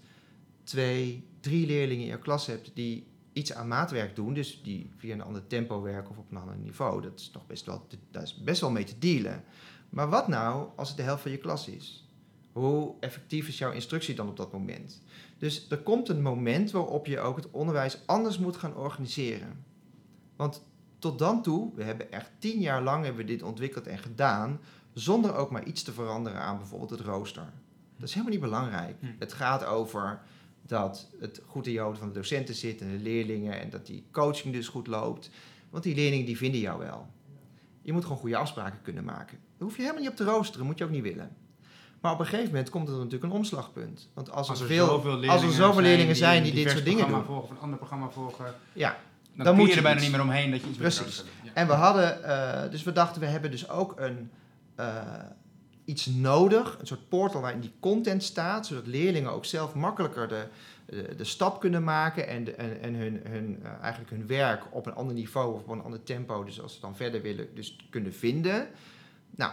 twee, 0.63 1.25
drie 1.41 1.67
leerlingen 1.67 2.05
in 2.05 2.11
je 2.11 2.19
klas 2.19 2.47
hebt 2.47 2.71
die 2.75 3.07
iets 3.33 3.53
aan 3.53 3.69
maatwerk 3.69 4.17
doen, 4.17 4.35
dus 4.35 4.61
die 4.63 4.91
via 4.97 5.13
een 5.13 5.23
ander 5.23 5.47
tempo 5.47 5.83
werken 5.83 6.11
of 6.11 6.19
op 6.19 6.31
een 6.31 6.37
ander 6.37 6.57
niveau, 6.57 7.03
dat 7.03 7.21
is 7.21 7.31
nog 7.33 7.47
best 7.47 7.67
wel, 7.67 7.87
daar 8.11 8.23
is 8.23 8.43
best 8.43 8.61
wel 8.61 8.71
mee 8.71 8.85
te 8.85 8.99
dealen. 8.99 9.45
Maar 9.91 10.09
wat 10.09 10.29
nou 10.29 10.69
als 10.77 10.89
het 10.89 10.97
de 10.97 11.03
helft 11.03 11.23
van 11.23 11.31
je 11.31 11.37
klas 11.37 11.69
is? 11.69 12.09
Hoe 12.53 12.95
effectief 13.01 13.49
is 13.49 13.59
jouw 13.59 13.73
instructie 13.73 14.15
dan 14.15 14.29
op 14.29 14.37
dat 14.37 14.53
moment? 14.53 15.03
Dus 15.39 15.71
er 15.71 15.79
komt 15.79 16.09
een 16.09 16.23
moment 16.23 16.71
waarop 16.71 17.07
je 17.07 17.21
ook 17.21 17.37
het 17.37 17.51
onderwijs 17.51 17.99
anders 18.07 18.39
moet 18.39 18.57
gaan 18.57 18.77
organiseren. 18.77 19.65
Want 20.37 20.63
tot 20.99 21.19
dan 21.19 21.43
toe, 21.43 21.71
we 21.75 21.83
hebben 21.83 22.13
echt 22.13 22.31
tien 22.39 22.61
jaar 22.61 22.83
lang 22.83 23.05
hebben 23.05 23.27
we 23.27 23.33
dit 23.33 23.43
ontwikkeld 23.43 23.87
en 23.87 23.99
gedaan, 23.99 24.61
zonder 24.93 25.35
ook 25.35 25.51
maar 25.51 25.65
iets 25.65 25.83
te 25.83 25.93
veranderen 25.93 26.41
aan 26.41 26.57
bijvoorbeeld 26.57 26.91
het 26.91 27.01
rooster. 27.01 27.53
Dat 27.97 28.09
is 28.09 28.15
helemaal 28.15 28.33
niet 28.33 28.45
belangrijk. 28.45 28.97
Hm. 29.01 29.07
Het 29.19 29.33
gaat 29.33 29.65
over 29.65 30.21
dat 30.67 31.09
het 31.21 31.43
goed 31.47 31.67
in 31.67 31.73
je 31.73 31.81
hoofd 31.81 31.99
van 31.99 32.09
de 32.09 32.15
docenten 32.15 32.55
zit 32.55 32.81
en 32.81 32.91
de 32.91 33.03
leerlingen 33.03 33.61
en 33.61 33.71
dat 33.71 33.87
die 33.87 34.05
coaching 34.11 34.55
dus 34.55 34.69
goed 34.69 34.87
loopt. 34.87 35.31
Want 35.71 35.83
die 35.85 35.95
leerlingen 35.95 36.27
die 36.27 36.37
vinden 36.37 36.61
jou 36.61 36.79
wel. 36.79 37.07
Je 37.83 37.93
moet 37.93 38.03
gewoon 38.03 38.19
goede 38.19 38.37
afspraken 38.37 38.83
kunnen 38.83 39.05
maken. 39.05 39.39
Daar 39.39 39.69
hoef 39.69 39.77
je 39.77 39.83
helemaal 39.83 40.03
niet 40.03 40.11
op 40.11 40.17
te 40.17 40.25
roosteren, 40.25 40.67
moet 40.67 40.79
je 40.79 40.85
ook 40.85 40.91
niet 40.91 41.03
willen. 41.03 41.37
Maar 42.01 42.13
op 42.13 42.19
een 42.19 42.27
gegeven 42.27 42.51
moment 42.51 42.71
komt 42.71 42.89
er 42.89 42.95
natuurlijk 42.95 43.25
een 43.25 43.31
omslagpunt. 43.31 44.09
Want 44.15 44.31
als 44.31 44.47
er, 44.47 44.53
Als 44.53 44.61
er 44.61 44.67
veel, 44.67 44.87
zoveel 44.87 45.11
leerlingen, 45.11 45.35
als 45.35 45.43
er 45.43 45.53
zoveel 45.53 45.83
leerlingen 45.83 46.17
zijn 46.17 46.43
die 46.43 46.53
dit 46.53 46.71
soort 46.71 46.85
dingen 46.85 46.99
programma 46.99 47.27
doen. 47.27 47.35
volgen 47.35 47.45
of 47.45 47.51
een 47.51 47.63
ander 47.63 47.79
programma 47.79 48.09
volgen, 48.09 48.55
Ja, 48.73 48.99
dan, 49.37 49.45
Dan 49.45 49.55
kun 49.55 49.57
moet 49.57 49.65
je 49.65 49.71
je 49.71 49.77
er 49.77 49.83
bijna 49.83 49.97
iets. 50.01 50.09
niet 50.09 50.17
meer 50.17 50.27
omheen 50.27 50.51
dat 50.51 50.61
je 50.61 50.69
iets 50.69 50.79
Precies. 50.79 51.25
Ja. 51.43 51.51
En 51.55 51.67
we 51.67 51.73
hadden, 51.73 52.25
eh, 52.25 52.71
dus 52.71 52.83
we 52.83 52.93
dachten, 52.93 53.21
we 53.21 53.27
hebben 53.27 53.51
dus 53.51 53.69
ook 53.69 54.01
een, 54.01 54.31
eh, 54.75 55.03
iets 55.85 56.07
nodig, 56.07 56.77
een 56.81 56.87
soort 56.87 57.09
portal 57.09 57.41
waarin 57.41 57.61
die 57.61 57.73
content 57.81 58.23
staat, 58.23 58.67
zodat 58.67 58.87
leerlingen 58.87 59.31
ook 59.31 59.45
zelf 59.45 59.75
makkelijker 59.75 60.29
de, 60.29 60.47
de, 60.87 61.15
de 61.17 61.25
stap 61.25 61.61
kunnen 61.61 61.85
maken 61.85 62.29
en, 62.29 62.45
de, 62.45 62.53
en, 62.53 62.81
en 62.81 62.95
hun, 62.95 63.21
hun, 63.25 63.59
eh, 63.63 63.71
eigenlijk 63.81 64.11
hun 64.11 64.27
werk 64.27 64.63
op 64.71 64.87
een 64.87 64.95
ander 64.95 65.15
niveau 65.15 65.55
of 65.55 65.61
op 65.61 65.69
een 65.69 65.83
ander 65.83 66.03
tempo, 66.03 66.45
dus 66.45 66.61
als 66.61 66.75
ze 66.75 66.81
dan 66.81 66.97
verder 66.97 67.23
willen, 67.23 67.55
dus 67.55 67.77
kunnen 67.91 68.15
vinden. 68.15 68.69
Nou, 69.31 69.53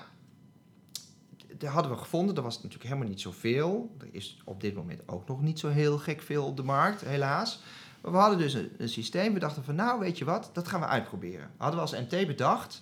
dat 1.58 1.70
hadden 1.70 1.92
we 1.92 1.98
gevonden, 1.98 2.36
er 2.36 2.42
was 2.42 2.56
natuurlijk 2.56 2.84
helemaal 2.84 3.08
niet 3.08 3.22
zoveel. 3.22 3.96
Er 4.00 4.08
is 4.12 4.42
op 4.46 4.62
dit 4.62 4.76
moment 4.76 5.02
ook 5.06 5.28
nog 5.28 5.42
niet 5.42 5.60
zo 5.60 5.68
heel 5.68 5.98
gek 5.98 6.22
veel 6.22 6.46
op 6.46 6.58
de 6.58 6.64
markt, 6.64 7.02
helaas. 7.02 7.62
Maar 8.02 8.12
we 8.12 8.18
hadden 8.18 8.38
dus 8.38 8.54
een, 8.54 8.90
systeem. 8.90 9.34
We 9.34 9.40
dachten 9.40 9.64
van, 9.64 9.76
nou, 9.76 10.00
weet 10.00 10.18
je 10.18 10.26
wat, 10.26 10.50
dat 10.54 10.68
gaan 10.68 10.80
we 10.80 10.86
uitproberen. 10.86 11.50
Hadden 11.58 11.76
we 11.76 11.82
als 11.82 12.10
MT 12.10 12.28
bedacht. 12.28 12.82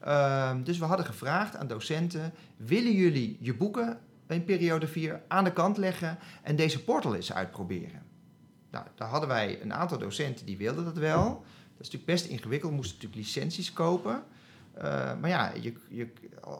Ehm, 0.00 0.62
dus 0.62 0.78
we 0.78 0.84
hadden 0.84 1.06
gevraagd 1.06 1.56
aan 1.56 1.66
docenten: 1.66 2.32
willen 2.56 2.92
jullie 2.92 3.36
je 3.40 3.54
boeken 3.54 3.98
in 4.28 4.44
periode 4.44 4.86
4 4.86 5.22
aan 5.28 5.44
de 5.44 5.52
kant 5.52 5.76
leggen 5.76 6.18
en 6.42 6.56
deze 6.56 6.84
portal 6.84 7.14
eens 7.14 7.32
uitproberen? 7.32 8.02
Nou, 8.70 8.86
daar 8.94 9.08
hadden 9.08 9.28
wij 9.28 9.62
een 9.62 9.74
aantal 9.74 9.98
docenten 9.98 10.46
die 10.46 10.56
wilden 10.56 10.84
dat 10.84 10.96
wel. 10.96 11.24
Dat 11.24 11.88
is 11.88 11.90
natuurlijk 11.90 12.04
best 12.04 12.24
ingewikkeld, 12.24 12.72
moesten 12.72 12.94
natuurlijk 12.94 13.22
licenties 13.22 13.72
kopen. 13.72 14.22
Eh, 14.72 14.82
maar 15.20 15.28
ja, 15.28 15.52
je, 15.60 15.72
je, 15.88 16.08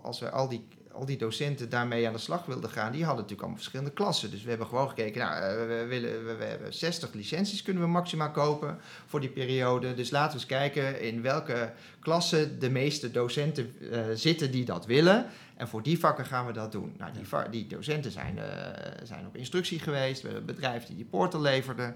als 0.02 0.20
we 0.20 0.30
al 0.30 0.48
die, 0.48 0.66
al 0.92 1.06
die 1.06 1.16
docenten 1.16 1.68
daarmee 1.68 2.06
aan 2.06 2.12
de 2.12 2.18
slag 2.18 2.46
wilden 2.46 2.70
gaan, 2.70 2.92
die 2.92 3.04
hadden 3.04 3.22
natuurlijk 3.22 3.40
allemaal 3.40 3.58
verschillende 3.58 3.92
klassen. 3.92 4.30
Dus 4.30 4.42
we 4.42 4.48
hebben 4.48 4.66
gewoon 4.66 4.88
gekeken, 4.88 5.20
nou, 5.20 5.42
eh, 5.42 5.66
we, 5.66 5.84
willen, 5.88 6.26
we, 6.26 6.34
we 6.34 6.44
hebben 6.44 6.74
60 6.74 7.12
licenties 7.12 7.62
kunnen 7.62 7.82
we 7.82 7.88
maximaal 7.88 8.30
kopen 8.30 8.78
voor 9.06 9.20
die 9.20 9.28
periode. 9.28 9.94
Dus 9.94 10.10
laten 10.10 10.30
we 10.30 10.36
eens 10.36 10.46
kijken 10.46 11.00
in 11.00 11.22
welke 11.22 11.72
klassen 12.00 12.58
de 12.58 12.70
meeste 12.70 13.10
docenten 13.10 13.74
eh, 13.90 14.00
zitten 14.14 14.50
die 14.50 14.64
dat 14.64 14.86
willen. 14.86 15.26
En 15.56 15.68
voor 15.68 15.82
die 15.82 15.98
vakken 15.98 16.26
gaan 16.26 16.46
we 16.46 16.52
dat 16.52 16.72
doen. 16.72 16.94
Nou, 16.98 17.12
die, 17.12 17.50
die 17.50 17.66
docenten 17.66 18.10
zijn, 18.10 18.38
eh, 18.38 19.06
zijn 19.06 19.26
op 19.26 19.36
instructie 19.36 19.78
geweest. 19.78 20.22
We 20.22 20.28
hebben 20.28 20.48
een 20.48 20.54
bedrijf 20.54 20.86
die 20.86 20.96
die 20.96 21.04
portal 21.04 21.40
leverde. 21.40 21.94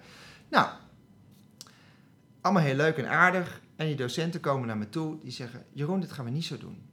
Nou, 0.48 0.68
allemaal 2.40 2.62
heel 2.62 2.76
leuk 2.76 2.96
en 2.96 3.09
aardig. 3.09 3.61
En 3.76 3.87
die 3.87 3.96
docenten 3.96 4.40
komen 4.40 4.66
naar 4.66 4.78
me 4.78 4.88
toe. 4.88 5.18
Die 5.22 5.33
zeggen, 5.33 5.64
Jeroen, 5.72 6.00
dit 6.00 6.12
gaan 6.12 6.24
we 6.24 6.30
niet 6.30 6.44
zo 6.44 6.59
doen. 6.59 6.92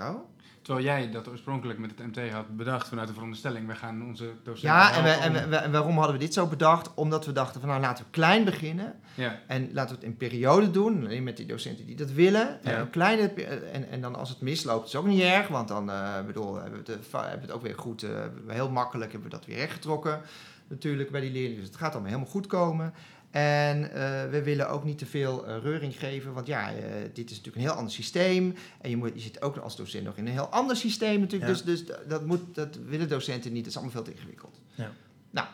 Oh? 0.00 0.14
Terwijl 0.62 0.86
jij 0.86 1.10
dat 1.10 1.28
oorspronkelijk 1.28 1.78
met 1.78 1.90
het 1.96 2.06
MT 2.16 2.30
had 2.30 2.56
bedacht 2.56 2.88
vanuit 2.88 3.08
de 3.08 3.12
veronderstelling, 3.14 3.66
we 3.66 3.74
gaan 3.74 4.04
onze 4.06 4.32
docenten 4.44 4.78
Ja, 4.78 4.96
en, 4.96 5.02
we, 5.02 5.10
en, 5.10 5.50
we- 5.50 5.56
en 5.56 5.72
waarom 5.72 5.96
hadden 5.96 6.12
we 6.12 6.18
dit 6.24 6.34
zo 6.34 6.46
bedacht? 6.46 6.94
Omdat 6.94 7.26
we 7.26 7.32
dachten 7.32 7.60
van, 7.60 7.68
nou, 7.68 7.80
laten 7.80 8.04
we 8.04 8.10
klein 8.10 8.44
beginnen. 8.44 8.94
ja. 9.14 9.40
En 9.46 9.72
laten 9.72 9.90
we 9.94 10.00
het 10.00 10.04
in 10.10 10.16
periode 10.16 10.70
doen, 10.70 11.04
alleen 11.04 11.22
met 11.22 11.36
die 11.36 11.46
docenten 11.46 11.86
die 11.86 11.96
dat 11.96 12.10
willen. 12.10 12.58
Ja. 12.62 12.70
En, 12.70 12.80
een 12.80 12.90
kleine, 12.90 13.28
pe- 13.28 13.42
en, 13.44 13.88
en 13.90 14.00
dan 14.00 14.14
als 14.16 14.28
het 14.28 14.40
misloopt, 14.40 14.86
is 14.88 14.96
ook 14.96 15.06
niet 15.06 15.20
erg, 15.22 15.48
want 15.48 15.68
dan 15.68 15.90
eh, 15.90 16.20
bedoel, 16.26 16.54
hebben, 16.54 16.84
we 16.84 16.92
het, 16.92 17.00
eh, 17.00 17.06
va- 17.08 17.20
hebben 17.22 17.40
we 17.40 17.46
het 17.46 17.54
ook 17.54 17.62
weer 17.62 17.78
goed, 17.78 18.02
eh, 18.02 18.10
heel 18.46 18.70
makkelijk 18.70 19.12
hebben 19.12 19.30
we 19.30 19.36
dat 19.36 19.46
weer 19.46 19.56
rechtgetrokken. 19.56 20.20
Natuurlijk 20.68 21.10
bij 21.10 21.20
die 21.20 21.30
leerlingen, 21.32 21.58
dus 21.60 21.68
het 21.68 21.76
gaat 21.76 21.92
allemaal 21.92 22.10
helemaal 22.10 22.30
goed 22.32 22.46
komen. 22.46 22.94
En 23.32 23.92
eh, 23.92 24.30
we 24.30 24.42
willen 24.42 24.68
ook 24.68 24.84
niet 24.84 24.98
te 24.98 25.06
veel 25.06 25.46
eh, 25.46 25.56
reuring 25.62 25.98
geven, 25.98 26.32
want 26.32 26.46
ja, 26.46 26.72
eh, 26.72 26.82
dit 27.12 27.30
is 27.30 27.36
natuurlijk 27.36 27.56
een 27.56 27.70
heel 27.70 27.78
ander 27.78 27.92
systeem. 27.92 28.54
En 28.80 28.90
je, 28.90 28.96
moet, 28.96 29.10
je 29.14 29.20
zit 29.20 29.42
ook 29.42 29.56
als 29.56 29.76
docent 29.76 30.04
nog 30.04 30.16
in 30.16 30.26
een 30.26 30.32
heel 30.32 30.48
ander 30.48 30.76
systeem 30.76 31.20
natuurlijk, 31.20 31.50
Ja. 31.56 31.64
dus, 31.64 31.84
dus 31.84 31.96
dat, 32.08 32.26
moet, 32.26 32.54
dat 32.54 32.78
willen 32.86 33.08
docenten 33.08 33.52
niet, 33.52 33.64
dat 33.64 33.70
is 33.70 33.78
allemaal 33.78 33.94
veel 33.94 34.04
te 34.04 34.12
ingewikkeld. 34.12 34.60
Ja. 34.74 34.92
Nou, 35.30 35.46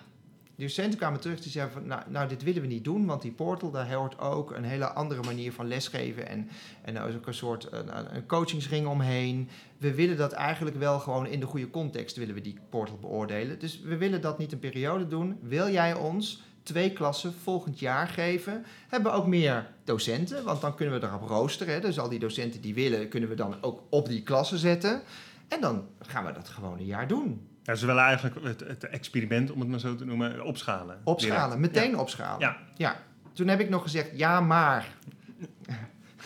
de 0.57 0.63
docenten 0.63 0.99
kwamen 0.99 1.21
terug 1.21 1.41
die 1.41 1.51
zeiden 1.51 1.75
van, 1.75 1.87
nou, 1.87 2.03
nou, 2.09 2.29
dit 2.29 2.43
willen 2.43 2.63
we 2.63 2.69
niet 2.69 2.85
doen, 2.85 3.07
want 3.07 3.23
die 3.23 3.33
portal, 3.33 3.71
daar 3.71 3.95
hoort 3.95 4.19
ook 4.19 4.51
een 4.51 4.65
hele 4.65 4.89
andere 4.93 5.23
manier 5.23 5.53
van 5.53 5.69
lesgeven 5.69 6.29
en, 6.29 6.49
en 6.83 6.97
er 6.97 7.09
is 7.09 7.15
ook 7.15 7.27
een 7.27 7.35
soort 7.35 7.73
een, 7.73 8.17
een 8.17 8.27
coachingsring 8.27 8.87
omheen. 8.87 9.49
We 9.77 9.95
willen 9.95 10.17
dat 10.17 10.33
eigenlijk 10.33 10.77
wel 10.77 10.99
gewoon 10.99 11.27
in 11.27 11.41
de 11.41 11.47
goede 11.47 11.71
context 11.71 12.17
willen 12.17 12.35
we 12.35 12.41
die 12.41 12.59
portal 12.69 12.99
beoordelen. 13.01 13.59
Dus 13.59 13.81
we 13.81 13.97
willen 13.97 14.21
dat 14.21 14.39
niet 14.39 14.53
een 14.53 14.59
periode 14.59 15.09
doen. 15.09 15.39
Wil 15.43 15.71
jij 15.71 15.95
ons 15.95 16.43
twee 16.69 16.93
klassen 16.93 17.35
volgend 17.43 17.79
jaar 17.79 18.09
geven? 18.09 18.65
Hebben 18.89 19.13
we 19.13 19.19
ook 19.19 19.27
meer 19.27 19.67
docenten, 19.85 20.45
want 20.45 20.61
dan 20.61 20.75
kunnen 20.75 21.01
we 21.01 21.07
erop 21.07 21.29
roosteren. 21.29 21.75
Hè? 21.75 21.81
Dus 21.81 21.99
al 21.99 22.09
die 22.09 22.19
docenten 22.19 22.61
die 22.61 22.75
willen, 22.75 23.09
kunnen 23.09 23.29
we 23.29 23.35
dan 23.35 23.57
ook 23.61 23.83
op 23.91 24.09
die 24.09 24.23
klassen 24.23 24.59
zetten. 24.59 25.03
En 25.49 25.61
dan 25.61 25.87
gaan 25.99 26.25
we 26.25 26.33
dat 26.33 26.49
gewoon 26.49 26.79
een 26.79 26.85
jaar 26.85 27.09
doen. 27.09 27.49
Ja, 27.63 27.75
ze 27.75 27.87
willen 27.87 28.03
eigenlijk 28.03 28.45
het, 28.45 28.61
het 28.61 28.85
experiment, 28.85 29.51
om 29.51 29.61
het 29.61 29.69
maar 29.69 29.79
zo 29.79 29.95
te 29.97 30.05
noemen, 30.05 30.45
opschalen. 30.45 31.01
Opschalen, 31.05 31.57
Direct. 31.57 31.75
meteen 31.75 31.99
opschalen. 31.99 32.41
Ja. 32.41 32.57
ja. 32.77 32.97
Toen 33.33 33.49
heb 33.49 33.61
ik 33.61 33.69
nog 33.69 33.83
gezegd, 33.83 34.11
ja, 34.15 34.41
maar. 34.41 34.97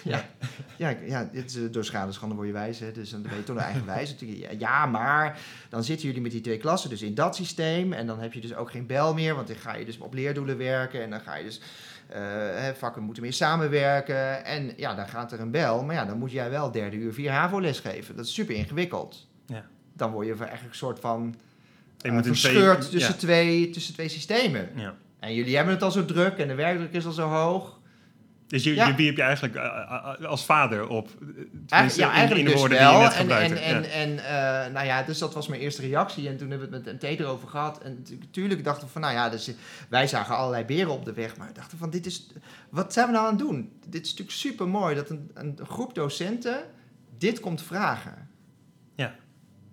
Ja. 0.04 0.24
Ja, 0.76 0.96
ja, 1.06 1.28
dit 1.32 1.56
eh, 1.56 1.62
door 1.70 1.84
schade 1.84 2.12
schande 2.12 2.34
word 2.34 2.46
je 2.46 2.52
wijs, 2.52 2.78
hè. 2.78 2.92
dus 2.92 3.10
dan 3.10 3.22
ben 3.22 3.36
je 3.36 3.44
toch 3.44 3.56
een 3.56 3.62
eigen 3.62 3.86
wijs. 3.86 4.10
natuurlijk. 4.10 4.60
Ja, 4.60 4.86
maar 4.86 5.38
dan 5.68 5.84
zitten 5.84 6.06
jullie 6.06 6.22
met 6.22 6.30
die 6.30 6.40
twee 6.40 6.58
klassen 6.58 6.90
dus 6.90 7.02
in 7.02 7.14
dat 7.14 7.36
systeem. 7.36 7.92
En 7.92 8.06
dan 8.06 8.20
heb 8.20 8.32
je 8.32 8.40
dus 8.40 8.54
ook 8.54 8.70
geen 8.70 8.86
bel 8.86 9.14
meer, 9.14 9.34
want 9.34 9.46
dan 9.46 9.56
ga 9.56 9.74
je 9.74 9.84
dus 9.84 9.98
op 9.98 10.14
leerdoelen 10.14 10.58
werken. 10.58 11.02
En 11.02 11.10
dan 11.10 11.20
ga 11.20 11.36
je 11.36 11.44
dus, 11.44 11.60
eh, 12.08 12.68
vakken 12.76 13.02
moeten 13.02 13.22
meer 13.22 13.32
samenwerken. 13.32 14.44
En 14.44 14.72
ja, 14.76 14.94
dan 14.94 15.08
gaat 15.08 15.32
er 15.32 15.40
een 15.40 15.50
bel. 15.50 15.84
Maar 15.84 15.94
ja, 15.94 16.04
dan 16.04 16.18
moet 16.18 16.32
jij 16.32 16.50
wel 16.50 16.70
derde 16.70 16.96
uur 16.96 17.12
vier 17.12 17.30
HAVO-les 17.30 17.80
geven. 17.80 18.16
Dat 18.16 18.24
is 18.24 18.34
super 18.34 18.54
ingewikkeld. 18.54 19.28
Ja. 19.46 19.66
Dan 19.92 20.12
word 20.12 20.26
je 20.26 20.32
eigenlijk 20.32 20.68
een 20.68 20.74
soort 20.74 21.00
van 21.00 21.34
in 22.00 22.24
verscheurd 22.24 22.90
tussen, 22.90 23.12
ja. 23.12 23.18
twee, 23.18 23.70
tussen 23.70 23.94
twee 23.94 24.08
systemen. 24.08 24.68
Ja. 24.74 24.94
En 25.18 25.34
jullie 25.34 25.56
hebben 25.56 25.74
het 25.74 25.82
al 25.82 25.90
zo 25.90 26.04
druk 26.04 26.38
en 26.38 26.48
de 26.48 26.54
werkdruk 26.54 26.92
is 26.92 27.06
al 27.06 27.12
zo 27.12 27.28
hoog. 27.28 27.80
Dus 28.52 28.64
je, 28.64 28.74
Ja. 28.74 28.86
je 28.86 28.94
wierp 28.94 29.16
je 29.16 29.22
eigenlijk 29.22 29.54
eh, 29.54 29.64
eh, 29.64 30.24
als 30.24 30.44
vader 30.44 30.88
op. 30.88 31.08
Eigen- 31.68 31.98
ja, 31.98 32.10
eigenlijk 32.10 32.38
in, 32.38 32.44
de 32.44 32.50
dus 32.50 32.60
woorden 32.60 32.78
wel. 32.78 32.90
die 32.90 32.98
je 33.00 33.04
net 33.04 33.12
en, 33.14 33.20
gebruikte. 33.20 33.58
en, 33.58 33.82
Ja. 33.82 33.88
en, 33.88 34.18
en 34.18 34.24
eh, 34.66 34.72
nou 34.72 34.86
ja, 34.86 35.02
dus 35.02 35.18
dat 35.18 35.34
was 35.34 35.48
mijn 35.48 35.60
eerste 35.60 35.82
reactie. 35.82 36.28
En 36.28 36.36
toen 36.36 36.50
hebben 36.50 36.70
we 36.70 36.76
het 36.76 36.84
met 36.84 37.02
MT 37.02 37.20
erover 37.20 37.48
gehad. 37.48 37.82
En 37.82 38.04
natuurlijk 38.20 38.64
dachten 38.64 38.86
we 38.86 38.92
van, 38.92 39.00
nou 39.00 39.14
ja, 39.14 39.28
dus, 39.28 39.50
wij 39.88 40.06
zagen 40.06 40.36
allerlei 40.36 40.64
beren 40.64 40.92
op 40.92 41.04
de 41.04 41.12
weg. 41.12 41.36
Maar 41.36 41.46
we 41.46 41.52
dachten 41.52 41.78
van, 41.78 41.90
dit 41.90 42.06
is, 42.06 42.26
wat 42.70 42.92
zijn 42.92 43.06
we 43.06 43.12
nou 43.12 43.24
aan 43.24 43.30
het 43.36 43.46
doen? 43.46 43.72
Dit 43.86 44.04
is 44.04 44.10
natuurlijk 44.10 44.38
super 44.38 44.68
mooi 44.68 44.94
dat 44.94 45.10
een, 45.10 45.30
een 45.34 45.58
groep 45.68 45.94
docenten 45.94 46.56
dit 47.18 47.40
komt 47.40 47.62
vragen. 47.62 48.28
Ja. 48.94 49.14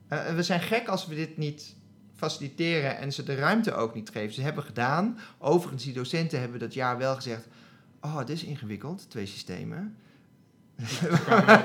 Eh, 0.07 0.27
en 0.27 0.35
we 0.35 0.43
zijn 0.43 0.61
gek 0.61 0.87
als 0.87 1.07
we 1.07 1.15
dit 1.15 1.37
niet 1.37 1.75
faciliteren 2.15 2.97
en 2.97 3.13
ze 3.13 3.23
de 3.23 3.35
ruimte 3.35 3.73
ook 3.73 3.95
niet 3.95 4.09
geven. 4.09 4.33
Ze 4.33 4.41
hebben 4.41 4.63
gedaan. 4.63 5.19
Overigens, 5.37 5.83
die 5.83 5.93
docenten 5.93 6.39
hebben 6.39 6.59
dat 6.59 6.73
jaar 6.73 6.97
wel 6.97 7.15
gezegd... 7.15 7.47
Oh, 8.01 8.17
dit 8.17 8.29
is 8.29 8.43
ingewikkeld, 8.43 9.09
twee 9.09 9.25
systemen. 9.25 9.95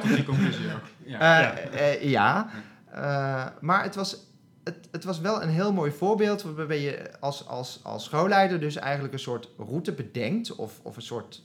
Tot 0.01 0.15
die 0.15 0.25
conclusie 0.25 0.73
ook. 0.75 0.83
Ja. 1.05 1.53
Eh, 1.57 1.93
eh, 1.93 2.03
ja. 2.03 2.51
Eh, 2.91 3.47
maar 3.61 3.83
het 3.83 3.95
was, 3.95 4.17
het, 4.65 4.89
het 4.91 5.05
was 5.05 5.21
wel 5.21 5.43
een 5.43 5.49
heel 5.49 5.73
mooi 5.73 5.91
voorbeeld 5.91 6.43
waarbij 6.43 6.81
je 6.81 7.11
als, 7.21 7.47
als, 7.47 7.81
als 7.83 8.05
schoolleider 8.05 8.61
dus 8.61 8.77
eigenlijk 8.77 9.13
een 9.15 9.21
soort 9.21 9.49
route 9.59 9.93
bedenkt. 9.93 10.55
Of, 10.55 10.81
of 10.83 10.97
een 10.97 11.03
soort, 11.03 11.43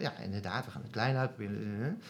ja 0.00 0.12
inderdaad, 0.22 0.64
we 0.64 0.70
gaan 0.70 0.82
het 0.82 0.90
klein 0.90 1.16
uitproberen. 1.16 2.02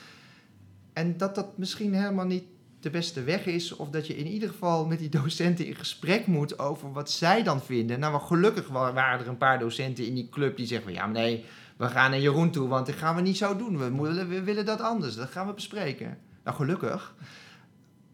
En 0.92 1.16
dat 1.16 1.35
dat 1.35 1.59
misschien 1.59 1.94
helemaal 1.94 2.27
niet 2.27 2.44
de 2.81 2.90
beste 2.90 3.22
weg 3.22 3.46
is. 3.46 3.77
Of 3.77 3.90
dat 3.90 4.07
je 4.07 4.16
in 4.16 4.27
ieder 4.27 4.48
geval 4.48 4.87
met 4.87 4.98
die 4.98 5.09
docenten 5.09 5.66
in 5.66 5.74
gesprek 5.74 6.27
moet 6.27 6.59
over 6.59 6.92
wat 6.92 7.11
zij 7.11 7.42
dan 7.42 7.62
vinden. 7.62 7.98
Nou, 7.98 8.12
maar 8.12 8.20
gelukkig 8.20 8.68
wa- 8.68 8.92
waren 8.92 9.20
er 9.20 9.29
een 9.29 9.38
paar 9.38 9.59
docenten 9.59 10.07
in 10.07 10.14
die 10.14 10.29
club 10.29 10.57
die 10.57 10.66
zeggen 10.66 10.87
van... 10.87 10.94
Ja, 10.94 11.05
maar 11.07 11.22
nee, 11.22 11.44
we 11.76 11.88
gaan 11.88 12.10
naar 12.10 12.20
Jeroen 12.20 12.50
toe, 12.50 12.68
want 12.68 12.87
dat 12.87 12.94
gaan 12.94 13.14
we 13.14 13.20
niet 13.20 13.37
zo 13.37 13.56
doen. 13.56 13.78
We, 13.78 13.90
moeten, 13.90 14.28
we 14.28 14.42
willen 14.42 14.64
dat 14.64 14.80
anders, 14.80 15.14
dat 15.14 15.30
gaan 15.30 15.46
we 15.46 15.52
bespreken. 15.52 16.18
Nou, 16.44 16.56
gelukkig. 16.56 17.14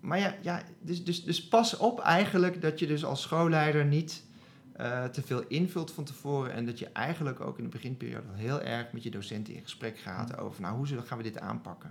Maar 0.01 0.19
ja, 0.19 0.35
ja 0.41 0.63
dus, 0.81 1.05
dus, 1.05 1.25
dus 1.25 1.49
pas 1.49 1.77
op 1.77 2.01
eigenlijk 2.01 2.63
dat 2.63 2.79
je 2.79 2.87
dus 2.87 3.05
als 3.05 3.23
schoolleider 3.23 3.85
niet 3.85 4.25
eh, 4.73 5.05
te 5.05 5.23
veel 5.23 5.45
invult 5.49 5.93
van 5.93 6.05
tevoren. 6.05 6.53
En 6.53 6.67
dat 6.67 6.79
je 6.79 6.89
eigenlijk 6.93 7.41
ook 7.41 7.59
in 7.59 7.65
de 7.65 7.71
beginperiode 7.71 8.27
heel 8.35 8.61
erg 8.61 8.93
met 8.93 9.03
je 9.03 9.11
docenten 9.11 9.55
in 9.55 9.63
gesprek 9.63 9.99
gaat 9.99 10.39
over... 10.39 10.63
Nou, 10.63 10.77
hoe 10.77 10.87
zullen, 10.87 11.05
gaan 11.05 11.19
we 11.19 11.25
dit 11.25 11.39
aanpakken? 11.39 11.91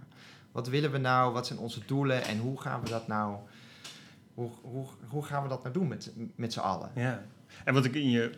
Wat 0.51 0.67
willen 0.67 0.91
we 0.91 0.97
nou? 0.97 1.34
Wat 1.34 1.47
zijn 1.47 1.60
onze 1.60 1.82
doelen? 1.86 2.23
En 2.23 2.38
hoe 2.38 2.62
gaan 2.62 2.82
we 2.82 2.89
dat 2.89 3.08
nou... 3.08 3.38
Hoe, 4.34 4.49
hoe, 4.62 4.86
hoe 5.08 5.23
gaan 5.23 5.43
we 5.43 5.49
dat 5.49 5.62
nou 5.62 5.73
doen 5.73 5.88
met, 5.88 6.12
met 6.36 6.53
z'n 6.53 6.60
allen? 6.60 6.91
Ja. 6.95 7.23
En 7.63 7.73
wat 7.73 7.86
ik 7.86 7.95
in 7.95 8.10
je, 8.10 8.32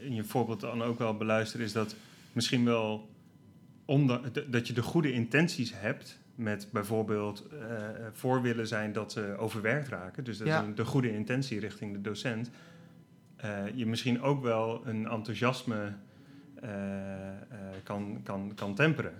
in 0.00 0.14
je 0.14 0.24
voorbeeld 0.24 0.60
dan 0.60 0.82
ook 0.82 0.98
wel 0.98 1.16
beluister, 1.16 1.60
is 1.60 1.72
dat 1.72 1.94
misschien 2.32 2.64
wel 2.64 3.08
onder, 3.84 4.20
dat 4.50 4.66
je 4.66 4.72
de 4.72 4.82
goede 4.82 5.12
intenties 5.12 5.72
hebt 5.74 6.18
met 6.34 6.68
bijvoorbeeld 6.72 7.46
eh, 7.52 7.56
voor 8.12 8.42
willen 8.42 8.66
zijn 8.66 8.92
dat 8.92 9.12
ze 9.12 9.34
overwerkt 9.38 9.88
raken. 9.88 10.24
Dus 10.24 10.38
dat 10.38 10.46
Ja. 10.46 10.64
de 10.74 10.84
goede 10.84 11.12
intentie 11.12 11.60
richting 11.60 11.92
de 11.92 12.00
docent. 12.00 12.50
Eh, 13.36 13.50
je 13.74 13.86
misschien 13.86 14.22
ook 14.22 14.42
wel 14.42 14.82
een 14.86 15.08
enthousiasme 15.08 15.92
eh, 16.62 16.70
kan, 17.84 18.20
kan, 18.24 18.52
kan 18.54 18.74
temperen. 18.74 19.12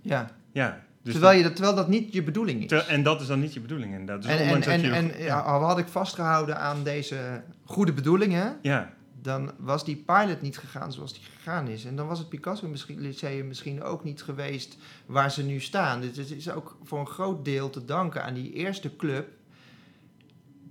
Ja, 0.00 0.30
Ja, 0.52 0.82
dus 1.02 1.12
terwijl, 1.12 1.36
je 1.36 1.42
dat, 1.42 1.54
terwijl 1.56 1.76
dat 1.76 1.88
niet 1.88 2.12
je 2.12 2.22
bedoeling 2.22 2.70
is. 2.70 2.86
En 2.86 3.02
dat 3.02 3.20
is 3.20 3.26
dan 3.26 3.40
niet 3.40 3.54
je 3.54 3.60
bedoeling 3.60 3.92
inderdaad. 3.92 4.22
Dus 4.22 4.30
en 4.30 4.38
en, 4.38 4.62
en, 4.62 4.80
je- 4.80 4.90
en 4.90 5.22
ja, 5.22 5.38
al 5.40 5.62
had 5.62 5.78
ik 5.78 5.86
vastgehouden 5.88 6.58
aan 6.58 6.84
deze 6.84 7.42
goede 7.64 7.92
bedoelingen... 7.92 8.56
ja, 8.62 8.92
dan 9.24 9.52
was 9.58 9.84
die 9.84 9.96
pilot 9.96 10.40
niet 10.40 10.58
gegaan 10.58 10.92
zoals 10.92 11.12
die 11.12 11.22
gegaan 11.22 11.68
is. 11.68 11.84
En 11.84 11.96
dan 11.96 12.06
was 12.06 12.18
het 12.18 12.28
Picasso 12.28 12.68
misschien, 12.68 13.00
Lyceum 13.00 13.46
misschien 13.46 13.82
ook 13.82 14.04
niet 14.04 14.22
geweest 14.22 14.76
waar 15.06 15.30
ze 15.30 15.44
nu 15.44 15.60
staan. 15.60 16.00
Dus 16.00 16.16
het 16.16 16.30
is 16.30 16.50
ook 16.50 16.78
voor 16.82 16.98
een 16.98 17.06
groot 17.06 17.44
deel 17.44 17.70
te 17.70 17.84
danken 17.84 18.24
aan 18.24 18.34
die 18.34 18.52
eerste 18.52 18.96
club... 18.96 19.28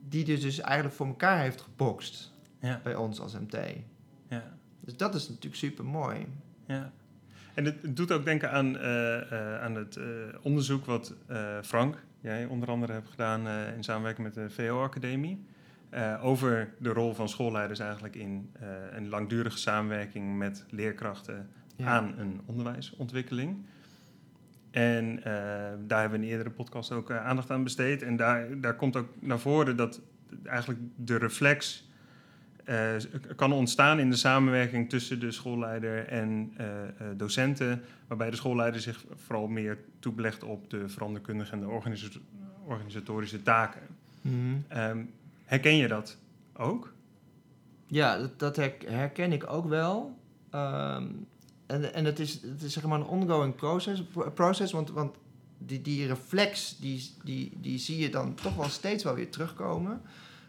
die 0.09 0.25
dus, 0.25 0.41
dus 0.41 0.59
eigenlijk 0.59 0.95
voor 0.95 1.07
elkaar 1.07 1.39
heeft 1.39 1.61
gebokst 1.61 2.31
ja, 2.59 2.79
bij 2.83 2.95
ons 2.95 3.19
als 3.19 3.33
MT. 3.33 3.57
ja. 4.27 4.57
Dus 4.79 4.97
dat 4.97 5.15
is 5.15 5.27
natuurlijk 5.27 5.55
super 5.55 5.85
mooi. 5.85 6.27
Ja. 6.67 6.91
En 7.53 7.65
het, 7.65 7.97
doet 7.97 8.11
ook 8.11 8.25
denken 8.25 8.51
aan, 8.51 8.77
eh, 8.77 9.31
eh, 9.31 9.61
aan 9.61 9.75
het 9.75 9.95
eh, 9.95 10.05
onderzoek 10.41 10.85
wat 10.85 11.13
Frank, 11.63 12.03
jij 12.21 12.45
onder 12.45 12.69
andere 12.69 12.93
hebt 12.93 13.09
gedaan 13.09 13.47
in 13.75 13.83
samenwerking 13.83 14.27
met 14.27 14.35
de 14.35 14.49
VO-academie. 14.49 15.45
Eh, 15.93 16.25
over 16.25 16.73
de 16.79 16.89
rol 16.89 17.13
van 17.13 17.29
schoolleiders 17.29 17.79
eigenlijk 17.79 18.15
in 18.15 18.49
eh, 18.53 18.67
een 18.91 19.09
langdurige 19.09 19.57
samenwerking 19.57 20.37
met 20.37 20.65
leerkrachten 20.69 21.49
Ja. 21.75 21.85
aan 21.85 22.13
een 22.17 22.41
onderwijsontwikkeling. 22.45 23.65
En 24.71 25.17
eh, 25.17 25.23
daar 25.87 25.99
hebben 25.99 26.19
we 26.19 26.25
in 26.25 26.31
eerdere 26.31 26.49
podcast 26.49 26.91
ook 26.91 27.11
aandacht 27.11 27.51
aan 27.51 27.63
besteed. 27.63 28.01
En 28.01 28.15
daar, 28.15 28.61
daar 28.61 28.75
komt 28.75 28.95
ook 28.95 29.07
naar 29.19 29.39
voren 29.39 29.75
dat 29.77 30.01
eigenlijk 30.43 30.79
de 30.95 31.17
reflex 31.17 31.87
kan 33.35 33.51
ontstaan 33.51 33.99
in 33.99 34.09
de 34.09 34.15
samenwerking 34.15 34.89
tussen 34.89 35.19
de 35.19 35.31
schoolleider 35.31 36.07
en 36.07 36.53
docenten, 37.15 37.81
waarbij 38.07 38.29
de 38.29 38.35
schoolleider 38.35 38.81
zich 38.81 39.05
vooral 39.15 39.47
meer 39.47 39.77
toebelegt 39.99 40.43
op 40.43 40.69
de 40.69 40.89
veranderkundige 40.89 41.51
en 41.51 41.59
de 41.59 41.67
organisa- 41.67 42.19
organisatorische 42.65 43.41
taken. 43.41 43.81
Ehm, 44.67 44.97
herken 45.53 45.75
je 45.75 45.87
dat 45.87 46.17
ook? 46.53 46.93
Ja, 47.87 48.17
dat, 48.17 48.39
dat 48.39 48.55
herk- 48.55 48.89
herken 48.89 49.31
ik 49.31 49.49
ook 49.49 49.67
wel. 49.67 50.17
Ehm, 50.49 51.07
en 51.65 51.93
en 51.93 52.05
het, 52.05 52.19
is, 52.19 52.41
het 52.41 52.61
is 52.61 52.73
zeg 52.73 52.83
maar 52.83 52.99
een 52.99 53.05
ongoing 53.05 53.55
process, 53.55 54.03
process 54.33 54.71
want, 54.71 54.89
want 54.91 55.15
die, 55.57 55.81
die 55.81 56.07
reflex, 56.07 56.77
die, 56.77 57.13
die, 57.23 57.51
die 57.61 57.77
zie 57.77 57.97
je 57.97 58.09
dan 58.09 58.35
toch 58.35 58.55
wel 58.55 58.69
steeds 58.69 59.03
wel 59.03 59.15
weer 59.15 59.31
terugkomen. 59.31 60.01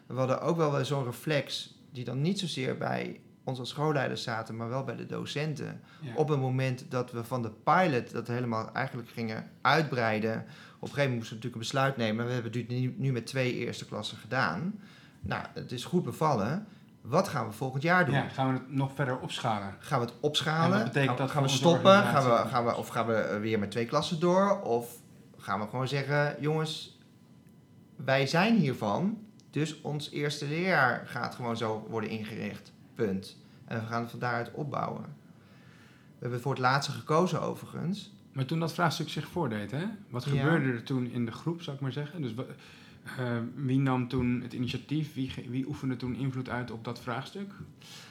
We 0.07 0.15
hadden 0.15 0.41
ook 0.41 0.57
wel 0.57 0.85
zo'n 0.85 1.05
reflex 1.05 1.75
die 1.93 2.05
dan 2.05 2.21
niet 2.21 2.39
zozeer 2.39 2.79
bij 2.79 3.21
ons 3.45 3.59
als 3.59 3.69
schoolleiders 3.69 4.23
zaten, 4.23 4.57
maar 4.57 4.69
wel 4.69 4.85
bij 4.85 4.97
de 4.97 5.07
docenten. 5.07 5.81
Ja. 6.01 6.15
Op 6.15 6.29
het 6.29 6.41
moment 6.41 6.85
dat 6.89 7.13
we 7.13 7.25
van 7.25 7.43
de 7.43 7.51
pilot 7.51 8.11
dat 8.11 8.27
helemaal 8.27 8.73
eigenlijk 8.73 9.09
gingen 9.09 9.51
uitbreiden. 9.61 10.35
Op 10.35 10.41
een 10.41 10.89
gegeven 10.89 11.03
moment 11.03 11.15
moesten 11.15 11.29
we 11.29 11.35
natuurlijk 11.35 11.55
een 11.55 11.59
besluit 11.59 11.97
nemen. 11.97 12.27
We 12.27 12.33
hebben 12.33 12.53
het 12.53 12.69
nu, 12.69 12.95
nu 12.99 13.13
met 13.13 13.27
twee 13.27 13.55
eerste 13.55 13.87
klassen 13.87 14.19
gedaan. 14.19 14.75
Nou, 15.21 15.45
het 15.55 15.73
is 15.73 15.85
goed 15.85 16.03
bevallen. 16.03 16.67
Wat 17.01 17.29
gaan 17.29 17.47
we 17.47 17.53
volgend 17.53 17.83
jaar 17.83 18.05
doen? 18.05 18.15
Ja, 18.15 18.29
gaan 18.29 18.47
we 18.47 18.53
het 18.53 18.73
nog 18.73 18.93
verder 18.95 19.19
opschalen? 19.19 19.75
Gaan 19.79 20.01
we 20.01 20.05
het 20.05 20.15
En 20.15 20.21
opschalen? 20.21 20.79
wat 20.79 20.93
betekent 20.93 21.19
dat 21.19 21.31
gaan 21.31 21.43
we 21.43 21.49
onze 21.49 21.57
stoppen? 21.57 22.03
Gaan 22.03 22.25
we, 22.25 22.49
gaan 22.49 22.65
we, 22.65 22.77
of 22.77 22.89
gaan 22.89 23.07
we 23.07 23.39
weer 23.41 23.59
met 23.59 23.71
twee 23.71 23.87
klassen 23.87 24.21
door? 24.21 24.61
Of 24.61 25.01
gaan 25.39 25.61
we 25.61 25.67
gewoon 25.69 25.89
zeggen, 25.89 26.37
jongens, 26.41 26.99
wij 27.97 28.27
zijn 28.27 28.57
hiervan. 28.57 29.19
Dus 29.51 29.81
ons 29.81 30.11
eerste 30.11 30.47
leerjaar 30.47 31.03
gaat 31.07 31.35
gewoon 31.35 31.57
zo 31.57 31.87
worden 31.89 32.11
ingericht. 32.11 32.73
Punt. 32.95 33.37
En 33.65 33.81
we 33.81 33.87
gaan 33.87 34.01
het 34.01 34.11
van 34.11 34.19
daaruit 34.21 34.51
opbouwen. 34.53 35.03
We 35.03 36.21
hebben 36.21 36.41
voor 36.41 36.53
het 36.53 36.61
laatste 36.61 36.93
gekozen 36.93 37.43
overigens. 37.43 38.13
Maar 38.33 38.45
toen 38.45 38.61
dat 38.61 38.73
vraagstuk 38.73 39.09
zich 39.09 39.27
voordeed, 39.29 39.71
hè? 39.71 39.85
wat 40.11 40.25
Ja. 40.25 40.31
gebeurde 40.31 40.73
er 40.73 40.83
toen 40.83 41.07
in 41.11 41.25
de 41.25 41.33
groep, 41.33 41.63
zou 41.63 41.77
ik 41.77 41.83
maar 41.83 41.93
zeggen? 41.93 42.23
Dus 42.23 42.35
eh, 43.19 43.25
wie 43.55 43.79
nam 43.79 44.09
toen 44.09 44.41
het 44.43 44.53
initiatief? 44.53 45.15
Wie, 45.15 45.33
wie 45.49 45.67
oefende 45.69 45.97
toen 45.97 46.15
invloed 46.15 46.49
uit 46.49 46.71
op 46.71 46.85
dat 46.85 47.01
vraagstuk? 47.01 47.53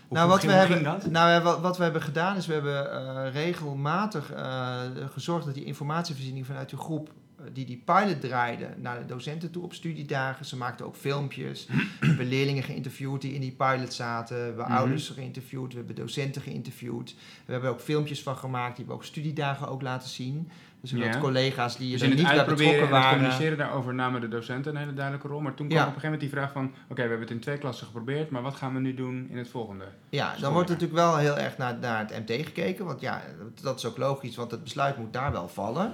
Nou, 0.10 0.30
wat 0.30 0.39
ging- 0.39 0.52
we, 0.52 0.58
hebben, 0.58 0.84
dat? 0.84 1.06
nou, 1.12 1.43
wat, 1.43 1.60
wat 1.62 1.78
we 1.78 1.84
hebben 1.84 2.02
gedaan 2.02 2.36
is, 2.36 2.46
we 2.48 2.54
hebben 2.54 2.91
eh, 2.91 3.34
regelmatig 3.34 4.32
eh, 4.32 4.82
gezorgd 5.12 5.46
dat 5.46 5.54
die 5.54 5.63
informatievoorziening 5.63 6.46
vanuit 6.46 6.69
de 6.69 6.78
groep 6.78 7.12
die 7.54 7.66
die 7.66 7.82
pilot 7.86 8.22
draaide 8.22 8.68
naar 8.78 9.00
de 9.00 9.06
docenten 9.06 9.52
toe 9.52 9.64
op 9.64 9.74
studiedagen. 9.74 10.46
Ze 10.46 10.58
maakten 10.58 10.86
ook 10.86 10.96
filmpjes. 10.96 11.66
we 12.00 12.06
hebben 12.08 12.28
leerlingen 12.28 12.64
geïnterviewd 12.64 13.22
die 13.22 13.34
in 13.34 13.42
die 13.42 13.52
pilot 13.58 13.94
zaten. 13.94 14.36
We 14.38 14.44
hebben 14.44 14.66
Mhm. 14.66 14.74
ouders 14.76 15.10
geïnterviewd. 15.10 15.72
We 15.72 15.78
hebben 15.78 15.96
docenten 15.96 16.42
geïnterviewd. 16.42 17.16
We 17.46 17.52
hebben 17.52 17.70
ook 17.70 17.80
filmpjes 17.80 18.24
van 18.24 18.36
gemaakt. 18.38 18.76
Die 18.76 18.86
we 18.86 18.92
ook 18.94 19.04
studiedagen 19.04 19.68
ook 19.68 19.82
laten 19.82 20.10
zien. 20.10 20.50
Dus 20.82 20.92
zodat 20.92 21.14
Ja. 21.14 21.20
collega's 21.20 21.78
die 21.78 21.92
Dus 21.92 22.02
er 22.02 22.08
niet 22.08 22.24
bij 22.24 22.46
betrokken 22.46 22.80
het 22.82 22.90
waren... 22.90 23.10
communiceren 23.12 23.58
daarover 23.58 23.94
namen 23.94 24.22
de 24.22 24.28
docenten 24.28 24.72
een 24.76 24.78
hele 24.82 24.94
duidelijke 24.94 25.28
rol. 25.28 25.40
Maar 25.42 25.54
toen 25.54 25.68
kwam 25.68 25.80
Ja. 25.80 25.88
op 25.88 25.96
een 25.96 26.02
gegeven 26.02 26.20
moment 26.20 26.32
die 26.32 26.40
vraag 26.40 26.52
van... 26.52 26.66
Oké, 26.84 26.94
we 26.94 27.02
hebben 27.02 27.20
het 27.20 27.30
in 27.30 27.40
twee 27.40 27.58
klassen 27.58 27.86
geprobeerd, 27.86 28.30
maar 28.30 28.42
wat 28.42 28.56
gaan 28.56 28.74
we 28.74 28.80
nu 28.80 28.94
doen 28.94 29.28
in 29.30 29.38
het 29.38 29.50
volgende? 29.50 29.86
Ja, 30.10 30.36
dan 30.40 30.54
wordt 30.54 30.70
er 30.70 30.76
natuurlijk 30.76 31.02
wel 31.02 31.18
heel 31.18 31.38
erg 31.38 31.58
naar, 31.58 31.78
naar 31.80 32.00
het 32.00 32.28
MT 32.28 32.46
gekeken. 32.46 32.86
Want 32.86 33.02
ja, 33.02 33.22
dat 33.62 33.78
is 33.78 33.86
ook 33.86 33.98
logisch, 33.98 34.36
want 34.36 34.52
het 34.52 34.64
besluit 34.64 34.98
moet 34.98 35.14
daar 35.14 35.32
wel 35.32 35.48
vallen. 35.48 35.94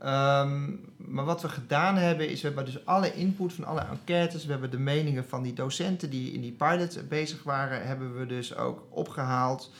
Ehm, 0.00 0.70
maar 0.96 1.24
wat 1.24 1.42
we 1.42 1.48
gedaan 1.48 1.96
hebben, 1.96 2.28
is 2.28 2.40
we 2.40 2.46
hebben 2.46 2.64
dus 2.64 2.86
alle 2.86 3.14
input 3.14 3.52
van 3.52 3.64
alle 3.64 3.80
enquêtes, 3.80 4.44
we 4.44 4.50
hebben 4.50 4.70
de 4.70 4.78
meningen 4.78 5.24
van 5.28 5.42
die 5.42 5.52
docenten 5.52 6.10
die 6.10 6.32
in 6.32 6.40
die 6.40 6.52
pilot 6.52 7.08
bezig 7.08 7.42
waren, 7.42 7.86
hebben 7.86 8.18
we 8.18 8.26
dus 8.26 8.56
ook 8.56 8.86
opgehaald. 8.90 9.72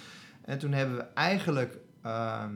En 0.44 0.58
toen 0.58 0.72
hebben 0.72 0.96
we 0.96 1.02
eigenlijk 1.14 1.76
ehm, 2.02 2.54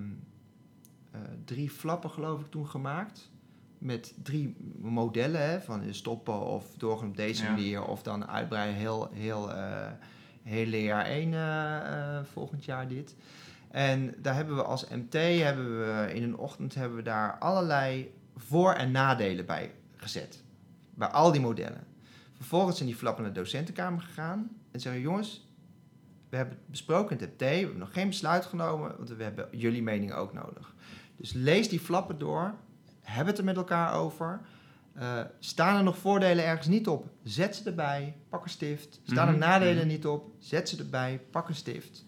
eh, 1.10 1.20
drie 1.44 1.70
flappen, 1.70 2.10
geloof 2.10 2.40
ik, 2.40 2.50
toen 2.50 2.66
gemaakt. 2.68 3.30
Met 3.78 4.14
drie 4.22 4.56
modellen, 4.80 5.50
hè, 5.50 5.60
van 5.60 5.82
stoppen 5.90 6.40
of 6.40 6.64
doorgaan 6.76 7.08
op 7.08 7.16
deze 7.16 7.44
Ja. 7.44 7.50
manier, 7.50 7.84
of 7.84 8.02
dan 8.02 8.26
uitbreiden 8.28 8.76
heel, 8.76 9.08
heel, 9.12 9.52
eh 9.52 9.86
heel 10.42 10.66
leerjaar 10.66 11.06
1 11.06 12.26
volgend 12.32 12.64
jaar 12.64 12.88
dit. 12.88 13.14
En 13.74 14.14
daar 14.18 14.34
hebben 14.34 14.56
we 14.56 14.62
als 14.62 14.88
MT, 14.88 15.12
hebben 15.42 15.78
we 15.78 16.14
in 16.14 16.22
een 16.22 16.36
ochtend 16.36 16.74
hebben 16.74 16.96
we 16.96 17.02
daar 17.02 17.38
allerlei 17.38 18.14
voor- 18.36 18.72
en 18.72 18.90
nadelen 18.90 19.46
bij 19.46 19.72
gezet. 19.96 20.42
Bij 20.94 21.08
al 21.08 21.32
die 21.32 21.40
modellen. 21.40 21.86
Vervolgens 22.32 22.76
zijn 22.76 22.88
die 22.88 22.98
flappen 22.98 23.24
naar 23.24 23.32
de 23.32 23.40
docentenkamer 23.40 24.00
gegaan 24.02 24.50
en 24.70 24.80
zeggen: 24.80 25.02
jongens, 25.02 25.48
we 26.28 26.36
hebben 26.36 26.54
het 26.56 26.68
besproken 26.70 27.18
in 27.18 27.24
het 27.24 27.32
MT, 27.32 27.40
we 27.40 27.46
hebben 27.46 27.78
nog 27.78 27.92
geen 27.92 28.08
besluit 28.08 28.44
genomen, 28.44 28.96
want 28.96 29.08
we 29.08 29.22
hebben 29.22 29.48
jullie 29.50 29.82
mening 29.82 30.12
ook 30.12 30.32
nodig. 30.32 30.74
Dus 31.16 31.32
lees 31.32 31.68
die 31.68 31.80
flappen 31.80 32.18
door, 32.18 32.54
heb 33.00 33.26
het 33.26 33.38
er 33.38 33.44
met 33.44 33.56
elkaar 33.56 33.94
over. 33.94 34.40
Uh, 34.98 35.20
staan 35.38 35.76
er 35.76 35.82
nog 35.82 35.98
voordelen 35.98 36.44
ergens 36.44 36.66
niet 36.66 36.88
op? 36.88 37.08
Zet 37.22 37.56
ze 37.56 37.64
erbij, 37.64 38.16
pak 38.28 38.44
een 38.44 38.50
stift. 38.50 39.00
Staan 39.04 39.26
er 39.26 39.32
Mhm, 39.32 39.42
nadelen 39.42 39.76
mhm. 39.76 39.86
niet 39.86 40.06
op? 40.06 40.30
Zet 40.38 40.68
ze 40.68 40.78
erbij, 40.78 41.20
pak 41.30 41.48
een 41.48 41.54
stift. 41.54 42.04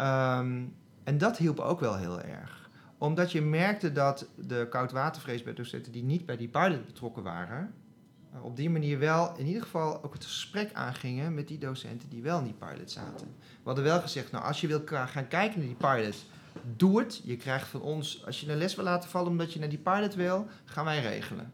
Ehm, 0.00 0.62
en 1.04 1.18
dat 1.18 1.36
hielp 1.36 1.58
ook 1.58 1.80
wel 1.80 1.96
heel 1.96 2.20
erg. 2.20 2.68
Omdat 2.98 3.32
je 3.32 3.42
merkte 3.42 3.92
dat 3.92 4.26
de 4.36 4.66
koudwatervreesbeddocenten 4.70 5.92
die 5.92 6.02
niet 6.02 6.26
bij 6.26 6.36
die 6.36 6.48
pilot 6.48 6.86
betrokken 6.86 7.22
waren, 7.22 7.74
uh, 8.34 8.44
op 8.44 8.56
die 8.56 8.70
manier 8.70 8.98
wel 8.98 9.36
in 9.36 9.46
ieder 9.46 9.62
geval 9.62 10.04
ook 10.04 10.12
het 10.12 10.24
gesprek 10.24 10.72
aangingen 10.72 11.34
met 11.34 11.48
die 11.48 11.58
docenten 11.58 12.08
die 12.08 12.22
wel 12.22 12.38
in 12.38 12.44
die 12.44 12.54
pilot 12.54 12.90
zaten. 12.90 13.26
We 13.38 13.62
hadden 13.64 13.84
wel 13.84 14.00
gezegd, 14.00 14.32
nou 14.32 14.44
als 14.44 14.60
je 14.60 14.66
wil 14.66 14.82
gaan 14.86 15.28
kijken 15.28 15.58
naar 15.58 15.68
die 15.68 15.76
pilot, 15.76 16.24
doe 16.76 16.98
het. 16.98 17.20
Je 17.24 17.36
krijgt 17.36 17.68
van 17.68 17.80
ons, 17.80 18.26
als 18.26 18.40
je 18.40 18.52
een 18.52 18.58
les 18.58 18.74
wil 18.74 18.84
laten 18.84 19.10
vallen 19.10 19.30
omdat 19.30 19.52
je 19.52 19.58
naar 19.58 19.68
die 19.68 19.78
pilot 19.78 20.14
wil, 20.14 20.46
gaan 20.64 20.84
wij 20.84 21.00
regelen. 21.00 21.52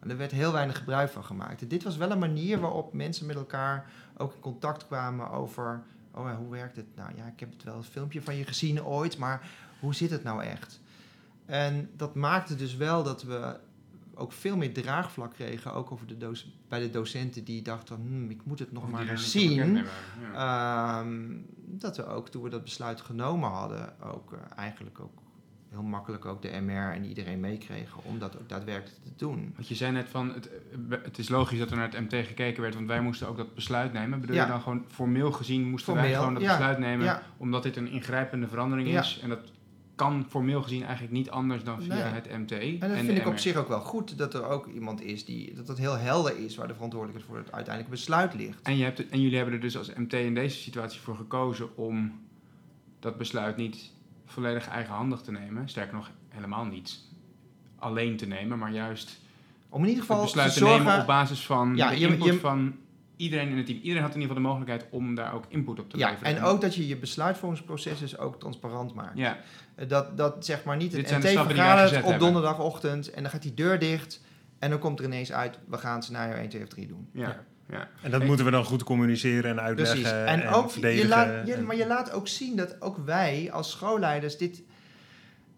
En 0.00 0.10
er 0.10 0.16
werd 0.16 0.30
heel 0.30 0.52
weinig 0.52 0.78
gebruik 0.78 1.10
van 1.10 1.24
gemaakt. 1.24 1.70
Dit 1.70 1.82
was 1.82 1.96
wel 1.96 2.10
een 2.10 2.18
manier 2.18 2.60
waarop 2.60 2.92
mensen 2.92 3.26
met 3.26 3.36
elkaar 3.36 3.90
ook 4.16 4.34
in 4.34 4.40
contact 4.40 4.86
kwamen 4.86 5.30
over... 5.30 5.82
Oh, 6.14 6.24
ja, 6.28 6.36
hoe 6.36 6.50
werkt 6.50 6.76
het? 6.76 6.86
Nou 6.96 7.10
ja, 7.16 7.26
ik 7.26 7.40
heb 7.40 7.50
het 7.52 7.62
wel 7.62 7.76
een 7.76 7.82
filmpje 7.84 8.22
van 8.22 8.36
je 8.36 8.44
gezien 8.44 8.84
ooit, 8.84 9.18
maar 9.18 9.48
hoe 9.80 9.94
zit 9.94 10.10
het 10.10 10.22
nou 10.24 10.42
echt? 10.42 10.80
En 11.46 11.90
dat 11.96 12.14
maakte 12.14 12.54
dus 12.54 12.76
wel 12.76 13.02
dat 13.02 13.22
we 13.22 13.56
ook 14.14 14.32
veel 14.32 14.56
meer 14.56 14.72
draagvlak 14.74 15.32
kregen, 15.34 15.72
ook 15.72 15.92
over 15.92 16.06
de 16.06 16.16
doc- 16.16 16.46
bij 16.68 16.80
de 16.80 16.90
docenten 16.90 17.44
die 17.44 17.62
dachten, 17.62 17.96
hmm, 17.96 18.30
ik 18.30 18.44
moet 18.44 18.58
het 18.58 18.72
nog 18.72 18.82
Of 18.82 18.90
maar 18.90 19.08
eens 19.08 19.30
zien. 19.30 19.84
ja. 20.32 21.00
Ehm, 21.00 21.36
dat 21.56 21.96
we 21.96 22.06
ook, 22.06 22.28
toen 22.28 22.42
we 22.42 22.48
dat 22.50 22.62
besluit 22.64 23.00
genomen 23.00 23.50
hadden, 23.50 24.00
ook 24.02 24.32
eh, 24.32 24.38
eigenlijk 24.56 25.00
ook 25.00 25.22
heel 25.74 25.82
makkelijk 25.82 26.24
ook 26.24 26.42
de 26.42 26.60
MR 26.60 26.92
en 26.92 27.04
iedereen 27.04 27.40
meekregen 27.40 28.04
om 28.04 28.18
dat 28.18 28.38
ook 28.40 28.48
daadwerkelijk 28.48 29.02
te 29.04 29.10
doen. 29.16 29.52
Want 29.54 29.68
je 29.68 29.74
zei 29.74 29.92
net 29.92 30.08
van, 30.08 30.32
het, 30.34 30.50
het 31.02 31.18
is 31.18 31.28
logisch 31.28 31.58
dat 31.58 31.70
er 31.70 31.76
naar 31.76 31.90
het 31.90 32.00
MT 32.10 32.26
gekeken 32.26 32.62
werd, 32.62 32.74
want 32.74 32.86
wij 32.86 33.00
moesten 33.00 33.28
ook 33.28 33.36
dat 33.36 33.54
besluit 33.54 33.92
nemen. 33.92 34.20
Bedoel 34.20 34.36
Ja. 34.36 34.42
je 34.44 34.50
dan 34.50 34.60
gewoon 34.60 34.84
formeel 34.88 35.32
gezien 35.32 35.68
moesten 35.70 35.94
wij 35.94 36.14
gewoon 36.14 36.34
dat 36.34 36.42
ja. 36.42 36.48
besluit 36.48 36.78
nemen, 36.78 37.04
Ja. 37.04 37.22
omdat 37.36 37.62
dit 37.62 37.76
een 37.76 37.88
ingrijpende 37.88 38.48
verandering 38.48 38.88
is. 38.88 39.20
En 39.22 39.28
dat 39.28 39.52
kan 39.94 40.26
formeel 40.28 40.62
gezien 40.62 40.82
eigenlijk 40.82 41.12
niet 41.12 41.30
anders 41.30 41.64
dan 41.64 41.82
via 41.82 41.94
Nee. 41.94 42.02
het 42.02 42.24
MT. 42.38 42.52
En 42.52 42.78
dat 42.78 42.90
de 42.90 42.96
vind 43.04 43.18
ik 43.18 43.26
op 43.26 43.38
zich 43.38 43.56
ook 43.56 43.68
wel 43.68 43.80
goed, 43.80 44.18
dat 44.18 44.34
er 44.34 44.44
ook 44.46 44.66
iemand 44.66 45.02
is 45.02 45.24
die, 45.24 45.54
dat 45.54 45.68
het 45.68 45.78
heel 45.78 45.96
helder 45.98 46.38
is 46.38 46.56
waar 46.56 46.68
de 46.68 46.74
verantwoordelijkheid 46.74 47.30
voor 47.32 47.42
het 47.44 47.52
uiteindelijke 47.52 47.96
besluit 47.96 48.34
ligt. 48.34 48.62
En, 48.62 48.76
je 48.76 48.84
hebt, 48.84 49.08
en 49.08 49.20
jullie 49.20 49.36
hebben 49.36 49.54
er 49.54 49.60
dus 49.60 49.76
als 49.78 49.94
MT 49.94 50.12
in 50.12 50.34
deze 50.34 50.56
situatie 50.58 51.00
voor 51.00 51.16
gekozen 51.16 51.76
om 51.76 52.20
dat 53.00 53.18
besluit 53.18 53.56
niet 53.56 53.92
volledig 54.26 54.68
eigenhandig 54.68 55.20
te 55.20 55.30
nemen. 55.32 55.68
Sterker 55.68 55.94
nog, 55.94 56.10
helemaal 56.28 56.64
niet 56.64 56.98
alleen 57.78 58.16
te 58.16 58.26
nemen, 58.26 58.58
maar 58.58 58.72
juist 58.72 59.20
Om 59.68 59.82
in 59.82 59.88
ieder 59.88 60.02
het 60.02 60.10
geval 60.10 60.24
besluit 60.24 60.52
te 60.52 60.58
te 60.58 60.64
nemen 60.64 60.82
zorgen... 60.82 61.00
op 61.00 61.06
basis 61.06 61.46
van 61.46 61.76
Ja, 61.76 61.90
de 61.90 61.96
input 61.96 62.24
je- 62.24 62.38
van 62.40 62.76
iedereen 63.16 63.48
in 63.48 63.56
het 63.56 63.66
team. 63.66 63.78
Iedereen 63.78 64.02
had 64.02 64.14
in 64.14 64.20
ieder 64.20 64.36
geval 64.36 64.42
de 64.42 64.48
mogelijkheid 64.56 64.92
om 64.92 65.14
daar 65.14 65.34
ook 65.34 65.44
input 65.48 65.78
op 65.80 65.90
te 65.90 65.98
Ja, 65.98 66.10
leveren. 66.10 66.36
en 66.36 66.42
ook 66.42 66.60
dat 66.60 66.74
je 66.74 66.86
je 66.86 66.96
besluitvormingsproces 66.96 67.98
dus 67.98 68.18
ook 68.18 68.40
transparant 68.40 68.94
maakt. 68.94 69.18
Ja, 69.18 69.38
Eh, 69.74 69.88
Dat, 69.88 70.16
dat 70.16 70.44
zeg 70.46 70.64
maar 70.64 70.76
niet 70.76 70.92
het 70.92 71.10
wij 71.10 71.20
vergadert 71.32 71.96
op 71.96 72.02
hebben. 72.02 72.18
donderdagochtend 72.18 73.10
en 73.10 73.22
dan 73.22 73.30
gaat 73.32 73.42
die 73.42 73.54
deur 73.54 73.78
dicht 73.78 74.20
en 74.58 74.70
dan 74.70 74.78
komt 74.78 74.98
er 74.98 75.04
ineens 75.04 75.32
uit, 75.32 75.58
we 75.68 75.78
gaan 75.78 76.02
scenario 76.02 76.34
1, 76.34 76.48
2 76.48 76.62
of 76.62 76.68
3 76.68 76.86
doen. 76.86 77.08
ja, 77.12 77.28
ja. 77.28 77.44
En 78.02 78.10
dat 78.10 78.24
moeten 78.24 78.44
we 78.44 78.50
dan 78.50 78.64
goed 78.64 78.82
communiceren 78.84 79.50
en 79.50 79.60
uitleggen 79.60 80.00
Precies. 80.00 80.18
en, 80.18 80.26
En, 80.42 80.48
ook, 80.48 80.70
je 80.74 81.08
laat, 81.08 81.60
maar 81.60 81.76
je 81.76 81.86
laat 81.86 82.12
ook 82.12 82.28
zien 82.28 82.56
dat 82.56 82.80
ook 82.82 82.96
wij 83.04 83.48
als 83.52 83.70
schoolleiders 83.70 84.36
dit, 84.38 84.62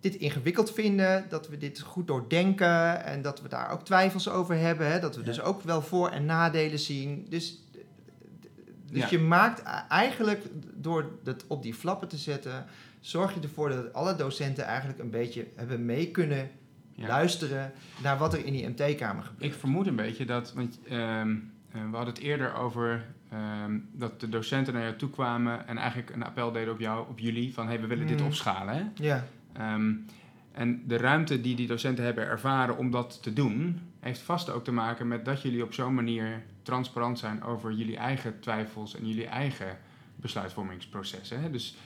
dit 0.01 0.14
ingewikkeld 0.14 0.73
vinden, 0.73 1.25
dat 1.29 1.49
we 1.49 1.59
dit 1.59 1.81
goed 1.81 2.07
doordenken 2.07 3.05
en 3.05 3.23
dat 3.23 3.42
we 3.42 3.49
daar 3.49 3.71
ook 3.71 3.85
twijfels 3.85 4.29
over 4.29 4.57
hebben. 4.59 4.90
Hè, 4.90 5.01
dat 5.01 5.14
we 5.14 5.21
Ja. 5.21 5.27
dus 5.27 5.40
ook 5.40 5.62
wel 5.62 5.83
voor- 5.83 6.09
en 6.11 6.25
nadelen 6.25 6.79
zien. 6.79 7.27
Dus, 7.29 7.62
dus 8.90 9.01
Ja. 9.03 9.07
je 9.11 9.19
maakt 9.19 9.66
a- 9.66 9.87
eigenlijk 9.88 10.42
door 10.75 11.11
dat 11.23 11.45
op 11.47 11.62
die 11.62 11.75
flappen 11.75 12.09
te 12.09 12.16
zetten, 12.16 12.64
zorg 13.01 13.35
je 13.35 13.40
ervoor 13.40 13.69
dat 13.69 13.92
alle 13.92 14.16
docenten 14.16 14.64
eigenlijk 14.64 14.99
een 14.99 15.11
beetje 15.11 15.47
hebben 15.57 15.85
mee 15.85 16.11
kunnen 16.11 16.51
Ja. 16.92 17.07
luisteren 17.07 17.73
naar 18.03 18.19
wat 18.19 18.33
er 18.35 18.45
in 18.45 18.53
die 18.53 18.69
MT-kamer 18.69 19.25
gebeurt. 19.25 19.53
Ik 19.53 19.59
vermoed 19.59 19.87
een 19.87 19.97
beetje 19.97 20.25
dat, 20.25 20.53
want 20.53 20.79
ehm, 20.88 21.31
eh, 21.31 21.37
we 21.91 21.97
hadden 21.97 22.15
het 22.15 22.23
eerder 22.23 22.55
over 22.55 23.05
ehm, 23.31 23.79
dat 23.93 24.21
de 24.21 24.29
docenten 24.29 24.73
naar 24.75 24.83
jou 24.83 24.97
toe 24.97 25.11
kwamen 25.11 25.69
en 25.69 25.77
eigenlijk 25.79 26.11
een 26.11 26.25
appel 26.25 26.53
deden 26.53 26.73
op 26.73 26.81
jou, 26.81 27.09
op 27.09 27.19
jullie, 27.19 27.55
van 27.55 27.67
hey, 27.67 27.81
we 27.81 27.87
willen 27.87 28.07
dit 28.07 28.19
Hmm. 28.19 28.27
opschalen. 28.29 28.75
Hè? 28.75 28.83
Ja, 29.05 29.25
Ehm, 29.53 29.93
en 30.53 30.83
de 30.87 30.97
ruimte 30.97 31.41
die 31.41 31.57
die 31.57 31.67
docenten 31.67 32.05
hebben 32.05 32.27
ervaren 32.27 32.77
om 32.77 32.91
dat 32.91 33.23
te 33.23 33.33
doen, 33.33 33.81
heeft 34.01 34.21
vast 34.21 34.51
ook 34.51 34.65
te 34.65 34.73
maken 34.73 35.09
met 35.09 35.25
dat 35.25 35.43
jullie 35.43 35.62
op 35.62 35.73
zo'n 35.75 35.95
manier 35.95 36.43
transparant 36.62 37.19
zijn 37.19 37.43
over 37.43 37.73
jullie 37.73 37.97
eigen 37.97 38.41
twijfels 38.41 38.97
en 38.97 39.07
jullie 39.09 39.27
eigen 39.27 39.79
besluitvormingsprocessen. 40.17 41.41
Hè? 41.43 41.51
Dus 41.51 41.77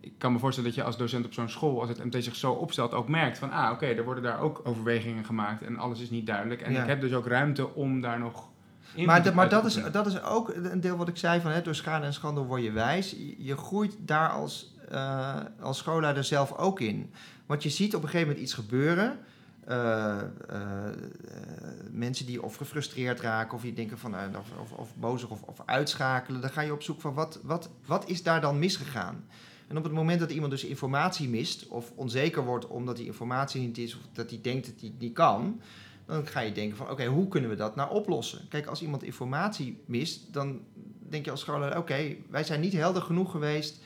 ik 0.00 0.12
kan 0.18 0.32
me 0.32 0.38
voorstellen 0.38 0.70
dat 0.70 0.78
je 0.78 0.84
als 0.84 0.96
docent 0.96 1.24
op 1.24 1.32
zo'n 1.32 1.48
school, 1.48 1.80
als 1.80 1.88
het 1.88 2.04
MT 2.04 2.24
zich 2.24 2.36
zo 2.36 2.52
opstelt, 2.52 2.94
ook 2.94 3.08
merkt 3.08 3.38
van, 3.38 3.50
ah 3.52 3.72
oké, 3.72 3.86
er 3.86 4.04
worden 4.04 4.22
daar 4.22 4.40
ook 4.40 4.60
overwegingen 4.64 5.24
gemaakt 5.24 5.62
en 5.62 5.76
alles 5.78 6.00
is 6.00 6.10
niet 6.10 6.26
duidelijk. 6.26 6.60
En 6.60 6.72
Ja. 6.72 6.80
ik 6.82 6.88
heb 6.88 7.00
dus 7.00 7.12
ook 7.12 7.26
ruimte 7.26 7.74
om 7.74 8.00
daar 8.00 8.18
nog 8.18 8.48
Maar, 8.96 9.34
maar 9.34 9.48
dat, 9.48 9.64
is, 9.64 9.80
dat 9.92 10.06
is 10.06 10.22
ook 10.22 10.48
een 10.54 10.80
deel 10.80 10.96
wat 10.96 11.08
ik 11.08 11.16
zei 11.16 11.40
van 11.40 11.50
hè, 11.50 11.62
door 11.62 11.74
schade 11.74 12.06
en 12.06 12.12
schande 12.12 12.40
word 12.40 12.62
je 12.62 12.70
wijs. 12.70 13.10
Je, 13.10 13.44
je 13.44 13.56
groeit 13.56 13.96
daar 13.98 14.28
als, 14.28 14.74
eh, 14.88 15.36
als 15.60 15.78
schoolleider 15.78 16.24
zelf 16.24 16.52
ook 16.52 16.80
in. 16.80 17.12
Want 17.46 17.62
je 17.62 17.68
ziet 17.68 17.94
op 17.94 18.02
een 18.02 18.08
gegeven 18.08 18.28
moment 18.28 18.44
iets 18.44 18.54
gebeuren. 18.54 19.18
Eh, 19.68 20.20
eh, 20.48 20.94
mensen 21.90 22.26
die 22.26 22.42
of 22.42 22.56
gefrustreerd 22.56 23.20
raken 23.20 23.54
of 23.54 23.62
die 23.62 23.72
denken 23.72 23.98
van 23.98 24.14
eh, 24.14 24.38
of, 24.38 24.50
of, 24.60 24.72
of 24.72 24.96
boos 24.96 25.24
of, 25.24 25.42
of 25.42 25.62
uitschakelen. 25.64 26.40
Dan 26.40 26.50
ga 26.50 26.60
je 26.60 26.72
op 26.72 26.82
zoek 26.82 27.00
van 27.00 27.14
wat, 27.14 27.38
wat, 27.42 27.70
wat 27.86 28.08
is 28.08 28.22
daar 28.22 28.40
dan 28.40 28.58
misgegaan? 28.58 29.24
En 29.66 29.76
op 29.76 29.84
het 29.84 29.92
moment 29.92 30.20
dat 30.20 30.30
iemand 30.30 30.50
dus 30.50 30.64
informatie 30.64 31.28
mist 31.28 31.66
of 31.66 31.92
onzeker 31.94 32.44
wordt 32.44 32.66
omdat 32.66 32.96
die 32.96 33.06
informatie 33.06 33.60
niet 33.60 33.78
is 33.78 33.96
of 33.96 34.00
dat 34.12 34.30
hij 34.30 34.40
denkt 34.42 34.66
dat 34.66 34.80
hij 34.80 34.88
het 34.88 35.00
niet 35.00 35.14
kan, 35.14 35.60
dan 36.08 36.26
ga 36.26 36.40
je 36.40 36.52
denken 36.52 36.76
van 36.76 36.90
oké, 36.90 37.06
hoe 37.06 37.28
kunnen 37.28 37.50
we 37.50 37.56
dat 37.56 37.76
nou 37.76 37.90
oplossen? 37.90 38.48
Kijk, 38.48 38.66
als 38.66 38.82
iemand 38.82 39.02
informatie 39.02 39.82
mist, 39.86 40.32
dan 40.32 40.60
denk 40.98 41.24
je 41.24 41.30
als 41.30 41.40
schoolleider, 41.40 41.78
oké, 41.78 42.16
wij 42.30 42.44
zijn 42.44 42.60
niet 42.60 42.72
helder 42.72 43.02
genoeg 43.02 43.30
geweest 43.30 43.80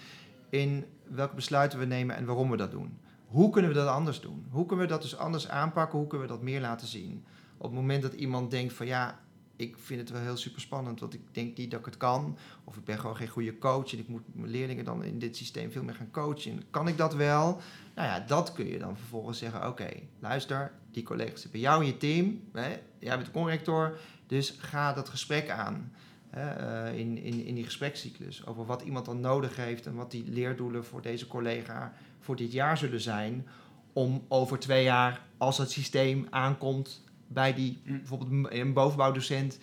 in 0.50 0.84
welke 1.08 1.34
besluiten 1.34 1.78
we 1.78 1.84
nemen 1.84 2.16
en 2.16 2.24
waarom 2.24 2.50
we 2.50 2.56
dat 2.56 2.70
doen. 2.70 2.98
Hoe 3.26 3.50
kunnen 3.50 3.70
we 3.70 3.76
dat 3.76 3.88
anders 3.88 4.20
doen? 4.20 4.46
Hoe 4.50 4.66
kunnen 4.66 4.86
we 4.86 4.92
dat 4.92 5.02
dus 5.02 5.16
anders 5.16 5.48
aanpakken? 5.48 5.98
Hoe 5.98 6.06
kunnen 6.06 6.26
we 6.26 6.32
dat 6.32 6.42
meer 6.42 6.60
laten 6.60 6.86
zien? 6.86 7.24
Op 7.56 7.70
het 7.70 7.80
moment 7.80 8.02
dat 8.02 8.12
iemand 8.12 8.50
denkt 8.50 8.72
van 8.72 8.86
ja, 8.86 9.20
ik 9.56 9.76
vind 9.78 10.00
het 10.00 10.10
wel 10.10 10.20
heel 10.20 10.36
super 10.36 10.60
spannend, 10.60 11.00
want 11.00 11.14
ik 11.14 11.20
denk 11.32 11.56
niet 11.56 11.70
dat 11.70 11.80
ik 11.80 11.86
het 11.86 11.96
kan. 11.96 12.38
Of 12.64 12.76
ik 12.76 12.84
ben 12.84 12.98
gewoon 12.98 13.16
geen 13.16 13.28
goede 13.28 13.58
coach 13.58 13.92
en 13.92 13.98
ik 13.98 14.08
moet 14.08 14.22
mijn 14.32 14.50
leerlingen 14.50 14.84
dan 14.84 15.04
in 15.04 15.18
dit 15.18 15.36
systeem 15.36 15.72
veel 15.72 15.82
meer 15.82 15.94
gaan 15.94 16.10
coachen. 16.10 16.62
Kan 16.70 16.88
ik 16.88 16.96
dat 16.96 17.14
wel? 17.14 17.60
Nou 17.94 18.08
ja, 18.08 18.20
dat 18.20 18.52
kun 18.52 18.66
je 18.66 18.78
dan 18.78 18.96
vervolgens 18.96 19.38
zeggen, 19.38 19.68
oké, 19.68 19.88
luister, 20.18 20.72
die 20.92 21.02
collega's 21.02 21.50
bij 21.50 21.60
jou 21.60 21.80
in 21.80 21.86
je 21.86 21.96
team. 21.96 22.40
Hè? 22.52 22.68
Jij 22.98 23.14
bent 23.16 23.24
de 23.26 23.30
conrector, 23.32 23.98
dus 24.26 24.54
ga 24.58 24.92
dat 24.92 25.08
gesprek 25.08 25.50
aan. 25.50 25.92
Hè, 26.30 26.50
eh, 26.50 26.98
in, 26.98 27.18
in, 27.18 27.44
in 27.44 27.54
die 27.54 27.64
gesprekscyclus 27.64 28.46
over 28.46 28.66
wat 28.66 28.82
iemand 28.82 29.04
dan 29.04 29.20
nodig 29.20 29.56
heeft 29.56 29.86
en 29.86 29.94
wat 29.94 30.10
die 30.10 30.24
leerdoelen 30.28 30.84
voor 30.84 31.02
deze 31.02 31.26
collega 31.26 31.92
voor 32.20 32.36
dit 32.36 32.52
jaar 32.52 32.78
zullen 32.78 33.00
zijn. 33.00 33.46
Om 33.92 34.24
over 34.28 34.58
twee 34.58 34.84
jaar, 34.84 35.20
als 35.36 35.58
het 35.58 35.70
systeem 35.70 36.26
aankomt 36.30 37.04
bij 37.26 37.54
die 37.54 37.80
Mm. 37.84 37.96
bijvoorbeeld 37.98 38.30
een- 38.30 38.60
een 38.60 38.72
bovenbouwdocent, 38.72 39.58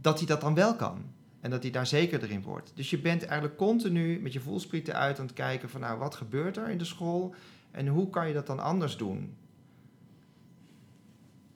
dat 0.00 0.18
hij 0.18 0.26
dat 0.26 0.40
dan 0.40 0.54
wel 0.54 0.76
kan. 0.76 1.02
En 1.40 1.50
dat 1.50 1.62
hij 1.62 1.70
daar 1.72 1.86
zeker 1.86 2.30
in 2.30 2.42
wordt. 2.42 2.72
Dus 2.74 2.90
je 2.90 2.98
bent 2.98 3.22
eigenlijk 3.24 3.56
continu 3.58 4.20
met 4.20 4.32
je 4.32 4.40
voelsprieten 4.40 4.94
uit 4.94 5.18
aan 5.18 5.24
het 5.26 5.34
kijken 5.34 5.68
van 5.70 5.80
nou, 5.80 5.98
wat 5.98 6.14
gebeurt 6.14 6.56
er 6.56 6.68
in 6.68 6.78
de 6.78 6.84
school 6.84 7.34
en 7.70 7.86
hoe 7.86 8.10
kan 8.10 8.28
je 8.28 8.34
dat 8.34 8.46
dan 8.46 8.58
anders 8.60 8.96
doen? 8.96 9.36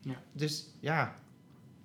Ja. 0.09 0.23
Dus 0.33 0.67
ja, 0.81 1.17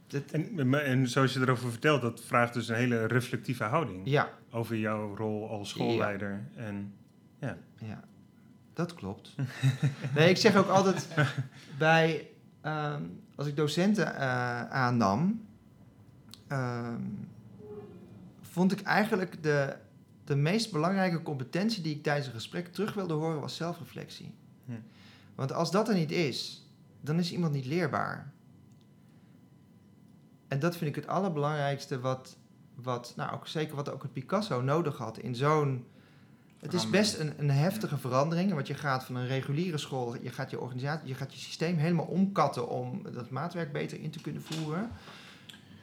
dit, 0.07 0.31
En, 0.31 0.73
en 0.73 1.07
zoals 1.07 1.33
je 1.33 1.39
erover 1.39 1.69
vertelt, 1.69 2.01
dat 2.01 2.21
vraagt 2.21 2.53
dus 2.53 2.67
een 2.67 2.75
hele 2.75 3.05
reflectieve 3.05 3.63
houding 3.63 4.01
ja, 4.03 4.29
over 4.51 4.75
jouw 4.75 5.15
rol 5.15 5.49
als 5.49 5.69
schoolleider. 5.69 6.47
En 6.55 6.93
ja, 7.39 8.03
dat 8.73 8.93
klopt. 8.93 9.35
nee, 10.15 10.29
ik 10.29 10.37
zeg 10.37 10.55
ook 10.55 10.67
altijd 10.67 11.07
bij, 11.77 12.27
ehm, 12.61 13.01
als 13.35 13.47
ik 13.47 13.55
docenten 13.55 14.15
eh, 14.15 14.69
aannam, 14.69 15.45
ehm, 16.47 17.01
vond 18.41 18.71
ik 18.71 18.81
eigenlijk 18.81 19.43
de, 19.43 19.75
de 20.23 20.35
meest 20.35 20.71
belangrijke 20.71 21.21
competentie 21.21 21.83
die 21.83 21.95
ik 21.95 22.03
tijdens 22.03 22.27
een 22.27 22.33
gesprek 22.33 22.67
terug 22.67 22.93
wilde 22.93 23.13
horen 23.13 23.39
was 23.39 23.55
zelfreflectie. 23.55 24.33
Hm. 24.65 24.71
Want 25.35 25.53
als 25.53 25.71
dat 25.71 25.89
er 25.89 25.95
niet 25.95 26.11
is, 26.11 26.62
dan 27.03 27.19
is 27.19 27.31
iemand 27.31 27.53
niet 27.53 27.65
leerbaar. 27.65 28.31
En 30.47 30.59
dat 30.59 30.77
vind 30.77 30.89
ik 30.89 30.95
het 30.95 31.07
allerbelangrijkste 31.07 31.99
wat, 31.99 32.37
wat 32.75 33.13
nou 33.15 33.33
ook 33.33 33.47
zeker 33.47 33.75
wat 33.75 33.91
ook 33.91 34.01
het 34.03 34.13
Picasso 34.13 34.61
nodig 34.61 34.97
had 34.97 35.17
in 35.17 35.35
zo'n. 35.35 35.85
Het 36.59 36.73
is 36.73 36.89
best 36.89 37.19
een, 37.19 37.33
een 37.37 37.49
heftige 37.49 37.97
verandering, 37.97 38.53
want 38.53 38.67
je 38.67 38.73
gaat 38.73 39.03
van 39.05 39.15
een 39.15 39.27
reguliere 39.27 39.77
school, 39.77 40.15
je 40.21 40.29
gaat 40.29 40.49
je 40.49 40.59
organisatie, 40.59 41.07
je 41.07 41.13
gaat 41.15 41.33
je 41.33 41.39
systeem 41.39 41.77
helemaal 41.77 42.05
omkatten 42.05 42.69
om 42.69 43.01
dat 43.13 43.29
maatwerk 43.29 43.71
beter 43.71 43.99
in 43.99 44.09
te 44.09 44.21
kunnen 44.21 44.41
voeren. 44.41 44.89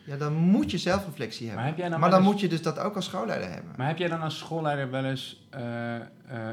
Ja, 0.06 0.16
dan 0.16 0.32
moet 0.34 0.70
je 0.70 0.78
zelfreflectie 0.78 1.46
hebben. 1.46 1.64
Maar 1.64 1.72
heb 1.72 1.80
jij 1.80 1.88
dan 1.88 2.00
Maar 2.00 2.10
dan 2.10 2.18
eens- 2.18 2.28
moet 2.28 2.40
je 2.40 2.48
dus 2.48 2.62
dat 2.62 2.78
ook 2.78 2.94
als 2.96 3.04
schoolleider 3.04 3.50
hebben. 3.50 3.72
Maar 3.76 3.86
heb 3.86 3.98
jij 3.98 4.08
dan 4.08 4.20
als 4.20 4.38
schoolleider 4.38 4.90
wel 4.90 5.04
eens 5.04 5.46
eh, 5.50 5.96
eh, 5.96 6.02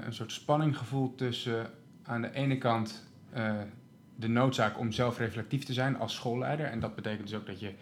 een 0.06 0.14
soort 0.14 0.32
spanning 0.32 0.78
gevoeld 0.78 1.18
tussen 1.18 1.70
aan 2.04 2.22
de 2.22 2.32
ene 2.34 2.58
kant 2.58 3.04
eh, 3.30 3.54
de 4.20 4.28
noodzaak 4.28 4.80
om 4.80 4.92
zelfreflectief 4.92 5.64
te 5.64 5.74
zijn 5.74 5.98
als 5.98 6.16
schoolleider? 6.16 6.66
En 6.66 6.80
dat 6.80 6.96
betekent 6.96 7.28
dus 7.28 7.38
ook 7.38 7.46
dat 7.46 7.60
je 7.60 7.74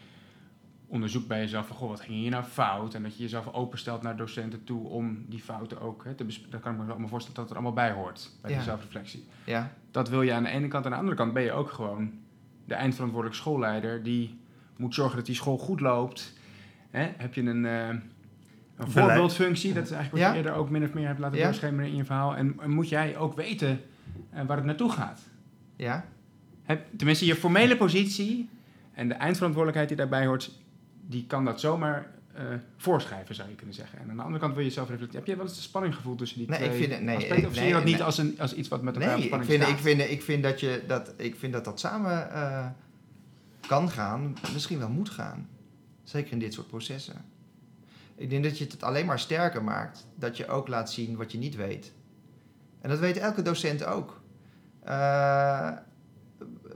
onderzoekt 0.88 1.28
bij 1.28 1.40
jezelf 1.40 1.68
van, 1.68 1.76
goh, 1.76 1.90
wat 1.90 2.02
ging 2.02 2.14
hier 2.18 2.32
nou 2.32 2.44
fout? 2.44 2.94
En 2.94 3.04
dat 3.04 3.16
je 3.18 3.24
jezelf 3.24 3.54
openstelt 3.54 4.02
naar 4.02 4.16
docenten 4.18 4.64
toe 4.64 4.88
om 4.88 5.26
die 5.28 5.40
fouten 5.40 5.82
ook 5.82 6.04
hè, 6.04 6.14
te 6.14 6.24
bespreken. 6.24 6.52
Daar 6.52 6.62
kan 6.62 6.72
ik 6.72 6.78
me 6.86 6.92
allemaal 6.92 7.08
voorstellen 7.10 7.40
dat 7.40 7.50
het 7.50 7.58
er 7.58 7.64
allemaal 7.64 7.86
bij 7.86 7.96
hoort, 8.02 8.32
bij 8.42 8.52
Ja. 8.52 8.58
die 8.58 8.66
zelfreflectie. 8.66 9.26
Ja, 9.46 9.72
Dat 9.92 10.10
wil 10.10 10.22
je 10.22 10.34
aan 10.34 10.44
de 10.44 10.50
ene 10.50 10.68
kant. 10.68 10.86
Aan 10.86 10.92
de 10.92 10.98
andere 10.98 11.16
kant 11.18 11.34
ben 11.34 11.44
je 11.44 11.52
ook 11.52 11.72
gewoon 11.72 12.12
de 12.66 12.74
eindverantwoordelijk 12.74 13.40
schoolleider 13.40 14.04
die 14.04 14.40
moet 14.78 14.94
zorgen 14.94 15.16
dat 15.18 15.26
die 15.26 15.36
school 15.36 15.58
goed 15.58 15.80
loopt. 15.80 16.34
Hè? 16.90 17.12
Heb 17.18 17.34
je 17.34 17.42
een, 17.42 17.66
eh, 17.66 17.88
een 17.88 18.02
Beleid. 18.76 18.92
voorbeeldfunctie? 18.92 19.74
Dat 19.74 19.84
is 19.84 19.92
eigenlijk 19.92 20.12
wat 20.12 20.22
Ja. 20.22 20.32
je 20.32 20.38
eerder 20.46 20.54
ook 20.62 20.70
min 20.70 20.84
of 20.84 20.94
meer 20.94 21.08
hebt 21.08 21.20
laten 21.20 21.38
Ja. 21.38 21.44
doorschemeren 21.46 21.90
in 21.92 21.96
je 21.96 22.06
verhaal. 22.06 22.36
En, 22.36 22.56
en 22.60 22.70
moet 22.72 22.90
jij 22.90 23.18
ook 23.18 23.36
weten 23.36 23.82
eh, 24.30 24.46
waar 24.46 24.58
het 24.58 24.66
naartoe 24.66 24.92
gaat? 24.92 25.22
ja, 25.76 26.06
Heb, 26.66 26.86
tenminste, 26.98 27.26
je 27.26 27.36
formele 27.36 27.78
positie 27.78 28.50
en 28.94 29.08
de 29.08 29.14
eindverantwoordelijkheid 29.14 29.88
die 29.88 29.98
daarbij 29.98 30.26
hoort, 30.26 30.52
die 31.08 31.26
kan 31.28 31.46
dat 31.46 31.60
zomaar 31.60 32.14
eh, 32.34 32.44
voorschrijven, 32.78 33.36
zou 33.36 33.50
je 33.50 33.56
kunnen 33.56 33.76
zeggen. 33.76 34.00
En 34.00 34.10
aan 34.10 34.16
de 34.16 34.22
andere 34.22 34.40
kant 34.42 34.56
wil 34.56 34.64
je 34.64 34.70
zelf 34.70 34.88
reflecteren. 34.90 35.20
Heb 35.20 35.28
jij 35.28 35.38
wel 35.38 35.46
eens 35.46 35.56
de 35.56 35.62
spanning 35.62 35.96
gevoeld 35.96 36.18
tussen 36.18 36.38
die 36.38 36.50
Nee, 36.50 36.60
ik 36.60 36.66
twee 36.66 36.78
vind 36.80 36.92
het- 36.92 37.02
nee, 37.02 37.16
aspecten? 37.16 37.46
Of 37.46 37.52
ik- 37.52 37.58
zie 37.58 37.66
je 37.68 37.74
dat 37.74 37.82
nee, 37.84 37.90
niet 37.90 37.98
nee. 37.98 38.06
als, 38.06 38.18
een, 38.18 38.40
als 38.40 38.54
iets 38.54 38.68
wat 38.68 38.82
met 38.82 38.94
elkaar 38.96 39.10
Nee, 39.10 39.18
op 39.18 39.24
ik 39.24 39.28
spanning 39.28 39.52
vind, 39.52 39.64
staat? 39.64 39.78
ik, 39.78 39.84
vind, 39.84 40.12
ik, 40.12 40.22
vind 40.22 40.44
dat 40.44 40.60
je, 40.60 40.84
dat, 40.88 41.14
ik 41.18 41.36
vind 41.36 41.54
dat 41.54 41.66
dat 41.66 41.80
samen 41.80 42.32
eh, 42.32 42.68
kan 43.68 43.90
gaan, 43.90 44.36
misschien 44.54 44.80
wel 44.80 44.90
moet 44.90 45.10
gaan. 45.10 45.48
Zeker 46.04 46.32
in 46.32 46.40
dit 46.40 46.54
soort 46.54 46.68
processen. 46.68 47.26
Ik 48.16 48.30
denk 48.30 48.44
dat 48.44 48.58
je 48.58 48.64
het 48.66 48.84
alleen 48.84 49.06
maar 49.06 49.20
sterker 49.20 49.64
maakt, 49.64 50.08
dat 50.16 50.38
je 50.38 50.48
ook 50.48 50.68
laat 50.68 50.92
zien 50.92 51.16
wat 51.16 51.32
je 51.32 51.38
niet 51.38 51.56
weet. 51.56 51.94
En 52.82 52.90
dat 52.90 53.00
weet 53.00 53.18
elke 53.18 53.42
docent 53.42 53.86
ook. 53.86 54.22
Eh 54.84 55.72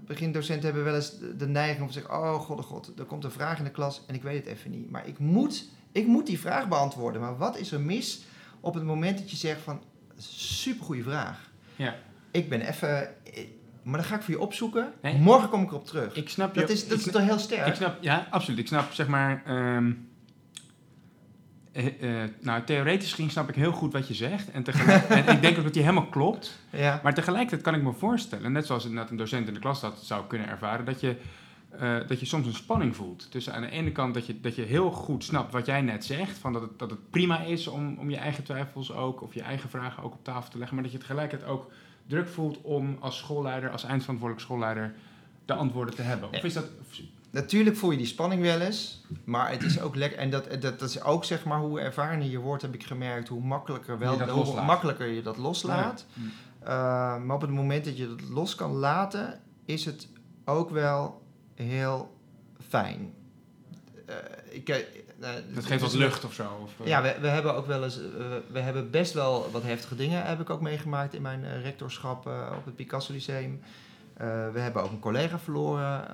begindocenten 0.10 0.66
hebben 0.66 0.84
wel 0.84 0.96
eens 0.96 1.14
de- 1.38 1.48
neiging 1.48 1.82
om 1.82 1.88
te 1.88 1.94
zeggen: 1.94 2.14
Oh, 2.14 2.40
god, 2.40 2.66
god, 2.66 2.92
er 3.00 3.06
komt 3.06 3.24
een 3.24 3.32
vraag 3.32 3.58
in 3.58 3.64
de 3.64 3.70
klas 3.70 4.02
en 4.08 4.16
ik 4.16 4.22
weet 4.22 4.46
het 4.46 4.56
even 4.56 4.72
niet. 4.72 4.90
Maar 4.90 5.08
ik 5.08 5.20
moet, 5.20 5.66
ik 5.92 6.08
moet 6.08 6.26
die 6.26 6.40
vraag 6.40 6.68
beantwoorden. 6.68 7.22
Maar 7.22 7.38
wat 7.38 7.58
is 7.58 7.72
er 7.72 7.80
mis 7.82 8.22
op 8.60 8.74
het 8.74 8.84
moment 8.84 9.18
dat 9.18 9.32
je 9.32 9.38
zegt: 9.38 9.62
van 9.62 9.82
supergoeie 10.18 11.04
vraag. 11.04 11.52
Ja. 11.76 11.96
Ik 12.32 12.50
ben 12.50 12.62
even. 12.62 13.10
Maar 13.84 14.00
dan 14.00 14.04
ga 14.10 14.16
ik 14.16 14.22
voor 14.22 14.34
je 14.34 14.40
opzoeken. 14.40 14.94
Nee. 15.02 15.18
Morgen 15.18 15.50
kom 15.50 15.62
ik 15.62 15.70
erop 15.70 15.86
terug. 15.86 16.16
Ik 16.16 16.30
snap 16.30 16.54
je. 16.56 16.60
dat 16.62 16.70
is, 16.70 16.88
dat 16.88 16.98
is 16.98 17.12
toch 17.12 17.22
heel 17.22 17.40
sterk? 17.40 17.68
Ik 17.68 17.76
snap, 17.76 17.98
ja, 18.02 18.28
absoluut. 18.30 18.60
Ik 18.60 18.68
snap, 18.68 18.92
zeg 18.92 19.08
maar, 19.08 19.44
ehm, 19.46 19.92
eh, 21.72 22.24
eh, 22.24 22.30
nou, 22.42 22.64
theoretisch 22.64 23.14
gezien 23.14 23.30
snap 23.30 23.50
ik 23.50 23.56
heel 23.56 23.72
goed 23.72 23.94
wat 23.94 24.08
je 24.08 24.14
zegt. 24.14 24.52
En, 24.52 24.64
tegelijk, 24.64 25.04
en 25.10 25.36
ik 25.36 25.42
denk 25.42 25.58
ook 25.58 25.64
dat 25.64 25.74
die 25.74 25.82
helemaal 25.82 26.08
klopt. 26.08 26.60
ja. 26.70 27.00
Maar 27.04 27.14
tegelijkertijd 27.14 27.62
kan 27.62 27.76
ik 27.76 27.82
me 27.82 27.94
voorstellen, 27.94 28.52
net 28.52 28.66
zoals 28.66 28.84
inderdaad 28.84 29.12
een 29.12 29.18
docent 29.18 29.48
in 29.48 29.54
de 29.54 29.60
klas 29.60 29.82
dat 29.82 30.00
zou 30.04 30.26
kunnen 30.28 30.48
ervaren, 30.48 30.86
dat 30.86 31.00
je, 31.00 31.16
eh, 31.70 31.98
dat 32.08 32.20
je 32.20 32.26
soms 32.26 32.48
een 32.48 32.54
spanning 32.54 32.96
voelt. 32.96 33.32
Tussen 33.32 33.54
aan 33.54 33.62
de 33.62 33.70
ene 33.70 33.92
kant 33.92 34.14
dat 34.14 34.26
je, 34.26 34.40
dat 34.42 34.56
je 34.56 34.62
heel 34.62 34.92
goed 34.92 35.24
snapt 35.24 35.52
wat 35.52 35.66
jij 35.66 35.82
net 35.82 36.06
zegt, 36.06 36.38
van 36.38 36.54
dat, 36.54 36.62
het, 36.62 36.80
dat 36.80 36.90
het 36.90 37.10
prima 37.10 37.40
is 37.40 37.68
om, 37.68 37.98
om 37.98 38.10
je 38.10 38.18
eigen 38.18 38.44
twijfels 38.44 38.94
ook, 38.94 39.22
of 39.22 39.34
je 39.34 39.42
eigen 39.42 39.70
vragen 39.70 40.04
ook 40.04 40.14
op 40.14 40.24
tafel 40.24 40.52
te 40.52 40.58
leggen, 40.58 40.76
maar 40.76 40.86
dat 40.86 40.94
je 40.94 41.00
tegelijkertijd 41.00 41.52
ook 41.52 41.72
druk 42.08 42.28
voelt 42.28 42.62
om 42.62 42.98
als 43.00 43.18
schoolleider, 43.18 43.70
als 43.70 43.84
eindverantwoordelijk 43.84 44.46
schoolleider, 44.48 44.94
de 45.46 45.54
antwoorden 45.54 45.96
te 45.96 46.02
hebben. 46.02 46.30
Of 46.30 46.44
is 46.44 46.54
dat... 46.54 46.66
Natuurlijk 47.32 47.76
voel 47.76 47.92
je 47.92 47.98
die 47.98 48.06
spanning 48.06 48.42
wel 48.42 48.60
eens. 48.60 49.02
Maar 49.24 49.52
het 49.52 49.64
is 49.64 49.82
ook 49.82 49.96
lekker. 49.96 50.20
En 50.20 50.30
dat, 50.30 50.62
dat, 50.62 50.80
dat 50.80 50.90
is 50.90 51.04
ook 51.04 51.26
zeg 51.26 51.46
maar 51.46 51.60
hoe 51.60 51.80
ervarener 51.80 52.28
je 52.28 52.40
wordt, 52.40 52.62
heb 52.62 52.74
ik 52.74 52.84
gemerkt. 52.84 53.28
Hoe 53.28 53.44
makkelijker, 53.44 54.00
wel, 54.00 54.12
Je 54.12 54.26
dat 54.26 54.30
hoe 54.30 54.62
makkelijker 54.62 55.08
je 55.08 55.22
dat 55.22 55.38
loslaat. 55.38 56.06
Ja. 56.14 56.22
Uh, 56.64 57.24
maar 57.24 57.36
op 57.36 57.42
het 57.42 57.50
moment 57.50 57.86
dat 57.86 57.98
je 57.98 58.10
het 58.10 58.30
los 58.30 58.56
kan 58.56 58.72
laten, 58.72 59.40
is 59.66 59.86
het 59.86 60.08
ook 60.46 60.70
wel 60.70 61.22
heel 61.56 62.18
fijn. 62.68 63.14
Uh, 64.10 64.16
ik, 64.50 64.70
uh, 64.70 64.76
Dat 65.54 65.66
geeft 65.66 65.82
wat 65.82 65.94
lucht 65.94 66.26
of 66.26 66.34
zo? 66.34 66.60
Of, 66.64 66.88
Ja, 66.88 67.02
we, 67.02 67.16
we 67.22 67.28
hebben 67.28 67.56
ook 67.56 67.66
wel 67.66 67.84
eens, 67.84 68.00
we 68.52 68.60
hebben 68.60 68.92
best 68.92 69.14
wel 69.14 69.52
wat 69.52 69.64
heftige 69.64 69.96
dingen 69.96 70.26
heb 70.26 70.40
ik 70.40 70.50
ook 70.50 70.62
meegemaakt 70.62 71.14
in 71.14 71.22
mijn 71.22 71.62
rectorschap 71.62 72.26
op 72.58 72.66
het 72.66 72.76
Picasso 72.76 73.14
Lyceum. 73.14 73.62
We 74.54 74.60
hebben 74.60 74.84
ook 74.84 74.92
een 74.92 75.00
collega 75.00 75.40
verloren. 75.40 76.08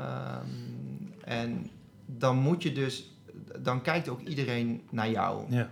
En 1.26 1.70
dan 2.06 2.38
moet 2.38 2.64
je 2.64 2.72
dus, 2.72 3.16
dan 3.60 3.82
kijkt 3.82 4.10
ook 4.10 4.22
iedereen 4.22 4.82
naar 4.90 5.10
jou 5.10 5.46
Ja. 5.50 5.70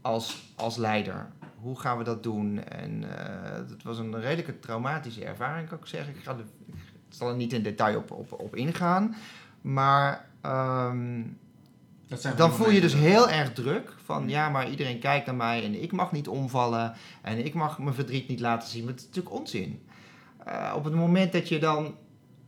als, 0.00 0.52
als 0.56 0.76
leider. 0.76 1.26
Hoe 1.60 1.80
gaan 1.80 1.98
we 1.98 2.04
dat 2.04 2.22
doen? 2.22 2.64
En 2.64 3.02
het 3.68 3.82
was 3.82 3.98
een 3.98 4.20
redelijke 4.20 4.58
traumatische 4.58 5.24
ervaring, 5.24 5.68
kan 5.68 5.78
ik 5.78 5.86
zeggen. 5.86 6.14
Ik, 6.14 6.22
ga 6.22 6.34
de, 6.34 6.42
ik 6.66 6.74
zal 7.08 7.28
er 7.28 7.36
niet 7.36 7.52
in 7.52 7.62
detail 7.62 7.98
op, 7.98 8.10
op, 8.10 8.32
op 8.32 8.56
ingaan. 8.56 9.14
Maar 9.60 10.28
um, 10.46 11.38
dan 12.36 12.52
voel 12.52 12.70
je 12.70 12.80
dus 12.80 12.94
heel 12.94 13.30
erg 13.30 13.52
druk 13.52 13.94
van 14.04 14.28
ja, 14.28 14.48
maar 14.48 14.70
iedereen 14.70 14.98
kijkt 14.98 15.26
naar 15.26 15.34
mij 15.34 15.64
en 15.64 15.82
ik 15.82 15.92
mag 15.92 16.12
niet 16.12 16.28
omvallen 16.28 16.94
en 17.22 17.44
ik 17.44 17.54
mag 17.54 17.78
mijn 17.78 17.94
verdriet 17.94 18.28
niet 18.28 18.40
laten 18.40 18.68
zien. 18.68 18.84
Maar 18.84 18.92
het 18.92 19.00
is 19.00 19.06
natuurlijk 19.06 19.34
onzin. 19.34 19.82
Uh, 20.48 20.72
op 20.76 20.84
het 20.84 20.94
moment 20.94 21.32
dat 21.32 21.48
je 21.48 21.58
dan 21.58 21.94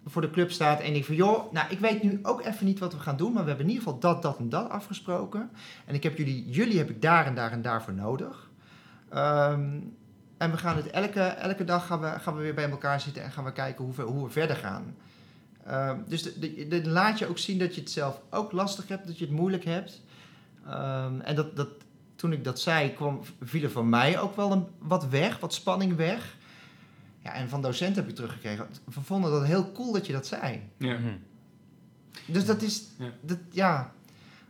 voor 0.06 0.22
de 0.22 0.30
club 0.30 0.50
staat 0.50 0.80
en 0.80 0.94
ik 0.94 1.04
van 1.04 1.14
joh, 1.14 1.52
nou 1.52 1.70
ik 1.70 1.78
weet 1.78 2.02
nu 2.02 2.18
ook 2.22 2.44
even 2.44 2.66
niet 2.66 2.78
wat 2.78 2.92
we 2.92 2.98
gaan 2.98 3.16
doen, 3.16 3.32
maar 3.32 3.42
we 3.42 3.48
hebben 3.48 3.66
in 3.66 3.72
ieder 3.72 3.84
geval 3.84 4.00
dat, 4.00 4.22
dat 4.22 4.38
en 4.38 4.48
dat 4.48 4.70
afgesproken. 4.70 5.50
En 5.84 5.94
ik 5.94 6.02
heb 6.02 6.16
jullie, 6.16 6.50
jullie 6.50 6.78
heb 6.78 6.90
ik 6.90 7.02
daar 7.02 7.26
en 7.26 7.34
daar 7.34 7.52
en 7.52 7.62
daar 7.62 7.82
voor 7.82 7.94
nodig. 7.94 8.50
Um, 9.14 9.96
en 10.36 10.50
we 10.50 10.56
gaan 10.56 10.76
het 10.76 10.90
elke, 10.90 11.20
elke 11.20 11.64
dag 11.64 11.86
gaan 11.86 12.00
we, 12.00 12.18
gaan 12.18 12.36
we 12.36 12.42
weer 12.42 12.54
bij 12.54 12.70
elkaar 12.70 13.00
zitten 13.00 13.22
en 13.22 13.32
gaan 13.32 13.44
we 13.44 13.52
kijken 13.52 13.84
hoe 13.84 13.94
we, 13.94 14.02
hoe 14.02 14.24
we 14.24 14.30
verder 14.30 14.56
gaan. 14.56 14.96
Uh, 15.66 15.92
dus 16.06 16.22
de, 16.22 16.82
laat 16.84 17.18
je 17.18 17.26
ook 17.26 17.38
zien 17.38 17.58
dat 17.58 17.74
je 17.74 17.80
het 17.80 17.90
zelf 17.90 18.20
ook 18.30 18.52
lastig 18.52 18.88
hebt, 18.88 19.06
dat 19.06 19.18
je 19.18 19.24
het 19.24 19.34
moeilijk 19.34 19.64
hebt. 19.64 20.02
Um, 20.66 21.20
en 21.20 21.34
dat, 21.34 21.56
dat, 21.56 21.68
toen 22.16 22.32
ik 22.32 22.44
dat 22.44 22.60
zei, 22.60 22.92
kwam, 22.92 23.20
viel 23.42 23.62
er 23.62 23.70
van 23.70 23.88
mij 23.88 24.20
ook 24.20 24.36
wel 24.36 24.52
een, 24.52 24.66
wat 24.78 25.08
weg, 25.08 25.38
wat 25.38 25.54
spanning 25.54 25.96
weg. 25.96 26.36
Ja, 27.24 27.32
en 27.32 27.48
van 27.48 27.62
docenten 27.62 27.96
heb 28.02 28.08
ik 28.08 28.14
teruggekregen. 28.14 28.66
We 28.84 29.00
vonden 29.00 29.30
dat 29.30 29.44
heel 29.44 29.72
cool 29.72 29.92
dat 29.92 30.06
je 30.06 30.12
dat 30.12 30.26
zei. 30.26 30.60
Ja. 30.76 30.92
Mhm. 30.98 31.08
Dus 32.26 32.44
dat 32.44 32.62
is, 32.62 32.82
Ja. 32.98 33.10
dat, 33.20 33.38
ja. 33.50 33.92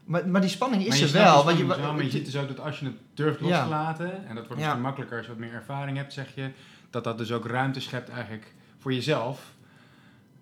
Maar, 0.04 0.28
maar 0.28 0.40
die 0.40 0.50
spanning 0.50 0.82
is 0.82 0.88
Maar 0.88 0.98
je 0.98 1.04
er 1.04 1.12
wel. 1.12 1.44
Want 1.44 1.58
je, 1.58 1.66
wel, 1.66 1.92
maar 1.94 2.04
je 2.04 2.10
ziet 2.10 2.24
dus 2.24 2.36
ook 2.36 2.48
dat 2.48 2.60
als 2.60 2.78
je 2.78 2.84
het 2.84 2.94
durft 3.14 3.40
los 3.40 3.50
Ja. 3.50 3.62
te 3.62 3.68
laten, 3.68 4.12
en 4.26 4.34
dat 4.34 4.46
wordt 4.46 4.48
Ja. 4.48 4.54
misschien 4.56 4.80
makkelijker 4.80 5.16
als 5.16 5.26
je 5.26 5.32
wat 5.32 5.40
meer 5.40 5.52
ervaring 5.52 5.96
hebt, 5.96 6.12
zeg 6.12 6.34
je, 6.34 6.50
dat 6.90 7.04
dat 7.04 7.18
dus 7.18 7.32
ook 7.32 7.46
ruimte 7.46 7.80
schept 7.80 8.08
eigenlijk 8.08 8.54
voor 8.78 8.92
jezelf. 8.92 9.52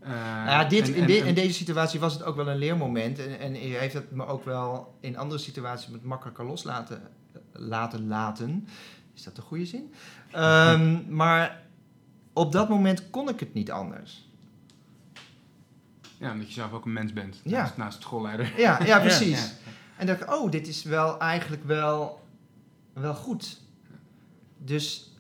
Uh, 0.02 0.08
Nou 0.08 0.46
ja, 0.48 0.64
dit, 0.64 0.88
en- 0.88 0.94
in, 0.94 1.06
de- 1.06 1.16
in 1.16 1.34
deze 1.34 1.52
situatie 1.52 2.00
was 2.00 2.12
het 2.12 2.22
ook 2.22 2.36
wel 2.36 2.48
een 2.48 2.56
leermoment. 2.58 3.18
En, 3.18 3.38
en 3.38 3.54
heeft 3.54 3.94
het 3.94 4.10
me 4.10 4.26
ook 4.26 4.44
wel 4.44 4.96
in 5.00 5.16
andere 5.16 5.40
situaties 5.40 5.88
met 5.88 6.04
makkelijker 6.04 6.44
loslaten 6.44 7.02
laten 7.52 8.06
laten. 8.06 8.68
Is 9.14 9.22
dat 9.22 9.36
de 9.36 9.42
goede 9.42 9.66
zin? 9.66 9.92
Um, 10.36 11.04
maar 11.22 11.60
op 12.32 12.52
dat 12.52 12.68
moment 12.68 13.10
kon 13.10 13.28
ik 13.28 13.40
het 13.40 13.54
niet 13.54 13.70
anders. 13.70 14.30
Ja, 16.18 16.32
omdat 16.32 16.46
je 16.46 16.52
zelf 16.52 16.72
ook 16.72 16.84
een 16.84 16.92
mens 16.92 17.12
bent, 17.12 17.40
Ja. 17.44 17.60
naast, 17.60 17.76
naast 17.76 18.02
schoolleider. 18.02 18.52
Ja, 18.60 18.84
ja 18.84 19.00
precies. 19.08 19.46
Ja. 19.48 19.70
En 19.96 20.06
dacht 20.06 20.20
ik, 20.20 20.34
oh, 20.34 20.50
dit 20.50 20.68
is 20.68 20.82
wel 20.82 21.18
eigenlijk 21.20 21.64
wel, 21.64 22.24
wel 22.92 23.14
goed. 23.14 23.60
Dus 24.58 25.11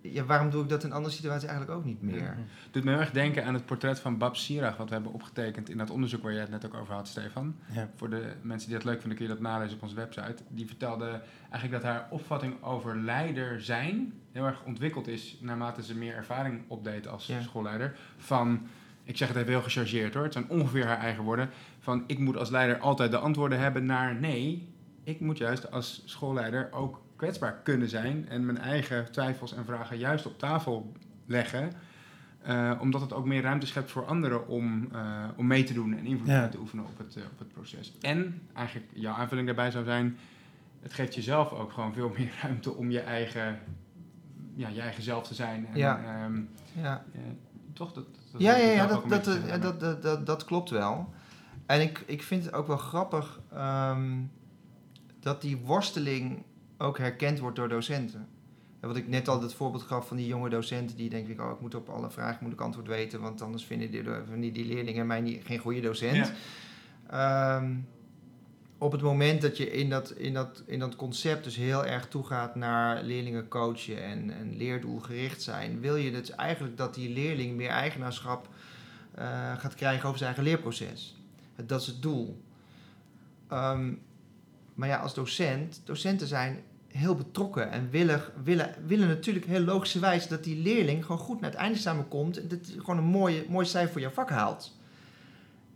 ja, 0.00 0.24
waarom 0.24 0.50
doe 0.50 0.62
ik 0.62 0.68
dat 0.68 0.84
in 0.84 0.92
andere 0.92 1.14
situaties 1.14 1.48
eigenlijk 1.48 1.78
ook 1.78 1.84
niet 1.84 2.02
meer? 2.02 2.36
Doet 2.70 2.84
me 2.84 2.90
heel 2.90 3.00
erg 3.00 3.10
denken 3.10 3.44
aan 3.44 3.54
het 3.54 3.66
portret 3.66 4.00
van 4.00 4.18
Bab 4.18 4.36
Sirach, 4.36 4.76
wat 4.76 4.88
we 4.88 4.94
hebben 4.94 5.12
opgetekend 5.12 5.70
in 5.70 5.78
dat 5.78 5.90
onderzoek 5.90 6.22
waar 6.22 6.32
jij 6.32 6.40
het 6.40 6.50
net 6.50 6.66
ook 6.66 6.74
over 6.74 6.94
had, 6.94 7.08
Stefan. 7.08 7.56
Ja. 7.72 7.90
Voor 7.96 8.10
de 8.10 8.32
mensen 8.42 8.68
die 8.68 8.78
dat 8.78 8.86
leuk 8.86 9.00
vinden, 9.00 9.18
kun 9.18 9.26
je 9.26 9.32
dat 9.32 9.42
nalezen 9.42 9.76
op 9.76 9.82
onze 9.82 9.94
website. 9.94 10.42
Die 10.48 10.66
vertelde 10.66 11.20
eigenlijk 11.50 11.82
dat 11.82 11.92
haar 11.92 12.06
opvatting 12.10 12.62
over 12.62 12.96
leider 12.96 13.62
zijn 13.62 14.12
heel 14.32 14.44
erg 14.44 14.62
ontwikkeld 14.64 15.08
is 15.08 15.38
naarmate 15.40 15.82
ze 15.82 15.96
meer 15.96 16.14
ervaring 16.14 16.62
opdeed 16.68 17.08
als 17.08 17.26
Ja. 17.26 17.40
schoolleider. 17.40 17.96
Van, 18.16 18.66
ik 19.04 19.16
zeg 19.16 19.28
het 19.28 19.36
even 19.36 19.50
heel 19.50 19.62
gechargeerd 19.62 20.14
hoor, 20.14 20.22
het 20.22 20.32
zijn 20.32 20.48
ongeveer 20.48 20.86
haar 20.86 20.98
eigen 20.98 21.24
woorden. 21.24 21.50
Van, 21.80 22.04
ik 22.06 22.18
moet 22.18 22.36
als 22.36 22.50
leider 22.50 22.78
altijd 22.78 23.10
de 23.10 23.18
antwoorden 23.18 23.58
hebben 23.58 23.86
naar 23.86 24.14
nee. 24.14 24.68
ik 25.04 25.20
moet 25.20 25.38
juist 25.38 25.70
als 25.70 26.02
schoolleider 26.04 26.72
ook 26.72 27.00
kwetsbaar 27.18 27.60
kunnen 27.62 27.88
zijn 27.88 28.28
en 28.28 28.46
mijn 28.46 28.58
eigen 28.58 29.12
twijfels 29.12 29.54
en 29.54 29.64
vragen 29.64 29.98
juist 29.98 30.26
op 30.26 30.38
tafel 30.38 30.92
leggen. 31.26 31.72
Uh, 32.48 32.72
omdat 32.80 33.00
het 33.00 33.12
ook 33.12 33.26
meer 33.26 33.42
ruimte 33.42 33.66
schept 33.66 33.90
voor 33.90 34.06
anderen 34.06 34.48
om, 34.48 34.88
uh, 34.92 35.24
om 35.36 35.46
mee 35.46 35.64
te 35.64 35.72
doen 35.72 35.96
en 35.98 36.04
invloed 36.04 36.28
ja. 36.28 36.48
te 36.48 36.58
oefenen 36.58 36.84
op 36.84 36.98
het, 36.98 37.16
uh, 37.16 37.24
op 37.32 37.38
het 37.38 37.52
proces. 37.52 37.92
En 38.00 38.42
eigenlijk 38.54 38.86
jouw 38.92 39.14
aanvulling 39.14 39.46
daarbij 39.46 39.70
zou 39.70 39.84
zijn, 39.84 40.18
het 40.82 40.92
geeft 40.92 41.14
jezelf 41.14 41.52
ook 41.52 41.72
gewoon 41.72 41.92
veel 41.92 42.12
meer 42.18 42.32
ruimte 42.42 42.74
om 42.74 42.90
je 42.90 43.00
eigen, 43.00 43.58
ja, 44.54 44.68
je 44.68 44.80
eigen 44.80 45.02
zelf 45.02 45.26
te 45.26 45.34
zijn. 45.34 45.66
En, 45.66 45.78
ja. 45.78 46.24
Um, 46.24 46.48
ja. 46.72 47.04
toch? 47.72 47.92
Dat, 47.92 48.06
dat 48.32 48.40
ja, 48.40 48.56
ja, 48.56 48.70
ja, 48.70 48.86
dat, 48.86 49.08
dat, 49.08 49.24
dat, 49.24 49.80
dat, 49.80 50.02
dat, 50.02 50.26
dat, 50.26 50.44
klopt 50.44 50.70
wel. 50.70 51.12
En 51.66 51.80
ik, 51.80 52.02
ik 52.06 52.22
vind 52.22 52.44
het 52.44 52.54
ook 52.54 52.66
wel 52.66 52.76
grappig 52.76 53.40
um, 53.54 54.30
dat 55.20 55.40
die 55.40 55.56
worsteling 55.56 56.42
ook 56.78 56.98
herkend 56.98 57.38
wordt 57.38 57.56
door 57.56 57.68
docenten. 57.68 58.28
Wat 58.80 58.96
ik 58.96 59.08
net 59.08 59.28
al 59.28 59.42
het 59.42 59.54
voorbeeld 59.54 59.82
gaf 59.82 60.08
van 60.08 60.16
die 60.16 60.26
jonge 60.26 60.48
docenten 60.48 60.96
die 60.96 61.08
denken, 61.08 61.44
oh 61.44 61.50
ik 61.50 61.60
moet 61.60 61.74
op 61.74 61.88
alle 61.88 62.10
vragen 62.10 62.44
moet 62.44 62.52
ik 62.52 62.60
antwoord 62.60 62.86
weten, 62.86 63.20
want 63.20 63.42
anders 63.42 63.64
vinden 63.64 63.90
die, 63.90 64.02
die, 64.40 64.52
die 64.52 64.64
leerlingen 64.64 65.06
mij 65.06 65.20
niet, 65.20 65.44
geen 65.44 65.58
goede 65.58 65.80
docent. 65.80 66.32
Ja. 67.10 67.56
Um, 67.56 67.88
op 68.78 68.92
het 68.92 69.02
moment 69.02 69.42
dat 69.42 69.56
je 69.56 69.70
in 69.70 69.90
dat, 69.90 70.10
in, 70.10 70.34
dat, 70.34 70.62
in 70.66 70.78
dat 70.78 70.96
concept 70.96 71.44
dus 71.44 71.56
heel 71.56 71.86
erg 71.86 72.08
toegaat 72.08 72.54
naar 72.54 73.02
leerlingen 73.02 73.48
coachen 73.48 74.02
en, 74.02 74.30
en 74.30 74.56
leerdoelgericht 74.56 75.42
zijn, 75.42 75.80
wil 75.80 75.96
je 75.96 76.10
dus 76.10 76.30
eigenlijk 76.30 76.76
dat 76.76 76.94
die 76.94 77.10
leerling 77.10 77.56
meer 77.56 77.68
eigenaarschap 77.68 78.48
uh, 79.18 79.58
gaat 79.58 79.74
krijgen 79.74 80.04
over 80.04 80.18
zijn 80.18 80.34
eigen 80.34 80.50
leerproces. 80.50 81.16
Dat 81.66 81.80
is 81.80 81.86
het 81.86 82.02
doel. 82.02 82.42
Um, 83.52 84.00
maar 84.74 84.88
ja, 84.88 84.96
als 84.96 85.14
docent, 85.14 85.80
docenten 85.84 86.26
zijn 86.26 86.62
heel 86.98 87.14
betrokken 87.14 87.70
en 87.70 87.90
willen, 87.90 88.22
willen, 88.44 88.74
willen 88.86 89.08
natuurlijk 89.08 89.46
heel 89.46 89.60
logischerwijs 89.60 90.28
dat 90.28 90.44
die 90.44 90.62
leerling 90.62 91.04
gewoon 91.04 91.20
goed 91.20 91.40
naar 91.40 91.50
het 91.50 91.58
eindexamen 91.58 92.08
komt 92.08 92.40
en 92.40 92.48
dat 92.48 92.58
hij 92.66 92.78
gewoon 92.78 92.98
een 92.98 93.04
mooie, 93.04 93.44
mooi 93.48 93.66
cijfer 93.66 93.92
voor 93.92 94.00
jouw 94.00 94.10
vak 94.10 94.30
haalt. 94.30 94.76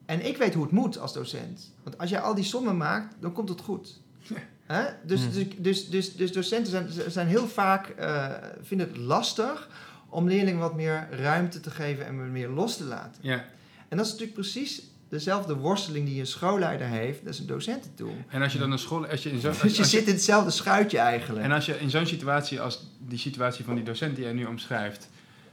En 0.07 0.27
ik 0.27 0.37
weet 0.37 0.55
hoe 0.55 0.63
het 0.63 0.73
moet 0.73 0.99
als 0.99 1.13
docent. 1.13 1.73
Want 1.83 1.99
als 1.99 2.11
jij 2.11 2.21
al 2.21 2.35
die 2.35 2.45
sommen 2.45 2.77
maakt, 2.77 3.15
dan 3.21 3.33
komt 3.33 3.49
het 3.49 3.61
goed. 3.61 4.01
Hè? 4.67 4.85
Dus, 5.05 5.21
hmm. 5.21 5.33
dus, 5.33 5.49
dus, 5.59 5.89
dus, 5.89 6.17
dus, 6.17 6.33
docenten 6.33 6.71
zijn, 6.71 7.11
zijn 7.11 7.27
heel 7.27 7.49
vaak, 7.49 7.95
uh, 8.01 8.31
vinden 8.61 8.89
het 8.89 8.97
lastig 8.97 9.69
om 10.09 10.29
leerlingen 10.29 10.61
wat 10.61 10.75
meer 10.75 11.09
ruimte 11.11 11.61
te 11.61 11.71
geven 11.71 12.07
en 12.07 12.33
meer 12.33 12.49
los 12.49 12.77
te 12.77 12.85
laten. 12.85 13.21
Ja. 13.21 13.45
En 13.89 13.97
dat 13.97 14.07
is 14.07 14.13
natuurlijk 14.13 14.39
precies 14.39 14.83
dezelfde 15.13 15.57
worsteling 15.57 16.07
die 16.07 16.21
een 16.21 16.27
schoolleider 16.27 16.87
heeft, 16.87 17.25
dat 17.25 17.33
is 17.33 17.39
een 17.39 17.47
docenten 17.47 17.95
toe. 17.95 18.11
En 18.29 18.43
als 18.43 18.53
je 18.53 18.59
dan 18.59 18.73
een 18.73 18.79
school... 18.79 19.07
Als 19.07 19.23
je 19.23 19.31
in 19.31 19.41
zo, 19.41 19.53
dus 19.63 19.77
je, 19.77 19.85
zit 19.85 20.07
in 20.07 20.13
hetzelfde 20.13 20.51
schuitje 20.51 20.99
eigenlijk. 20.99 21.45
En 21.45 21.53
als 21.53 21.67
je 21.67 21.81
in 21.81 21.91
zo'n 21.91 22.07
situatie 22.07 22.61
als 22.61 22.87
die 22.99 23.19
situatie 23.19 23.65
van 23.65 23.75
die 23.75 23.85
docent 23.85 24.15
die 24.17 24.25
jij 24.25 24.33
nu 24.33 24.45
omschrijft, 24.45 25.09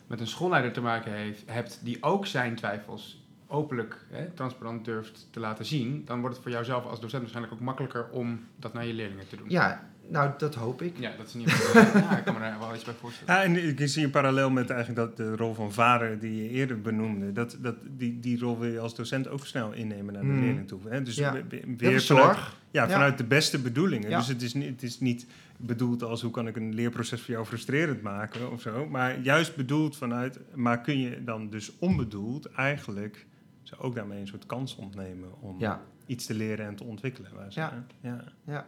met 0.07 0.19
een 0.19 0.27
schoolleider 0.27 0.71
te 0.71 0.81
maken 0.81 1.13
heeft, 1.13 1.43
hebt 1.45 1.79
die 1.83 2.03
ook 2.03 2.25
zijn 2.25 2.55
twijfels 2.55 3.23
openlijk, 3.47 4.05
hè, 4.09 4.25
transparant 4.25 4.85
durft 4.85 5.27
te 5.31 5.39
laten 5.39 5.65
zien, 5.65 6.05
dan 6.05 6.19
wordt 6.19 6.35
het 6.35 6.43
voor 6.43 6.53
jouzelf 6.53 6.85
als 6.85 6.99
docent 6.99 7.21
waarschijnlijk 7.21 7.53
ook 7.53 7.59
makkelijker 7.59 8.09
om 8.09 8.45
dat 8.55 8.73
naar 8.73 8.85
je 8.85 8.93
leerlingen 8.93 9.27
te 9.27 9.35
doen. 9.35 9.49
Ja, 9.49 9.88
nou, 10.09 10.31
dat 10.37 10.55
hoop 10.55 10.81
ik. 10.81 10.97
Ja, 10.97 11.11
dat 11.17 11.27
is 11.27 11.33
niet 11.33 11.49
ja, 11.93 12.17
ik 12.17 12.23
kan 12.23 12.33
me 12.33 12.39
daar 12.39 12.59
wel 12.59 12.75
iets 12.75 12.83
bij 12.83 12.93
voorstellen. 12.93 13.33
Ja, 13.33 13.43
en 13.43 13.79
ik 13.79 13.87
zie 13.87 14.03
een 14.03 14.09
parallel 14.09 14.49
met 14.49 14.69
eigenlijk 14.69 14.99
dat 14.99 15.17
de 15.17 15.35
rol 15.35 15.53
van 15.53 15.73
vader 15.73 16.19
die 16.19 16.43
je 16.43 16.49
eerder 16.49 16.81
benoemde. 16.81 17.31
Dat, 17.31 17.57
dat, 17.61 17.75
die, 17.97 18.19
die 18.19 18.39
rol 18.39 18.59
wil 18.59 18.71
je 18.71 18.79
als 18.79 18.95
docent 18.95 19.27
ook 19.27 19.45
snel 19.45 19.71
innemen 19.71 20.13
naar 20.13 20.23
de 20.23 20.29
mm. 20.29 20.39
leerling 20.39 20.67
toe. 20.67 20.79
Hè? 20.89 21.01
Dus 21.01 21.15
ja. 21.15 21.35
weer 21.77 22.01
vanuit, 22.01 22.37
ja, 22.71 22.89
vanuit 22.89 23.17
de 23.17 23.23
beste 23.23 23.59
bedoelingen. 23.59 24.09
Dus 24.09 24.27
het 24.27 24.41
is, 24.41 24.53
niet, 24.53 24.69
het 24.69 24.83
is 24.83 24.99
niet 24.99 25.25
bedoeld 25.57 26.03
als 26.03 26.21
hoe 26.21 26.31
kan 26.31 26.47
ik 26.47 26.55
een 26.55 26.73
leerproces 26.73 27.21
voor 27.21 27.33
jou 27.33 27.45
frustrerend 27.45 28.01
maken 28.01 28.51
of 28.51 28.61
zo. 28.61 28.87
Maar 28.87 29.19
juist 29.19 29.55
bedoeld 29.55 29.97
vanuit, 29.97 30.39
maar 30.55 30.81
kun 30.81 30.99
je 30.99 31.23
dan 31.23 31.49
dus 31.49 31.71
onbedoeld 31.79 32.51
eigenlijk 32.51 33.25
ze 33.61 33.77
ook 33.77 33.95
daarmee 33.95 34.19
een 34.19 34.27
soort 34.27 34.45
kans 34.45 34.75
ontnemen 34.75 35.41
om 35.41 35.57
iets 36.05 36.25
te 36.25 36.33
leren 36.33 36.65
en 36.65 36.75
te 36.75 36.83
ontwikkelen. 36.83 37.31
ja. 37.49 37.85
ja. 38.01 38.23
ja. 38.45 38.67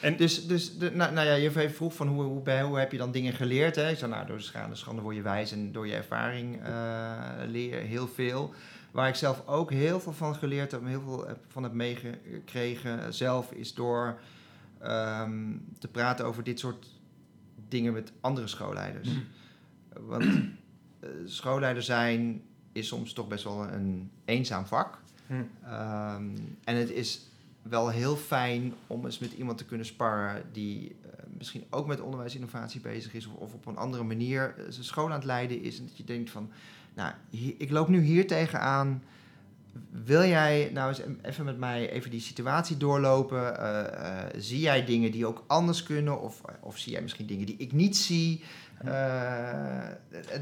En 0.00 0.16
dus, 0.16 0.46
dus 0.46 0.78
de, 0.78 0.90
nou, 0.90 1.12
nou 1.12 1.26
ja, 1.26 1.34
je 1.34 1.70
vroeg 1.70 1.94
van 1.94 2.08
hoe, 2.08 2.22
hoe, 2.22 2.42
bij, 2.42 2.62
hoe 2.62 2.78
heb 2.78 2.92
je 2.92 2.98
dan 2.98 3.12
dingen 3.12 3.32
geleerd? 3.32 3.76
Hè? 3.76 3.90
Ik 3.90 3.98
zei, 3.98 4.10
nou, 4.10 4.26
door 4.26 4.36
de 4.36 4.42
schade, 4.42 4.74
schande 4.74 5.02
word 5.02 5.16
je 5.16 5.22
wijs 5.22 5.52
en 5.52 5.72
door 5.72 5.86
je 5.86 5.94
ervaring 5.94 6.66
uh, 6.66 7.18
leer 7.46 7.80
heel 7.80 8.08
veel. 8.08 8.54
Waar 8.90 9.08
ik 9.08 9.14
zelf 9.14 9.46
ook 9.46 9.70
heel 9.70 10.00
veel 10.00 10.12
van 10.12 10.34
geleerd 10.34 10.70
heb, 10.70 10.86
heel 10.86 11.00
veel 11.00 11.26
van 11.48 11.62
heb 11.62 11.72
meegekregen 11.72 13.14
zelf, 13.14 13.52
is 13.52 13.74
door 13.74 14.20
um, 14.82 15.64
te 15.78 15.88
praten 15.88 16.24
over 16.24 16.44
dit 16.44 16.58
soort 16.58 16.86
dingen 17.68 17.92
met 17.92 18.12
andere 18.20 18.46
schoolleiders. 18.46 19.08
Mm. 19.08 19.24
Want 20.06 20.24
uh, 20.24 20.40
schoolleider 21.24 21.82
zijn 21.82 22.42
is 22.72 22.88
soms 22.88 23.12
toch 23.12 23.28
best 23.28 23.44
wel 23.44 23.68
een 23.68 24.10
eenzaam 24.24 24.66
vak. 24.66 24.98
Mm. 25.26 25.36
Um, 25.38 26.56
en 26.64 26.76
het 26.76 26.90
is 26.90 27.29
wel 27.70 27.88
heel 27.88 28.16
fijn 28.16 28.74
om 28.86 29.04
eens 29.04 29.18
met 29.18 29.32
iemand 29.32 29.58
te 29.58 29.64
kunnen 29.64 29.86
sparren 29.86 30.42
die 30.52 30.88
uh, 30.88 31.10
misschien 31.38 31.64
ook 31.70 31.86
met 31.86 32.00
onderwijsinnovatie 32.00 32.80
bezig 32.80 33.14
is 33.14 33.26
of, 33.26 33.34
of, 33.34 33.54
op 33.54 33.66
een 33.66 33.76
andere 33.76 34.02
manier 34.02 34.54
uh, 34.58 34.64
zijn 34.68 34.84
school 34.84 35.04
aan 35.04 35.12
het 35.12 35.24
leiden 35.24 35.62
is. 35.62 35.78
En 35.78 35.86
dat 35.86 35.96
je 35.96 36.04
denkt 36.04 36.30
van, 36.30 36.50
nou, 36.94 37.12
hier, 37.30 37.54
ik 37.58 37.70
loop 37.70 37.88
nu 37.88 38.00
hier 38.00 38.26
tegenaan. 38.26 39.02
Wil 39.90 40.24
jij 40.24 40.70
nou 40.72 40.88
eens 40.88 41.02
even 41.22 41.44
met 41.44 41.58
mij 41.58 41.90
even 41.90 42.10
die 42.10 42.20
situatie 42.20 42.76
doorlopen? 42.76 43.60
Uh, 43.60 44.18
zie 44.36 44.60
jij 44.60 44.84
dingen 44.84 45.12
die 45.12 45.26
ook 45.26 45.44
anders 45.46 45.82
kunnen? 45.82 46.20
Of, 46.20 46.40
of 46.60 46.78
zie 46.78 46.92
jij 46.92 47.02
misschien 47.02 47.26
dingen 47.26 47.46
die 47.46 47.56
ik 47.56 47.72
niet 47.72 47.96
zie? 47.96 48.42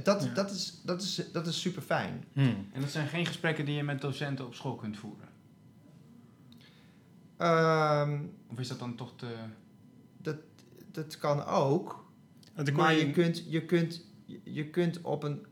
dat, 0.03 0.23
ja. 0.23 0.35
dat, 0.35 0.51
is, 0.51 0.81
dat, 0.85 1.03
is, 1.03 1.23
dat 1.33 1.47
is 1.47 1.61
super 1.61 1.83
fijn. 1.83 2.25
Hmm. 2.33 2.69
En 2.73 2.81
dat 2.81 2.91
zijn 2.91 3.09
geen 3.09 3.27
gesprekken 3.27 3.65
die 3.65 3.75
je 3.75 3.83
met 3.83 4.01
docenten 4.01 4.47
op 4.47 4.55
school 4.55 4.75
kunt 4.75 4.99
voeren? 4.99 5.28
Um, 7.39 8.33
of 8.51 8.59
is 8.59 8.69
dat 8.69 8.79
dan 8.79 8.95
toch 8.95 9.13
te... 9.17 9.27
Dat, 10.17 10.37
dat 10.93 11.19
kan 11.19 11.45
ook. 11.45 12.07
Maar 12.73 12.95
je, 12.95 13.11
kunt, 13.11 13.45
je, 13.49 13.65
kunt, 13.65 14.05
je 14.43 14.71
kunt 14.71 15.01
op 15.01 15.23
een 15.23 15.47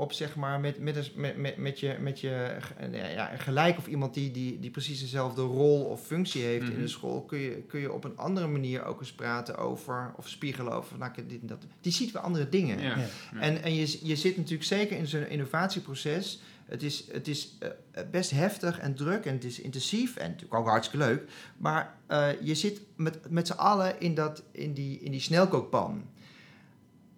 op 0.00 0.12
zeg 0.12 0.36
maar 0.36 0.60
met, 0.60 0.78
met, 0.78 1.16
met, 1.16 1.36
met, 1.36 1.56
met 1.56 1.80
je, 1.80 1.96
met 2.00 2.20
je 2.20 2.56
ja, 2.92 3.26
gelijk 3.36 3.78
of 3.78 3.86
iemand 3.86 4.14
die, 4.14 4.30
die, 4.30 4.60
die 4.60 4.70
precies 4.70 5.00
dezelfde 5.00 5.42
rol 5.42 5.84
of 5.84 6.06
functie 6.06 6.42
heeft 6.42 6.64
in 6.64 6.74
de 6.74 6.78
mhm. 6.78 6.88
school, 6.88 7.22
kun 7.22 7.38
je, 7.38 7.62
kun 7.62 7.80
je 7.80 7.92
op 7.92 8.04
een 8.04 8.16
andere 8.16 8.46
manier 8.46 8.84
ook 8.84 9.00
eens 9.00 9.12
praten 9.12 9.56
over 9.56 10.12
of 10.16 10.28
spiegelen 10.28 10.72
over 10.72 10.98
nou, 10.98 11.12
dit 11.26 11.40
en 11.40 11.46
dat. 11.46 11.66
Die 11.80 11.92
ziet 11.92 12.12
weer 12.12 12.22
andere 12.22 12.48
dingen. 12.48 12.80
Ja. 12.80 12.96
En, 13.40 13.62
en 13.62 13.74
je, 13.74 13.98
je 14.02 14.16
zit 14.16 14.36
natuurlijk 14.36 14.64
zeker 14.64 14.96
in 14.96 15.06
zo'n 15.06 15.28
innovatieproces 15.28 16.40
het 16.70 16.82
is, 16.82 17.04
het 17.12 17.28
is 17.28 17.58
uh, 17.62 17.68
best 18.10 18.30
heftig 18.30 18.78
en 18.78 18.94
druk 18.94 19.24
en 19.24 19.32
het 19.34 19.44
is 19.44 19.60
intensief 19.60 20.16
en 20.16 20.26
natuurlijk 20.26 20.54
ook 20.54 20.68
hartstikke 20.68 21.06
leuk. 21.06 21.30
Maar 21.56 21.94
uh, 22.08 22.28
je 22.40 22.54
zit 22.54 22.80
met, 22.96 23.30
met 23.30 23.46
z'n 23.46 23.52
allen 23.52 24.00
in, 24.00 24.14
dat, 24.14 24.42
in, 24.52 24.72
die, 24.72 25.00
in 25.00 25.10
die 25.10 25.20
snelkookpan. 25.20 26.02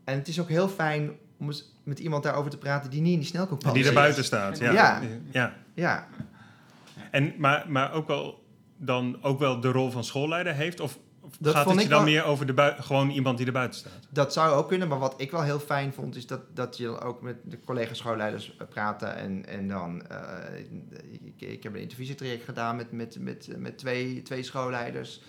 En 0.05 0.19
het 0.19 0.29
is 0.29 0.41
ook 0.41 0.49
heel 0.49 0.69
fijn 0.69 1.11
om 1.37 1.47
eens 1.47 1.73
met 1.83 1.99
iemand 1.99 2.23
daarover 2.23 2.51
te 2.51 2.59
praten 2.59 2.91
die 2.91 3.01
niet 3.01 3.13
in 3.13 3.19
die 3.19 3.29
snelkookpan 3.29 3.75
Die 3.75 3.87
er 3.87 3.95
buiten 3.95 4.25
staat, 4.25 4.59
ja. 4.59 4.73
Ja. 4.73 5.03
ja. 5.31 5.55
ja. 5.75 6.09
En, 7.11 7.35
maar, 7.39 7.65
maar 7.69 7.93
ook, 7.93 8.07
wel, 8.07 8.45
dan 8.77 9.23
ook 9.23 9.39
wel 9.39 9.61
de 9.61 9.71
rol 9.71 9.91
van 9.91 10.05
schoolleider 10.05 10.55
heeft? 10.55 10.81
Of 10.81 10.99
dat 11.39 11.55
gaat 11.55 11.71
het 11.71 11.83
je 11.83 11.89
dan 11.89 12.05
meer 12.05 12.25
over 12.25 12.47
de 12.47 12.75
gewoon 12.79 13.11
iemand 13.11 13.37
die 13.37 13.47
er 13.47 13.53
buiten 13.53 13.79
staat? 13.79 14.07
Dat 14.09 14.33
zou 14.33 14.55
ook 14.55 14.69
kunnen, 14.69 14.89
maar 14.89 14.99
wat 14.99 15.15
ik 15.17 15.31
wel 15.31 15.43
heel 15.43 15.59
fijn 15.59 15.93
vond, 15.93 16.17
is 16.17 16.27
dat, 16.27 16.41
dat 16.55 16.77
je 16.77 17.01
ook 17.01 17.23
met 17.23 17.37
de 17.45 17.61
collega 17.61 17.95
schoolleiders 17.95 18.57
eh, 18.57 18.67
praten. 18.67 19.17
En, 19.17 19.47
en 19.47 19.69
dan, 19.69 20.03
uh, 20.11 20.59
ik, 21.11 21.41
ik, 21.41 21.63
heb 21.63 21.75
een 21.75 21.81
intervisietraject 21.81 22.45
gedaan 22.45 22.77
met, 22.77 22.93
met, 22.93 23.19
met, 23.21 23.49
met 23.57 23.79
twee, 23.79 24.23
twee 24.23 24.43
schoolleiders. 24.43 25.21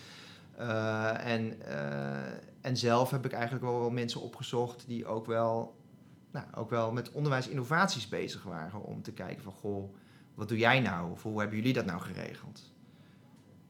Uh, 0.60 1.26
en, 1.26 1.54
uh, 1.68 2.16
en 2.62 2.78
zelf 2.78 3.12
heb 3.12 3.26
ik 3.26 3.32
eigenlijk 3.32 3.64
wel, 3.64 3.80
wel 3.80 3.90
mensen 3.90 4.22
opgezocht 4.22 4.84
die 4.88 5.06
ook 5.06 5.26
wel, 5.26 5.76
nou, 6.32 6.46
ook 6.56 6.70
wel 6.70 6.92
met 6.92 7.12
onderwijsinnovaties 7.12 8.10
bezig 8.10 8.44
waren. 8.44 8.84
Om 8.84 9.02
te 9.02 9.12
kijken 9.12 9.44
van, 9.44 9.54
goh, 9.54 9.96
wat 10.34 10.48
doe 10.48 10.58
jij 10.58 10.80
nou? 10.80 11.12
Of 11.12 11.24
hoe 11.24 11.40
hebben 11.40 11.58
jullie 11.58 11.74
dat 11.74 11.86
nou 11.86 12.02
geregeld? 12.02 12.73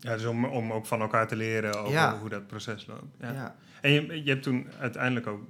Ja, 0.03 0.13
dus 0.13 0.25
om, 0.25 0.45
om 0.45 0.71
ook 0.71 0.85
van 0.85 1.01
elkaar 1.01 1.27
te 1.27 1.35
leren 1.35 1.79
over 1.79 2.17
hoe 2.19 2.29
dat 2.29 2.47
proces 2.47 2.85
loopt. 2.85 3.15
Ja. 3.19 3.31
ja. 3.31 3.55
En 3.81 3.91
je, 3.91 4.23
je 4.23 4.29
hebt 4.29 4.43
toen 4.43 4.67
uiteindelijk 4.79 5.27
ook 5.27 5.41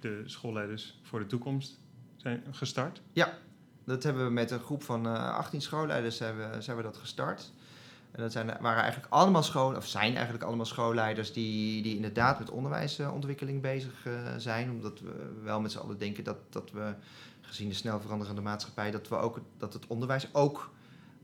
de 0.00 0.22
schoolleiders 0.26 0.98
voor 1.02 1.18
de 1.18 1.26
toekomst 1.26 1.78
zijn 2.16 2.42
gestart? 2.50 3.02
Ja, 3.12 3.38
dat 3.84 4.02
hebben 4.02 4.24
we 4.24 4.30
met 4.30 4.50
een 4.50 4.60
groep 4.60 4.82
van 4.82 5.06
uh, 5.06 5.14
eh, 5.14 5.34
18 5.34 5.60
schoolleiders 5.60 6.18
we, 6.18 6.56
zijn 6.58 6.76
we 6.76 6.82
dat 6.82 6.96
gestart. 6.96 7.52
En 8.10 8.22
dat 8.22 8.32
zijn, 8.32 8.46
waren 8.60 8.82
eigenlijk 8.82 9.12
allemaal 9.12 9.42
school, 9.42 9.76
of 9.76 9.86
zijn 9.86 10.14
eigenlijk 10.14 10.44
allemaal 10.44 10.66
schoolleiders 10.66 11.32
die, 11.32 11.82
die 11.82 11.94
inderdaad 11.94 12.38
met 12.38 12.50
onderwijsontwikkeling 12.50 13.62
bezig 13.62 14.06
uh, 14.06 14.12
zijn. 14.36 14.70
Omdat 14.70 15.00
we 15.00 15.40
wel 15.42 15.60
met 15.60 15.72
z'n 15.72 15.78
allen 15.78 15.98
denken 15.98 16.24
dat, 16.24 16.36
dat 16.50 16.70
we, 16.70 16.94
gezien 17.40 17.68
de 17.68 17.74
snel 17.74 18.00
veranderende 18.00 18.40
maatschappij, 18.40 18.90
dat, 18.90 19.08
we 19.08 19.16
ook, 19.16 19.40
dat 19.58 19.72
het 19.72 19.86
onderwijs 19.86 20.34
ook 20.34 20.70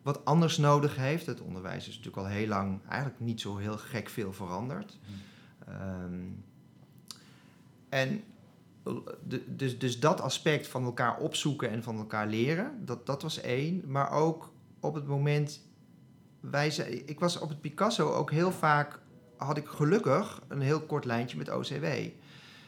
wat 0.04 0.24
anders 0.24 0.56
nodig 0.56 0.96
heeft. 0.96 1.26
Het 1.26 1.40
onderwijs 1.40 1.88
is 1.88 1.96
natuurlijk 1.96 2.26
al 2.26 2.32
heel 2.32 2.48
lang 2.48 2.80
eigenlijk 2.88 3.20
niet 3.20 3.40
zo 3.40 3.56
heel 3.56 3.78
gek 3.78 4.08
veel 4.08 4.32
veranderd. 4.32 4.98
Ehm, 5.66 6.22
en 7.88 8.24
dus, 9.46 9.78
dus 9.78 10.00
dat 10.00 10.20
aspect 10.20 10.68
van 10.68 10.84
elkaar 10.84 11.18
opzoeken 11.18 11.70
en 11.70 11.82
van 11.82 11.98
elkaar 11.98 12.26
leren, 12.26 12.84
dat, 12.84 13.06
dat 13.06 13.22
was 13.22 13.40
één. 13.40 13.82
Maar 13.86 14.10
ook 14.10 14.52
op 14.80 14.94
het 14.94 15.06
moment, 15.06 15.60
wij 16.40 16.70
zei, 16.70 16.94
ik 16.94 17.20
was 17.20 17.38
op 17.38 17.48
het 17.48 17.60
Picasso 17.60 18.12
ook 18.12 18.30
heel 18.30 18.52
vaak, 18.52 19.00
had 19.36 19.56
ik 19.56 19.66
gelukkig 19.66 20.42
een 20.48 20.60
heel 20.60 20.80
kort 20.80 21.04
lijntje 21.04 21.36
met 21.36 21.50
OCW. 21.50 21.86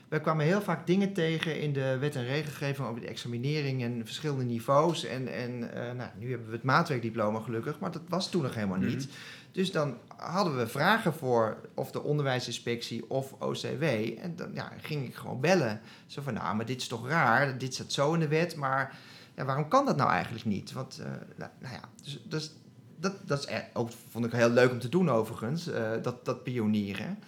Wij 0.09 0.20
kwamen 0.20 0.44
heel 0.44 0.62
vaak 0.62 0.86
dingen 0.86 1.12
tegen 1.12 1.61
in 1.61 1.72
de 1.72 1.98
wet 1.98 2.16
en 2.16 2.24
regelgeving 2.24 2.88
over 2.88 3.00
de 3.00 3.07
examinering 3.07 3.82
en 3.82 4.02
verschillende 4.04 4.44
niveaus. 4.44 5.04
En, 5.04 5.28
en 5.32 5.72
eh, 5.74 5.92
nou, 5.92 6.11
nu 6.18 6.30
hebben 6.30 6.48
we 6.48 6.54
het 6.54 6.62
maatwerkdiploma 6.64 7.40
gelukkig, 7.40 7.78
maar 7.78 7.90
dat 7.92 8.02
was 8.09 8.30
toen 8.30 8.42
nog 8.42 8.54
helemaal 8.54 8.78
niet. 8.78 9.07
Mhm. 9.07 9.14
Dus 9.52 9.72
dan 9.72 9.96
hadden 10.16 10.57
we 10.57 10.66
vragen 10.66 11.14
voor 11.14 11.57
of 11.74 11.90
de 11.90 12.02
onderwijsinspectie 12.02 13.11
of 13.11 13.32
OCW. 13.32 13.82
En 13.82 14.36
dan 14.36 14.50
ja, 14.54 14.72
ging 14.80 15.07
ik 15.07 15.14
gewoon 15.14 15.40
bellen. 15.40 15.80
Zo 16.07 16.22
van, 16.22 16.34
nou, 16.34 16.57
maar 16.57 16.66
dit 16.66 16.80
is 16.80 16.88
toch 16.88 17.09
raar, 17.09 17.59
dit 17.59 17.74
staat 17.74 17.92
zo 17.92 18.12
in 18.14 18.20
de 18.20 18.28
wet, 18.28 18.57
maar 18.57 18.98
ja, 19.36 19.44
waarom 19.44 19.68
kan 19.68 19.84
dat 19.86 19.96
nou 19.96 20.11
eigenlijk 20.11 20.44
niet? 20.44 20.72
Want, 20.72 20.98
eh, 20.98 21.11
nou, 21.36 21.50
nou 21.59 21.74
ja, 21.74 21.80
dus, 22.02 22.20
dus 22.28 22.52
dat, 23.00 23.12
dat 23.24 23.38
is 23.38 23.46
echt- 23.46 23.64
ook, 23.72 23.90
vond 24.11 24.24
ik 24.24 24.32
heel 24.32 24.50
leuk 24.50 24.70
om 24.70 24.78
te 24.78 24.88
doen 24.88 25.11
overigens, 25.11 25.68
eh, 25.68 25.90
dat, 26.02 26.24
dat 26.24 26.42
pionieren. 26.42 27.18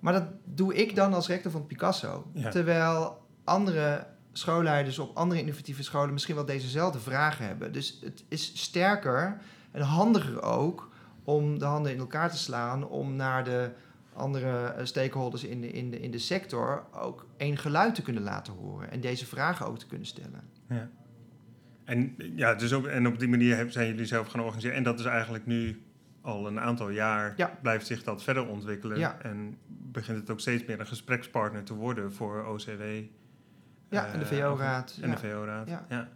Maar 0.00 0.12
dat 0.12 0.24
doe 0.44 0.74
ik 0.74 0.96
dan 0.96 1.14
als 1.14 1.26
rector 1.26 1.52
van 1.52 1.66
Picasso. 1.66 2.30
Ja. 2.32 2.50
Terwijl 2.50 3.26
andere 3.44 4.06
schoolleiders 4.32 4.98
op 4.98 5.16
andere 5.16 5.40
innovatieve 5.40 5.82
scholen 5.82 6.12
misschien 6.12 6.34
wel 6.34 6.44
dezezelfde 6.44 6.98
vragen 6.98 7.46
hebben. 7.46 7.72
Dus 7.72 7.98
het 8.04 8.24
is 8.28 8.52
sterker 8.54 9.40
en 9.70 9.82
handiger 9.82 10.42
ook 10.42 10.88
om 11.24 11.58
de 11.58 11.64
handen 11.64 11.92
in 11.92 11.98
elkaar 11.98 12.30
te 12.30 12.38
slaan, 12.38 12.88
om 12.88 13.16
naar 13.16 13.44
de 13.44 13.70
andere 14.12 14.66
eh, 14.66 14.84
stakeholders 14.84 15.44
in 15.44 15.60
de, 15.60 15.70
in, 15.70 15.90
de, 15.90 16.00
in 16.00 16.10
de 16.10 16.18
sector 16.18 16.84
ook 16.92 17.26
één 17.36 17.56
geluid 17.56 17.94
te 17.94 18.02
kunnen 18.02 18.22
laten 18.22 18.52
horen 18.52 18.90
en 18.90 19.00
deze 19.00 19.26
vragen 19.26 19.66
ook 19.66 19.78
te 19.78 19.86
kunnen 19.86 20.06
stellen. 20.06 20.42
Ja. 20.68 20.88
En, 21.84 22.14
ja, 22.34 22.54
dus 22.54 22.72
op, 22.72 22.86
en 22.86 23.06
op 23.06 23.18
die 23.18 23.28
manier 23.28 23.66
zijn 23.68 23.88
jullie 23.88 24.06
zelf 24.06 24.28
gaan 24.28 24.40
organiseren. 24.40 24.76
En 24.76 24.82
dat 24.82 24.98
is 24.98 25.04
eigenlijk 25.04 25.46
nu 25.46 25.82
al 26.20 26.46
een 26.46 26.60
aantal 26.60 26.90
jaar 26.90 27.34
Ja. 27.36 27.58
blijft 27.62 27.86
zich 27.86 28.02
dat 28.02 28.22
verder 28.22 28.46
ontwikkelen. 28.46 28.98
Ja. 28.98 29.18
En 29.22 29.58
begint 29.92 30.18
het 30.18 30.30
ook 30.30 30.40
steeds 30.40 30.64
meer 30.64 30.80
een 30.80 30.86
gesprekspartner 30.86 31.64
te 31.64 31.74
worden 31.74 32.12
voor 32.12 32.46
OCW. 32.46 32.82
Ja, 33.90 34.06
eh, 34.06 34.12
en 34.12 34.18
de 34.18 34.26
VO-raad. 34.26 34.98
En 35.00 35.08
ja. 35.08 35.14
de 35.14 35.20
VO-raad. 35.20 35.68
Ja. 35.68 35.86
Ja. 35.88 36.08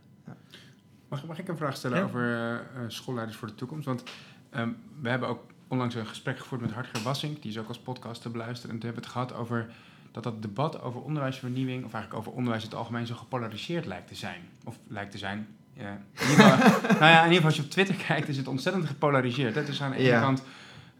Mag, 1.08 1.26
mag 1.26 1.38
ik 1.38 1.48
een 1.48 1.56
vraag 1.56 1.76
stellen 1.76 1.98
Ja. 1.98 2.04
over 2.04 2.22
eh, 2.22 2.52
eh, 2.54 2.60
schoolleiders 2.86 3.38
voor 3.38 3.48
de 3.48 3.54
toekomst? 3.54 3.86
Want 3.86 4.02
ehm, 4.50 4.70
we 5.00 5.08
hebben 5.08 5.28
ook 5.28 5.46
onlangs 5.68 5.94
een 5.94 6.06
gesprek 6.06 6.38
gevoerd 6.38 6.60
met 6.60 6.72
Hartger 6.72 7.02
Wassink. 7.02 7.42
Die 7.42 7.50
is 7.50 7.58
ook 7.58 7.68
als 7.68 7.78
podcast 7.78 8.22
te 8.22 8.30
beluisteren. 8.30 8.74
En 8.74 8.80
toen 8.80 8.90
hebben 8.90 9.10
we 9.10 9.18
het 9.18 9.28
gehad 9.28 9.40
over 9.46 9.66
dat 10.10 10.22
dat 10.22 10.42
debat 10.42 10.80
over 10.82 11.00
onderwijsvernieuwing... 11.02 11.84
of 11.84 11.92
eigenlijk 11.92 12.22
over 12.22 12.32
onderwijs 12.32 12.62
in 12.62 12.68
het 12.68 12.78
algemeen 12.78 13.06
zo 13.06 13.14
gepolariseerd 13.14 13.86
lijkt 13.86 14.08
te 14.08 14.14
zijn. 14.14 14.40
Of 14.64 14.78
lijkt 14.88 15.10
te 15.10 15.18
zijn. 15.18 15.46
Ja. 15.72 15.98
In 16.12 16.30
ieder 16.30 16.44
geval, 16.44 16.80
nou 17.00 17.04
ja, 17.04 17.18
in 17.24 17.32
ieder 17.32 17.34
geval 17.34 17.44
als 17.44 17.56
je 17.56 17.62
op 17.62 17.70
Twitter 17.70 17.94
kijkt 17.94 18.28
is 18.28 18.36
het 18.36 18.48
ontzettend 18.48 18.86
gepolariseerd. 18.86 19.54
Hè? 19.54 19.64
Dus 19.64 19.82
aan 19.82 19.90
de 19.90 19.96
ene 19.96 20.06
Ja. 20.06 20.20
kant 20.20 20.42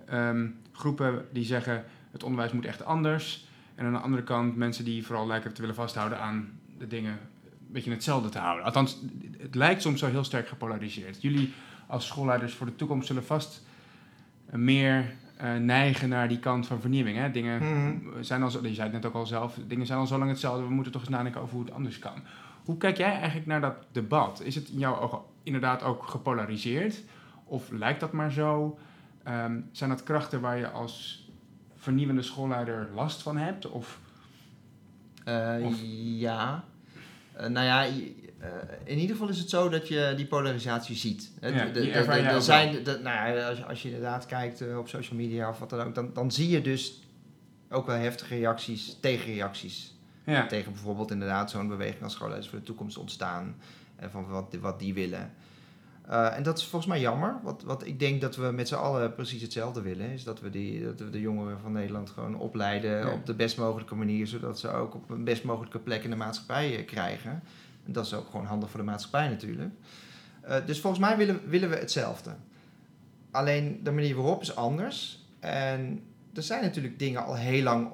ehm, 0.07 0.47
groepen 0.73 1.27
die 1.33 1.45
zeggen 1.45 1.85
het 2.13 2.23
onderwijs 2.23 2.53
moet 2.53 2.67
echt 2.67 2.85
anders. 2.85 3.47
En 3.75 3.87
aan 3.87 3.93
de 3.93 3.99
andere 3.99 4.23
kant 4.23 4.57
mensen 4.57 4.85
die 4.85 5.07
vooral 5.07 5.27
lijken 5.27 5.53
te 5.53 5.61
willen 5.61 5.77
vasthouden 5.77 6.21
aan 6.21 6.61
de 6.79 6.87
dingen 6.87 7.13
een 7.13 7.73
beetje 7.73 7.91
hetzelfde 7.91 8.29
te 8.29 8.39
houden. 8.39 8.65
Althans, 8.65 8.99
het 9.39 9.55
lijkt 9.55 9.83
soms 9.83 9.99
zo 10.01 10.07
heel 10.07 10.25
sterk 10.25 10.49
gepolariseerd. 10.49 11.23
Jullie 11.23 11.53
als 11.87 12.07
schoolleiders 12.07 12.55
voor 12.55 12.67
de 12.67 12.77
toekomst 12.77 13.07
zullen 13.07 13.25
vast 13.25 13.63
eh, 14.47 14.59
meer 14.59 15.15
eh, 15.37 15.55
neigen 15.55 16.09
naar 16.09 16.29
die 16.29 16.39
kant 16.39 16.67
van 16.67 16.81
vernieuwing. 16.81 17.17
Hè? 17.19 17.31
Dingen 17.31 17.63
Mhm. 17.63 18.23
zijn 18.23 18.43
al 18.43 18.51
zo, 18.51 18.59
je 18.63 18.75
zei 18.75 18.83
het 18.83 18.93
net 18.93 19.07
ook 19.07 19.15
al 19.15 19.27
zelf, 19.27 19.59
dingen 19.67 19.87
zijn 19.87 19.99
al 19.99 20.07
zo 20.07 20.19
lang 20.19 20.31
hetzelfde, 20.31 20.63
we 20.63 20.71
moeten 20.75 20.93
toch 20.93 21.01
eens 21.01 21.11
nadenken 21.11 21.41
over 21.41 21.55
hoe 21.55 21.65
het 21.65 21.75
anders 21.75 21.99
kan. 21.99 22.23
Hoe 22.65 22.77
kijk 22.77 22.97
jij 22.97 23.13
eigenlijk 23.13 23.47
naar 23.47 23.61
dat 23.61 23.75
debat? 23.93 24.43
Is 24.45 24.55
het 24.55 24.69
in 24.69 24.79
jouw 24.79 25.01
ogen 25.01 25.19
inderdaad 25.43 25.83
ook 25.83 26.07
gepolariseerd? 26.07 27.03
Of 27.45 27.71
lijkt 27.71 28.01
dat 28.01 28.13
maar 28.13 28.33
zo? 28.33 28.79
Ehm, 29.23 29.61
zijn 29.73 29.91
dat 29.91 30.03
krachten 30.03 30.41
waar 30.41 30.59
je 30.59 30.71
als 30.71 31.22
vernieuwende 31.83 32.23
schoolleider 32.23 32.89
last 32.95 33.23
van 33.23 33.37
hebt? 33.37 33.67
Of 33.71 34.01
Eh, 35.25 35.57
Of- 35.65 35.81
Ja. 36.03 36.65
Eh, 37.33 37.47
nou 37.49 37.67
ja, 37.67 37.85
eh, 37.87 37.91
in 38.85 38.99
ieder 38.99 39.17
geval 39.17 39.29
is 39.31 39.39
het 39.39 39.51
zo 39.51 39.69
dat 39.69 39.89
je 39.89 40.13
die 40.17 40.27
polarisatie 40.27 40.97
ziet. 40.97 41.31
Er 42.35 42.43
zijn, 42.43 42.85
de- 42.85 43.01
nou 43.03 43.37
ja, 43.37 43.49
als, 43.49 43.59
je- 43.59 43.65
als 43.65 43.83
je 43.83 43.89
inderdaad 43.89 44.27
kijkt 44.27 44.77
op 44.79 44.89
social 44.89 45.19
media 45.19 45.49
of 45.49 45.59
wat 45.59 45.71
dan 45.71 45.81
ook, 45.81 45.95
dan, 45.95 46.11
dan 46.15 46.31
zie 46.33 46.49
je 46.49 46.63
dus 46.63 47.03
ook 47.71 47.87
wel 47.87 47.97
heftige 47.97 48.35
reacties, 48.35 48.97
tegenreacties. 49.01 49.95
ja, 50.25 50.47
Tegen 50.47 50.73
bijvoorbeeld 50.73 51.11
inderdaad 51.11 51.51
zo'n 51.51 51.69
beweging 51.69 52.03
als 52.03 52.13
Schoolleiders 52.13 52.51
voor 52.51 52.59
de 52.59 52.65
Toekomst 52.65 52.97
ontstaan. 52.99 53.55
En 53.97 54.11
van 54.11 54.27
wat, 54.27 54.57
wat 54.61 54.79
die 54.79 54.95
willen. 54.95 55.33
Eh, 56.09 56.37
en 56.37 56.43
dat 56.43 56.59
is 56.59 56.65
volgens 56.67 56.91
mij 56.91 57.01
jammer. 57.01 57.37
Wat, 57.43 57.63
wat 57.63 57.87
ik 57.87 57.99
denk 57.99 58.21
dat 58.21 58.37
we 58.37 58.51
met 58.51 58.69
z'n 58.69 58.75
allen 58.75 59.15
precies 59.15 59.43
hetzelfde 59.43 59.81
willen. 59.81 60.11
Is 60.11 60.25
dat 60.25 60.41
we, 60.41 60.51
die, 60.51 60.85
dat 60.85 60.99
we 60.99 61.11
de 61.11 61.21
jongeren 61.21 61.61
van 61.61 61.73
Nederland 61.73 62.11
gewoon 62.11 62.37
opleiden 62.37 62.99
Ja. 62.99 63.13
op 63.13 63.27
de 63.27 63.35
best 63.35 63.59
mogelijke 63.59 63.95
manier. 63.95 64.27
Zodat 64.27 64.59
ze 64.59 64.71
ook 64.71 64.95
op 64.95 65.11
een 65.11 65.25
best 65.25 65.45
mogelijke 65.45 65.79
plek 65.79 66.05
in 66.05 66.11
de 66.11 66.17
maatschappij 66.17 66.77
eh, 66.79 66.87
krijgen. 66.87 67.43
En 67.87 67.93
dat 67.93 68.07
is 68.07 68.15
ook 68.15 68.27
gewoon 68.31 68.47
handig 68.47 68.71
voor 68.71 68.81
de 68.81 68.87
maatschappij 68.87 69.29
natuurlijk. 69.29 69.71
Eh, 70.41 70.57
dus 70.67 70.81
volgens 70.81 71.03
mij 71.03 71.17
willen, 71.17 71.41
willen 71.49 71.69
we 71.71 71.77
hetzelfde. 71.77 72.31
Alleen 73.31 73.81
de 73.83 73.91
manier 73.91 74.15
waarop 74.17 74.43
is 74.43 74.57
anders. 74.57 75.27
En 75.41 76.03
er 76.35 76.43
zijn 76.43 76.63
natuurlijk 76.63 76.99
dingen 76.99 77.25
al 77.25 77.37
heel 77.37 77.63
lang 77.63 77.93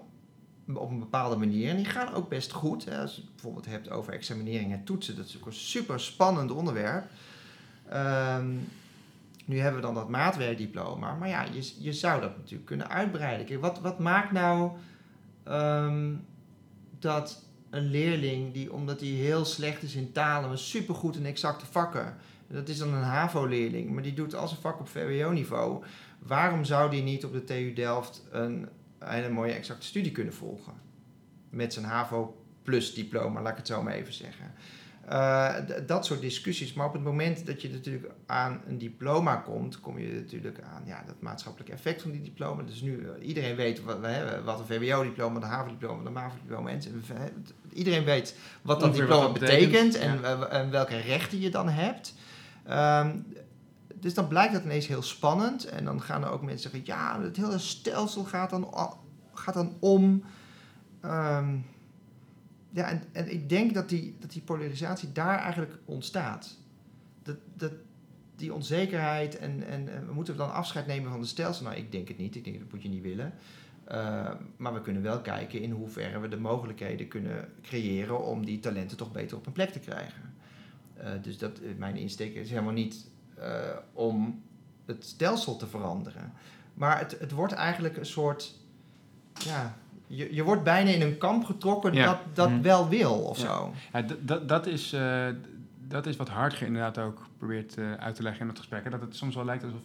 op 0.74 0.90
een 0.90 0.98
bepaalde 0.98 1.36
manier. 1.36 1.70
En 1.70 1.76
die 1.76 1.84
gaan 1.84 2.14
ook 2.14 2.28
best 2.28 2.52
goed. 2.52 2.84
Hè. 2.84 2.98
Als 3.00 3.14
je 3.14 3.20
het 3.20 3.30
bijvoorbeeld 3.32 3.66
hebt 3.66 3.90
over 3.90 4.12
examinering 4.12 4.72
en 4.72 4.84
toetsen. 4.84 5.16
Dat 5.16 5.26
is 5.26 5.36
ook 5.36 5.46
een 5.46 5.52
super 5.52 6.00
spannend 6.00 6.50
onderwerp. 6.50 7.10
Ehm, 7.90 8.50
nu 9.44 9.58
hebben 9.58 9.80
we 9.80 9.86
dan 9.86 9.94
dat 9.94 10.08
maatwerkdiploma. 10.08 11.14
Maar 11.14 11.28
ja, 11.28 11.42
je, 11.42 11.72
je 11.78 11.92
zou 11.92 12.20
dat 12.20 12.36
natuurlijk 12.36 12.66
kunnen 12.66 12.88
uitbreiden. 12.88 13.46
Kijk, 13.46 13.60
wat, 13.60 13.80
wat 13.80 13.98
maakt 13.98 14.32
nou 14.32 14.70
ehm, 15.44 16.14
dat 16.98 17.42
een 17.70 17.90
leerling 17.90 18.52
die, 18.52 18.72
omdat 18.72 19.00
hij 19.00 19.08
heel 19.08 19.44
slecht 19.44 19.82
is 19.82 19.94
in 19.94 20.12
talen, 20.12 20.48
maar 20.48 20.58
supergoed 20.58 21.16
in 21.16 21.26
exacte 21.26 21.66
vakken. 21.66 22.16
Dat 22.46 22.68
is 22.68 22.78
dan 22.78 22.94
een 22.94 23.02
HAVO-leerling, 23.02 23.90
maar 23.90 24.02
die 24.02 24.14
doet 24.14 24.34
al 24.34 24.48
zijn 24.48 24.60
vak 24.60 24.80
op 24.80 24.88
VWO-niveau. 24.88 25.84
Waarom 26.18 26.64
zou 26.64 26.90
die 26.90 27.02
niet 27.02 27.24
op 27.24 27.32
de 27.32 27.44
TU 27.44 27.72
Delft 27.72 28.22
een 28.30 28.68
hele 28.98 29.28
mooie 29.28 29.52
exacte 29.52 29.86
studie 29.86 30.12
kunnen 30.12 30.34
volgen? 30.34 30.72
Met 31.50 31.72
zijn 31.72 31.84
HAVO 31.84 32.42
plus 32.62 32.94
diploma, 32.94 33.42
laat 33.42 33.50
ik 33.50 33.56
het 33.56 33.66
zo 33.66 33.82
maar 33.82 33.92
even 33.92 34.12
zeggen. 34.12 34.52
Eh, 35.08 35.54
dat 35.86 36.06
soort 36.06 36.20
discussies. 36.20 36.72
Maar 36.72 36.86
op 36.86 36.92
het 36.92 37.02
moment 37.02 37.46
dat 37.46 37.62
je 37.62 37.70
natuurlijk 37.70 38.12
aan 38.26 38.60
een 38.66 38.78
diploma 38.78 39.36
komt, 39.36 39.80
kom 39.80 39.98
je 39.98 40.12
natuurlijk 40.12 40.60
aan 40.60 40.82
ja, 40.86 41.02
dat 41.06 41.20
maatschappelijk 41.20 41.70
effect 41.70 42.02
van 42.02 42.10
die 42.10 42.22
diploma. 42.22 42.62
Dus 42.62 42.80
nu, 42.80 43.06
eh, 43.06 43.28
iedereen 43.28 43.56
weet 43.56 43.82
wat, 43.82 44.00
we 44.00 44.06
hebben, 44.06 44.44
wat 44.44 44.58
een 44.58 44.66
VWO-diploma, 44.66 45.36
een 45.36 45.42
HAVO-diploma, 45.42 46.04
een 46.04 46.12
MAVO-diploma 46.12 46.70
en 46.70 46.82
iedereen 47.72 48.04
weet 48.04 48.36
wat 48.62 48.80
dat 48.80 48.94
diploma 48.94 49.22
wat 49.22 49.22
dat 49.22 49.40
betekent, 49.40 49.92
betekent, 49.92 50.24
en, 50.24 50.50
en 50.50 50.70
welke 50.70 50.96
rechten 50.96 51.40
je 51.40 51.50
dan 51.50 51.68
hebt. 51.68 52.14
Ehm, 52.64 53.16
dus 53.94 54.14
dan 54.14 54.28
blijkt 54.28 54.52
dat 54.52 54.64
ineens 54.64 54.86
heel 54.86 55.02
spannend. 55.02 55.64
En 55.64 55.84
dan 55.84 56.02
gaan 56.02 56.24
er 56.24 56.30
ook 56.30 56.42
mensen 56.42 56.70
zeggen: 56.70 56.82
ja, 56.84 57.22
het 57.22 57.36
hele 57.36 57.58
stelsel 57.58 58.24
gaat 58.24 58.50
dan, 58.50 58.74
gaat 59.34 59.54
dan 59.54 59.76
om. 59.80 60.24
Ehm, 61.00 61.56
ja, 62.78 62.88
en, 62.88 63.02
en 63.12 63.32
ik 63.32 63.48
denk 63.48 63.74
dat 63.74 63.88
die, 63.88 64.16
dat 64.18 64.32
die 64.32 64.42
polarisatie 64.42 65.12
daar 65.12 65.38
eigenlijk 65.38 65.78
ontstaat. 65.84 66.56
Dat, 67.22 67.36
dat, 67.54 67.72
die 68.36 68.54
onzekerheid 68.54 69.38
en, 69.38 69.66
en, 69.66 70.14
we 70.24 70.34
dan 70.34 70.52
afscheid 70.52 70.86
nemen 70.86 71.10
van 71.10 71.20
de 71.20 71.26
stelsel. 71.26 71.64
Nou, 71.64 71.76
ik 71.76 71.92
denk 71.92 72.08
het 72.08 72.18
niet. 72.18 72.36
Ik 72.36 72.44
denk 72.44 72.58
dat 72.58 72.72
moet 72.72 72.82
je 72.82 72.88
niet 72.88 73.02
willen. 73.02 73.32
Uh, 73.90 74.30
maar 74.56 74.74
we 74.74 74.80
kunnen 74.80 75.02
wel 75.02 75.20
kijken 75.20 75.60
in 75.60 75.70
hoeverre 75.70 76.18
we 76.18 76.28
de 76.28 76.36
mogelijkheden 76.36 77.08
kunnen 77.08 77.48
creëren 77.62 78.24
om 78.24 78.44
die 78.44 78.60
talenten 78.60 78.96
toch 78.96 79.12
beter 79.12 79.36
op 79.36 79.46
een 79.46 79.52
plek 79.52 79.70
te 79.70 79.78
krijgen. 79.78 80.34
Uh, 80.98 81.10
dus 81.22 81.38
dat, 81.38 81.60
mijn 81.76 81.96
insteek 81.96 82.34
is 82.34 82.50
helemaal 82.50 82.72
niet 82.72 83.06
om 83.92 84.42
het 84.84 85.04
stelsel 85.04 85.56
te 85.56 85.66
veranderen. 85.66 86.32
Maar 86.74 86.98
het, 86.98 87.18
het 87.18 87.30
wordt 87.30 87.52
eigenlijk 87.52 87.96
een 87.96 88.06
soort. 88.06 88.54
Ja, 89.32 89.76
je, 90.08 90.34
je 90.34 90.42
wordt 90.44 90.62
bijna 90.62 90.90
in 90.90 91.02
een 91.02 91.18
kamp 91.18 91.44
getrokken 91.44 91.92
Ja. 91.92 92.04
dat 92.06 92.18
dat 92.32 92.50
Mhm. 92.50 92.62
wel 92.62 92.88
wil 92.88 93.12
of 93.14 93.38
Ja. 93.38 93.44
zo. 93.46 93.74
Ja, 93.92 94.04
dat- 94.22 94.48
dat, 94.48 94.66
is, 94.66 94.92
eh, 94.92 95.26
dat 95.88 96.06
is 96.06 96.16
wat 96.16 96.28
Hartger 96.28 96.66
inderdaad 96.66 96.98
ook 96.98 97.26
probeert 97.38 97.76
eh, 97.76 97.92
uit 97.92 98.14
te 98.14 98.22
leggen 98.22 98.40
in 98.42 98.48
het 98.48 98.58
gesprek. 98.58 98.84
hè. 98.84 98.90
Dat 98.90 99.00
het 99.00 99.16
soms 99.16 99.34
wel 99.34 99.44
lijkt 99.44 99.64
alsof, 99.64 99.80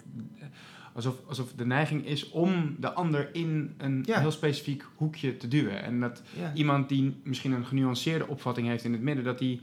alsof, 0.94 1.16
alsof 1.28 1.54
de 1.54 1.66
neiging 1.66 2.06
is 2.06 2.30
om 2.30 2.76
de 2.80 2.94
ander 2.94 3.30
in 3.32 3.74
een 3.78 4.04
Ja. 4.06 4.20
heel 4.20 4.32
specifiek 4.32 4.86
hoekje 4.96 5.38
te 5.38 5.48
duwen. 5.48 5.84
En 5.84 6.00
dat 6.00 6.22
Ja. 6.40 6.52
iemand 6.54 6.90
die 6.90 7.16
misschien 7.24 7.52
een 7.52 7.66
genuanceerde 7.66 8.28
opvatting 8.28 8.68
heeft 8.68 8.84
in 8.84 8.92
het 8.92 9.02
midden, 9.02 9.24
dat 9.24 9.40
die 9.40 9.62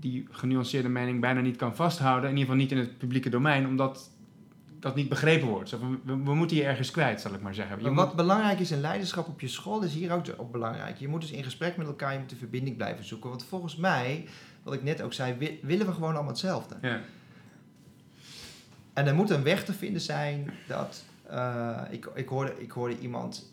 die 0.00 0.26
genuanceerde 0.30 0.88
mening 0.88 1.20
bijna 1.20 1.40
niet 1.40 1.56
kan 1.56 1.74
vasthouden. 1.76 2.30
In 2.30 2.36
ieder 2.36 2.50
geval 2.52 2.60
niet 2.66 2.72
in 2.72 2.78
het 2.78 2.98
publieke 2.98 3.30
domein, 3.30 3.66
omdat 3.66 4.10
dat 4.80 4.94
niet 4.94 5.08
begrepen 5.08 5.48
wordt. 5.48 5.70
We, 5.70 5.98
we 6.04 6.34
moeten 6.34 6.56
je 6.56 6.64
ergens 6.64 6.90
kwijt, 6.90 7.20
zal 7.20 7.34
ik 7.34 7.40
maar 7.40 7.54
zeggen. 7.54 7.76
Je 7.76 7.82
Maar 7.82 7.92
moet- 7.92 8.04
wat 8.04 8.16
belangrijk 8.16 8.58
is 8.60 8.70
in 8.70 8.80
leiderschap 8.80 9.28
op 9.28 9.40
je 9.40 9.48
school, 9.48 9.82
is 9.82 9.94
hier 9.94 10.12
ook 10.12 10.24
ook 10.36 10.52
belangrijk. 10.52 10.96
Je 10.98 11.08
moet 11.08 11.20
dus 11.20 11.30
in 11.30 11.44
gesprek 11.44 11.76
met 11.76 11.86
elkaar, 11.86 12.12
je 12.12 12.18
moet 12.18 12.30
de 12.30 12.36
verbinding 12.36 12.76
blijven 12.76 13.04
zoeken. 13.04 13.30
Want 13.30 13.44
volgens 13.44 13.76
mij, 13.76 14.24
wat 14.62 14.74
ik 14.74 14.82
net 14.82 15.02
ook 15.02 15.12
zei, 15.12 15.34
wi- 15.38 15.58
willen 15.62 15.86
we 15.86 15.92
gewoon 15.92 16.12
allemaal 16.12 16.28
hetzelfde. 16.30 16.76
ja. 16.82 17.00
En 18.92 19.06
er 19.06 19.14
moet 19.14 19.30
een 19.30 19.42
weg 19.42 19.64
te 19.64 19.72
vinden 19.72 20.00
zijn 20.00 20.50
dat. 20.66 21.04
eh, 21.26 21.80
ik, 21.90 22.06
ik, 22.14 22.28
hoorde, 22.28 22.54
ik 22.58 22.70
hoorde 22.70 22.98
iemand. 22.98 23.52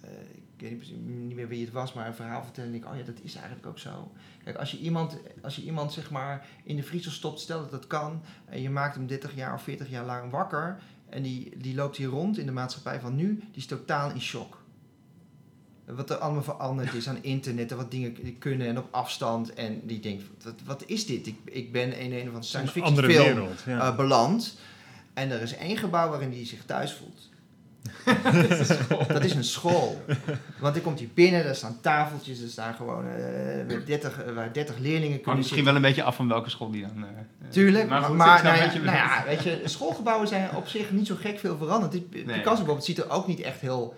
eh, 0.00 0.10
ik 0.56 0.68
weet 0.68 0.92
niet, 1.06 1.34
meer 1.34 1.48
wie 1.48 1.64
het 1.64 1.72
was, 1.72 1.92
maar 1.92 2.06
een 2.06 2.14
verhaal 2.14 2.42
vertellen. 2.42 2.70
En 2.70 2.76
ik, 2.76 2.86
oh 2.86 2.96
ja, 2.96 3.02
dat 3.02 3.20
is 3.22 3.34
eigenlijk 3.34 3.66
ook 3.66 3.78
zo. 3.78 4.12
Kijk, 4.44 4.56
als 4.56 4.70
je 4.70 4.78
iemand, 4.78 5.18
als 5.42 5.56
je 5.56 5.62
iemand 5.62 5.92
zeg 5.92 6.10
maar 6.10 6.46
in 6.64 6.76
de 6.76 6.82
vriezer 6.82 7.12
stopt, 7.12 7.40
stel 7.40 7.60
dat 7.60 7.70
dat 7.70 7.86
kan. 7.86 8.22
En 8.44 8.62
je 8.62 8.70
maakt 8.70 8.94
hem 8.94 9.06
30 9.06 9.34
jaar 9.34 9.54
of 9.54 9.62
40 9.62 9.90
jaar 9.90 10.04
lang 10.04 10.30
wakker. 10.30 10.78
En 11.08 11.22
die, 11.22 11.56
die 11.56 11.74
loopt 11.74 11.96
hier 11.96 12.08
rond 12.08 12.38
in 12.38 12.46
de 12.46 12.52
maatschappij 12.52 13.00
van 13.00 13.16
nu. 13.16 13.34
Die 13.34 13.46
is 13.54 13.66
totaal 13.66 14.10
in 14.10 14.20
shock. 14.20 14.64
Wat 15.84 16.10
er 16.10 16.16
allemaal 16.16 16.42
veranderd 16.42 16.94
is 16.94 17.08
aan 17.08 17.22
internet 17.22 17.70
en 17.70 17.76
wat 17.76 17.90
dingen 17.90 18.38
kunnen 18.38 18.66
en 18.66 18.78
op 18.78 18.88
afstand. 18.90 19.54
En 19.54 19.80
die 19.84 20.00
denkt, 20.00 20.24
wat, 20.44 20.54
wat 20.64 20.84
is 20.86 21.06
dit? 21.06 21.26
Ik, 21.26 21.36
ik 21.44 21.72
ben 21.72 21.98
in 21.98 22.12
een 22.12 22.20
of 22.20 22.26
andere 22.26 22.42
science 22.42 22.72
fiction 22.72 22.96
film 22.96 23.06
wereld. 23.06 23.62
Ja. 23.66 23.78
eh, 23.78 23.96
beland. 23.96 24.58
En 25.14 25.30
er 25.30 25.42
is 25.42 25.56
één 25.56 25.76
gebouw 25.76 26.08
waarin 26.08 26.30
hij 26.30 26.46
zich 26.46 26.64
thuis 26.64 26.92
voelt. 26.92 27.28
dat 29.08 29.24
is 29.24 29.34
een 29.34 29.44
school. 29.44 30.04
Want 30.58 30.74
dan 30.74 30.82
komt 30.82 30.98
hij 30.98 31.08
binnen, 31.14 31.44
daar 31.44 31.54
staan 31.54 31.78
tafeltjes, 31.80 32.42
er 32.42 32.48
staan 32.48 32.74
gewoon 32.74 33.04
eh 33.08 33.86
30, 33.86 34.22
eh, 34.22 34.34
waar 34.34 34.52
30 34.52 34.78
leerlingen 34.78 35.10
Maar 35.10 35.18
kunnen 35.18 35.36
misschien 35.36 35.64
wel 35.64 35.74
een 35.74 35.82
beetje 35.82 36.02
af 36.02 36.16
van 36.16 36.28
welke 36.28 36.50
school 36.50 36.70
die 36.70 36.82
dan... 36.82 37.04
eh, 37.04 37.48
Tuurlijk, 37.48 37.88
maar, 37.88 38.02
goed, 38.02 38.16
maar 38.16 38.42
nou, 38.42 38.56
ja, 38.56 38.66
nou 38.74 38.96
ja, 38.96 39.24
weet 39.26 39.42
je, 39.42 39.60
schoolgebouwen 39.64 40.28
zijn 40.28 40.56
op 40.56 40.68
zich 40.68 40.90
niet 40.90 41.06
zo 41.06 41.14
gek 41.20 41.38
veel 41.38 41.56
veranderd. 41.56 41.92
Dit, 41.92 42.10
Picasso 42.10 42.42
bijvoorbeeld 42.42 42.84
ziet 42.84 42.98
er 42.98 43.10
ook 43.10 43.26
niet 43.26 43.40
echt 43.40 43.60
heel 43.60 43.94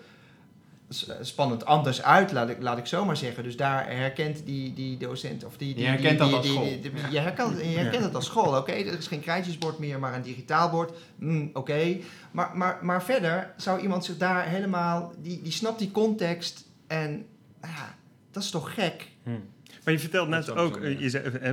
spannend 1.21 1.65
anders 1.65 2.03
uit, 2.03 2.33
laat 2.33 2.49
ik, 2.49 2.63
laat 2.63 2.79
ik 2.79 2.87
zo 2.87 3.05
maar 3.05 3.17
zeggen. 3.17 3.43
Dus 3.43 3.57
daar 3.57 3.87
herkent 3.91 4.47
die, 4.47 4.75
die 4.75 4.97
docent 4.99 5.45
of 5.45 5.57
die... 5.57 5.75
die 5.75 5.85
Je 5.85 5.91
herkent 5.91 6.19
die, 6.19 6.19
dat 6.19 6.29
die- 6.29 6.37
als 6.37 6.47
die- 6.47 6.55
school. 6.55 6.93
die- 6.93 7.01
Ja. 7.03 7.09
Je 7.11 7.19
herkent, 7.19 7.59
je 7.61 7.65
herkent 7.79 8.05
het 8.05 8.15
als 8.15 8.27
school, 8.27 8.57
oké. 8.57 8.73
Er 8.73 8.99
is 8.99 9.07
geen 9.07 9.21
krijtjesbord 9.21 9.79
meer, 9.79 9.99
maar 9.99 10.15
een 10.15 10.23
digitaal 10.23 10.71
bord. 10.71 10.93
Mm, 11.17 11.51
oké. 11.53 11.97
Maar, 12.31 12.51
maar, 12.57 12.79
maar 12.83 13.03
verder 13.05 13.53
zou 13.57 13.81
iemand 13.81 14.05
zich 14.05 14.17
daar 14.17 14.45
helemaal... 14.49 15.13
Die, 15.23 15.43
die 15.43 15.53
snapt 15.53 15.79
die 15.79 15.91
context 15.91 16.67
en... 16.87 17.27
Ja, 17.63 17.95
dat 18.31 18.43
is 18.43 18.51
toch 18.51 18.75
gek? 18.75 19.09
Hm. 19.23 19.31
Maar 19.85 19.95
je 19.95 19.99
vertelt 20.01 20.29
net 20.29 20.47
Dat 20.47 20.57
ook 20.57 20.67
ook, 20.67 20.83
zo, 20.83 20.89
ja. 20.89 20.95
eh, 20.97 21.01
je 21.01 21.11
zei, 21.11 21.25
eh, 21.25 21.53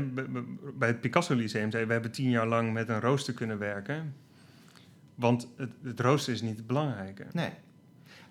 bij 0.77 0.88
het 0.88 1.01
Picasso 1.01 1.33
Lyceum 1.36 1.69
zei 1.71 1.81
je, 1.81 1.88
we 1.88 1.93
hebben 1.93 2.11
tien 2.11 2.29
jaar 2.29 2.47
lang 2.47 2.73
met 2.73 2.89
een 2.89 2.99
rooster 2.99 3.33
kunnen 3.33 3.57
werken. 3.57 4.15
Want 5.15 5.47
het, 5.57 5.69
het 5.83 5.99
rooster 5.99 6.33
is 6.33 6.41
niet 6.41 6.57
het 6.57 6.67
belangrijke. 6.67 7.25
Nee. 7.31 7.49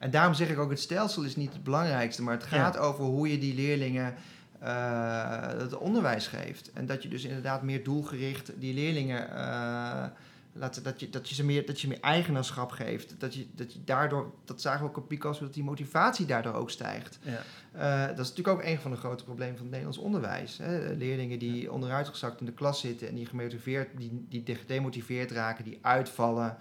En 0.04 0.10
daarom 0.10 0.34
zeg 0.34 0.48
ik 0.48 0.58
ook, 0.58 0.70
het 0.70 0.80
stelsel 0.80 1.22
is 1.22 1.36
niet 1.36 1.52
het 1.52 1.64
belangrijkste, 1.64 2.22
maar 2.22 2.34
het 2.34 2.44
gaat 2.44 2.76
over 2.76 3.04
hoe 3.04 3.30
je 3.30 3.38
die 3.38 3.54
leerlingen 3.54 4.14
eh, 4.58 5.46
het 5.46 5.76
onderwijs 5.76 6.26
geeft. 6.26 6.72
En 6.72 6.86
dat 6.86 7.02
je 7.02 7.08
dus 7.08 7.24
inderdaad 7.24 7.62
meer 7.62 7.84
doelgericht 7.84 8.52
die 8.58 8.74
leerlingen 8.74 9.30
eh, 9.30 10.04
laat, 10.52 10.84
dat, 10.84 11.00
je, 11.00 11.10
dat, 11.10 11.28
je 11.28 11.34
ze 11.34 11.44
meer, 11.44 11.66
dat 11.66 11.80
je 11.80 11.88
meer 11.88 12.00
eigenaarschap 12.00 12.70
geeft. 12.70 13.14
Dat 13.20 13.34
je, 13.34 13.46
dat 13.54 13.72
je 13.72 13.78
daardoor, 13.84 14.32
dat 14.44 14.60
zagen 14.60 14.82
we 14.82 14.88
ook 14.88 14.96
op 14.96 15.08
Picasso, 15.08 15.44
dat 15.44 15.54
die 15.54 15.64
motivatie 15.64 16.26
daardoor 16.26 16.54
ook 16.54 16.70
stijgt. 16.70 17.18
Ja. 17.22 17.42
Eh, 17.72 18.08
dat 18.08 18.24
is 18.26 18.28
natuurlijk 18.28 18.58
ook 18.58 18.64
een 18.64 18.80
van 18.80 18.90
de 18.90 18.96
grote 18.96 19.24
problemen 19.24 19.56
van 19.56 19.66
het 19.66 19.74
Nederlands 19.74 20.04
onderwijs. 20.04 20.58
Hè. 20.58 20.94
Leerlingen 20.94 21.38
die 21.38 21.72
onderuitgezakt 21.72 22.40
in 22.40 22.46
de 22.46 22.52
klas 22.52 22.80
zitten 22.80 23.08
en 23.08 23.14
die 23.14 23.26
gemotiveerd, 23.26 23.88
die, 23.96 24.26
die 24.28 24.54
gedemotiveerd 24.54 25.30
raken, 25.30 25.64
die 25.64 25.78
uitvallen. 25.82 26.56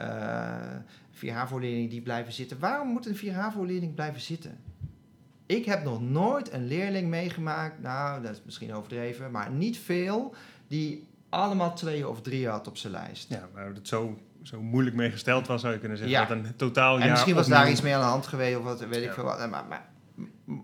Eh 0.00 0.76
vier 1.12 1.32
HAVO-leerlingen 1.32 1.88
die 1.90 2.00
blijven 2.02 2.32
zitten. 2.32 2.58
Waarom 2.58 2.88
moet 2.88 3.06
een 3.06 3.16
vier 3.16 3.32
HAVO-leerling 3.34 3.94
blijven 3.94 4.20
zitten? 4.20 4.58
Ik 5.46 5.64
heb 5.64 5.84
nog 5.84 6.00
nooit 6.02 6.52
een 6.52 6.66
leerling 6.66 7.08
meegemaakt, 7.08 7.82
nou 7.82 8.22
dat 8.22 8.30
is 8.32 8.42
misschien 8.44 8.74
overdreven, 8.74 9.30
maar 9.30 9.50
niet 9.50 9.78
veel, 9.78 10.34
die 10.68 11.06
allemaal 11.28 11.74
twee 11.74 12.08
of 12.08 12.20
drie 12.22 12.48
had 12.48 12.66
op 12.68 12.76
zijn 12.76 12.92
lijst. 12.92 13.28
Ja, 13.28 13.48
waar 13.54 13.66
het 13.74 13.88
zo, 13.88 14.18
zo 14.42 14.62
moeilijk 14.62 14.96
mee 14.96 15.10
gesteld 15.10 15.46
was, 15.46 15.60
zou 15.60 15.72
je 15.72 15.78
kunnen 15.78 15.98
zeggen. 15.98 16.16
Ja. 16.16 16.24
Dat 16.26 16.36
een 16.36 16.56
totaal 16.56 17.00
En 17.00 17.10
misschien 17.10 17.34
was 17.34 17.44
opnieuw- 17.44 17.58
daar 17.60 17.70
iets 17.70 17.80
mee 17.82 17.94
aan 17.94 18.00
de 18.00 18.06
hand 18.06 18.26
geweest 18.26 18.58
of 18.58 18.64
wat, 18.64 18.80
weet 18.80 19.02
ik 19.02 19.12
veel 19.12 19.24
wat. 19.24 19.50
Maar, 19.50 19.64
maar, 19.68 19.88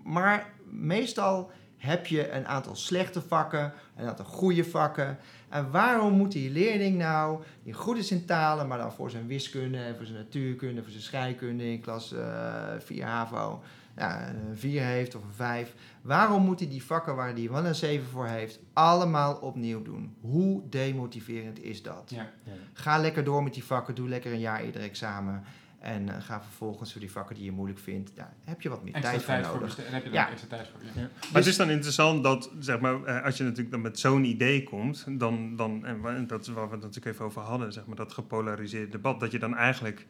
maar 0.05 0.47
meestal 0.70 1.51
heb 1.76 2.06
je 2.06 2.30
een 2.30 2.46
aantal 2.46 2.76
slechte 2.76 3.20
vakken, 3.22 3.72
een 3.96 4.06
aantal 4.06 4.24
goede 4.24 4.64
vakken. 4.64 5.18
En 5.48 5.70
waarom 5.70 6.12
moet 6.12 6.32
die 6.32 6.50
leerling 6.50 6.98
nou, 6.98 7.42
die 7.62 7.72
goed 7.72 7.96
is 7.96 8.10
in 8.10 8.24
talen, 8.24 8.68
maar 8.68 8.78
dan 8.78 8.92
voor 8.92 9.10
zijn 9.10 9.26
wiskunde 9.26 9.78
en 9.78 9.96
voor 9.96 10.06
zijn 10.06 10.18
natuurkunde, 10.18 10.82
voor 10.82 10.90
zijn 10.90 11.02
scheikunde 11.02 11.70
in 11.70 11.80
klas 11.80 12.12
eh 12.12 12.74
4 12.78 13.04
HAVO, 13.04 13.62
ja, 13.96 14.28
een 14.28 14.56
4 14.56 14.82
heeft 14.82 15.14
of 15.14 15.22
een 15.22 15.32
5. 15.32 15.74
Waarom 16.02 16.42
moet 16.42 16.58
hij 16.58 16.68
die 16.68 16.84
vakken 16.84 17.16
waar 17.16 17.32
hij 17.32 17.50
wel 17.50 17.66
een 17.66 17.74
7 17.74 18.06
voor 18.06 18.26
heeft, 18.26 18.58
allemaal 18.72 19.34
opnieuw 19.34 19.82
doen? 19.82 20.16
Hoe 20.20 20.62
demotiverend 20.68 21.62
is 21.62 21.82
dat? 21.82 22.02
Ja. 22.06 22.30
Ja. 22.42 22.52
Ga 22.72 22.98
lekker 22.98 23.24
door 23.24 23.42
met 23.42 23.54
die 23.54 23.64
vakken, 23.64 23.94
doe 23.94 24.08
lekker 24.08 24.32
een 24.32 24.38
jaar 24.38 24.64
ieder 24.64 24.82
examen. 24.82 25.44
En 25.87 26.09
eh, 26.09 26.20
ga 26.22 26.43
vervolgens 26.43 26.93
voor 26.93 27.01
die 27.01 27.11
vakken 27.11 27.34
die 27.34 27.45
je 27.45 27.53
moeilijk 27.53 27.78
vindt, 27.80 28.11
daar 28.14 28.34
heb 28.45 28.62
je 28.62 28.68
wat 28.68 28.84
meer 28.84 28.95
Extra 28.95 29.11
tijd 29.18 29.22
voor 29.47 29.53
nodig. 29.55 29.61
beste- 29.76 29.82
Daar 29.82 29.93
heb 29.93 30.03
je 30.03 30.09
er 30.09 30.14
Ja. 30.14 30.30
extra 30.30 30.49
tijd 30.49 30.68
voor. 30.68 30.80
Ja. 30.82 31.01
Ja. 31.01 31.09
Maar 31.32 31.32
het 31.43 31.47
is 31.47 31.57
dan 31.57 31.70
interessant 31.70 32.22
dat, 32.22 32.51
zeg 32.59 32.80
maar, 32.80 33.05
eh, 33.05 33.24
als 33.24 33.37
je 33.37 33.43
natuurlijk 33.43 33.70
dan 33.70 33.80
met 33.80 33.99
zo'n 33.99 34.24
idee 34.24 34.62
komt, 34.62 35.05
dan, 35.11 35.57
dan 35.57 35.84
en 35.84 36.26
dat 36.26 36.41
is 36.41 36.49
waar 36.49 36.66
we 36.66 36.72
het 36.74 36.80
natuurlijk 36.82 37.14
even 37.14 37.24
over 37.24 37.43
hadden, 37.43 37.72
zeg 37.72 37.87
maar, 37.87 37.97
dat 37.97 38.12
gepolariseerde 38.12 38.89
debat, 38.89 39.20
dat 39.20 39.32
je 39.32 39.39
dan 39.39 39.55
eigenlijk 39.57 40.07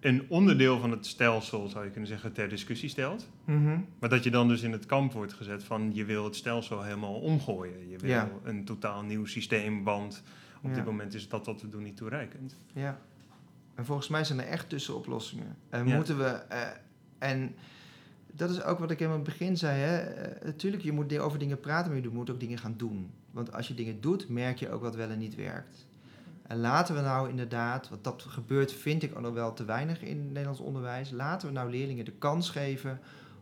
een 0.00 0.24
onderdeel 0.28 0.80
van 0.80 0.90
het 0.90 1.06
stelsel, 1.06 1.68
zou 1.68 1.84
je 1.84 1.90
kunnen 1.90 2.08
zeggen, 2.08 2.32
ter 2.32 2.48
discussie 2.48 2.88
stelt. 2.88 3.28
Mhm. 3.44 3.78
Maar 3.98 4.08
dat 4.08 4.24
je 4.24 4.30
dan 4.30 4.48
dus 4.48 4.62
in 4.62 4.72
het 4.72 4.86
kamp 4.86 5.12
wordt 5.12 5.32
gezet 5.32 5.64
van 5.64 5.90
je 5.94 6.04
wil 6.04 6.24
het 6.24 6.36
stelsel 6.36 6.82
helemaal 6.82 7.14
omgooien. 7.20 7.88
Je 7.88 7.96
wil 7.98 8.10
Ja. 8.10 8.28
een 8.44 8.64
totaal 8.64 9.02
nieuw 9.02 9.24
systeem, 9.24 9.84
want 9.84 10.22
op 10.62 10.68
Ja. 10.70 10.74
dit 10.76 10.84
moment 10.84 11.14
is 11.14 11.28
dat 11.28 11.46
wat 11.46 11.60
we 11.62 11.68
doen 11.68 11.82
niet 11.82 11.96
toereikend. 11.96 12.56
Ja. 12.72 13.00
En 13.80 13.86
volgens 13.86 14.08
mij 14.08 14.24
zijn 14.24 14.40
er 14.40 14.46
echt 14.46 14.68
tussenoplossingen. 14.68 15.56
En 15.68 15.86
Ja. 15.88 15.94
moeten 15.96 16.18
we. 16.18 16.24
eh, 16.24 16.60
en 17.18 17.54
dat 18.32 18.50
is 18.50 18.62
ook 18.62 18.78
wat 18.78 18.90
ik 18.90 19.00
in 19.00 19.10
het 19.10 19.22
begin 19.22 19.56
zei. 19.56 19.78
Hè. 19.78 19.96
Eh, 19.98 20.44
natuurlijk, 20.44 20.82
je 20.82 20.92
moet 20.92 21.18
over 21.18 21.38
dingen 21.38 21.60
praten, 21.60 21.92
maar 21.92 22.00
je 22.02 22.08
moet 22.08 22.30
ook 22.30 22.40
dingen 22.40 22.58
gaan 22.58 22.74
doen. 22.76 23.10
Want 23.30 23.52
als 23.52 23.68
je 23.68 23.74
dingen 23.74 24.00
doet, 24.00 24.28
merk 24.28 24.58
je 24.58 24.70
ook 24.70 24.82
wat 24.82 24.94
wel 24.94 25.10
en 25.10 25.18
niet 25.18 25.34
werkt. 25.34 25.86
En 26.46 26.60
laten 26.60 26.94
we 26.94 27.00
nou 27.00 27.28
inderdaad, 27.28 27.88
want 27.88 28.04
dat 28.04 28.22
gebeurt 28.28 28.72
vind 28.72 29.02
ik 29.02 29.20
nog 29.20 29.32
wel 29.34 29.52
te 29.52 29.64
weinig 29.64 30.02
in 30.02 30.16
het 30.18 30.26
Nederlands 30.26 30.60
onderwijs. 30.60 31.10
Laten 31.10 31.48
we 31.48 31.54
nou 31.54 31.70
leerlingen 31.70 32.04
de 32.04 32.12
kans 32.18 32.50
geven 32.50 33.00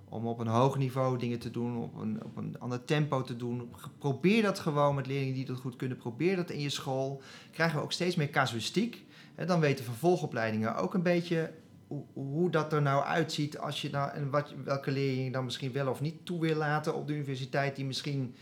om 0.08 0.26
op 0.26 0.38
een 0.38 0.46
hoog 0.46 0.78
niveau 0.78 1.18
dingen 1.18 1.38
te 1.38 1.50
doen, 1.50 1.76
op 1.76 1.96
een, 2.00 2.24
op 2.24 2.36
een 2.36 2.56
ander 2.58 2.84
tempo 2.84 3.22
te 3.22 3.36
doen. 3.36 3.70
Probeer 3.98 4.42
dat 4.42 4.58
gewoon 4.58 4.94
met 4.94 5.06
leerlingen 5.06 5.34
die 5.34 5.44
dat 5.46 5.58
goed 5.58 5.76
kunnen. 5.76 5.96
Probeer 5.96 6.36
dat 6.36 6.50
in 6.50 6.60
je 6.60 6.70
school. 6.70 7.22
Krijgen 7.52 7.76
we 7.78 7.82
ook 7.84 7.92
steeds 7.92 8.16
meer 8.16 8.30
casuïstiek. 8.30 9.06
Dan 9.46 9.60
weten 9.60 9.84
vervolgopleidingen 9.84 10.76
ook 10.76 10.94
een 10.94 11.02
beetje 11.02 11.50
hoe, 11.86 12.04
hoe 12.12 12.50
dat 12.50 12.72
er 12.72 12.82
nou 12.82 13.04
uitziet 13.04 13.58
als 13.58 13.82
je 13.82 13.90
nou 13.90 14.10
en 14.12 14.30
wat, 14.30 14.54
welke 14.64 14.90
leerling 14.90 15.24
je 15.24 15.30
dan 15.32 15.44
misschien 15.44 15.72
wel 15.72 15.88
of 15.88 16.00
niet 16.00 16.26
toe 16.26 16.40
wil 16.40 16.56
laten 16.56 16.94
op 16.94 17.06
de 17.06 17.12
universiteit 17.12 17.76
die 17.76 17.84
misschien 17.84 18.34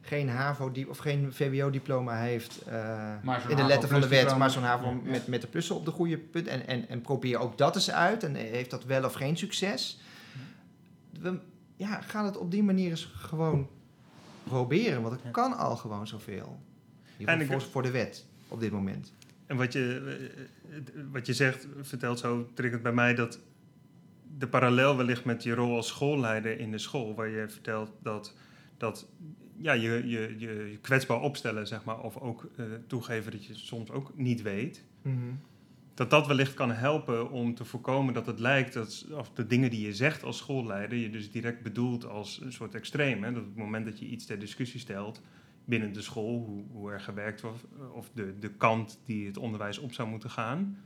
geen 0.00 0.28
HAVO 0.28 0.72
of 0.88 0.98
geen 0.98 1.32
VWO-diploma 1.32 2.16
heeft 2.16 2.62
eh, 2.62 3.12
in 3.48 3.56
de 3.56 3.62
letter 3.62 3.88
van 3.88 4.00
de 4.00 4.08
wet, 4.08 4.36
maar 4.36 4.50
zo'n 4.50 4.62
HAVO 4.62 4.86
Ja. 4.86 5.10
met, 5.10 5.26
met 5.26 5.40
de 5.40 5.46
plussen 5.46 5.76
op 5.76 5.84
de 5.84 5.90
goede 5.90 6.18
punt 6.18 6.46
en, 6.46 6.66
en, 6.66 6.88
en 6.88 7.00
probeer 7.00 7.38
ook 7.38 7.58
dat 7.58 7.74
eens 7.74 7.90
uit 7.90 8.24
en 8.24 8.34
heeft 8.34 8.70
dat 8.70 8.84
wel 8.84 9.04
of 9.04 9.12
geen 9.12 9.36
succes. 9.36 10.00
We, 11.20 11.38
ja, 11.76 12.00
ga 12.00 12.24
het 12.24 12.36
op 12.36 12.50
die 12.50 12.62
manier 12.62 12.90
eens 12.90 13.12
gewoon 13.14 13.68
proberen, 14.44 15.02
want 15.02 15.22
het 15.22 15.32
kan 15.32 15.56
al 15.56 15.76
gewoon 15.76 16.06
zoveel. 16.06 16.60
Voor, 17.46 17.62
voor 17.62 17.82
de 17.82 17.90
wet 17.90 18.26
op 18.48 18.60
dit 18.60 18.70
moment. 18.72 19.12
En 19.52 19.58
wat 19.58 19.72
je, 19.72 20.16
eh, 20.70 21.02
wat 21.10 21.26
je 21.26 21.32
zegt, 21.32 21.66
vertelt 21.80 22.18
zo, 22.18 22.50
triggert 22.54 22.82
bij 22.82 22.92
mij 22.92 23.14
dat 23.14 23.40
de 24.38 24.48
parallel 24.48 24.96
wellicht 24.96 25.24
met 25.24 25.42
je 25.42 25.54
rol 25.54 25.76
als 25.76 25.86
schoolleider 25.86 26.58
in 26.58 26.70
de 26.70 26.78
school, 26.78 27.14
waar 27.14 27.28
je 27.28 27.48
vertelt 27.48 27.92
dat, 28.02 28.36
dat 28.76 29.08
ja, 29.56 29.72
je, 29.72 30.08
je, 30.08 30.34
je 30.38 30.78
kwetsbaar 30.80 31.20
opstellen, 31.20 31.66
zeg 31.66 31.84
maar, 31.84 32.00
of 32.00 32.16
ook 32.16 32.50
eh, 32.56 32.64
toegeven 32.86 33.32
dat 33.32 33.44
je 33.44 33.54
soms 33.54 33.90
ook 33.90 34.12
niet 34.16 34.42
weet, 34.42 34.84
dat 35.94 36.10
dat 36.10 36.26
wellicht 36.26 36.54
kan 36.54 36.70
helpen 36.70 37.30
om 37.30 37.54
te 37.54 37.64
voorkomen 37.64 38.14
dat 38.14 38.26
het 38.26 38.38
lijkt 38.38 38.72
dat 38.72 39.06
of 39.10 39.30
de 39.30 39.46
dingen 39.46 39.70
die 39.70 39.86
je 39.86 39.94
zegt 39.94 40.22
als 40.22 40.36
schoolleider 40.36 40.98
je 40.98 41.10
dus 41.10 41.30
direct 41.30 41.62
bedoelt 41.62 42.06
als 42.06 42.40
een 42.40 42.52
soort 42.52 42.74
extreem. 42.74 43.22
Hè? 43.22 43.32
Dat 43.32 43.42
op 43.42 43.48
het 43.48 43.56
moment 43.56 43.84
dat 43.84 43.98
je 43.98 44.06
iets 44.06 44.26
ter 44.26 44.38
discussie 44.38 44.80
stelt 44.80 45.22
binnen 45.64 45.92
de 45.92 46.02
school, 46.02 46.44
hoe, 46.44 46.64
hoe 46.72 46.90
er 46.92 47.00
gewerkt 47.00 47.40
wordt, 47.40 47.64
of 47.94 48.10
de, 48.14 48.38
de 48.38 48.50
kant 48.50 49.00
die 49.04 49.26
het 49.26 49.36
onderwijs 49.36 49.78
op 49.78 49.92
zou 49.92 50.08
moeten 50.08 50.30
gaan. 50.30 50.78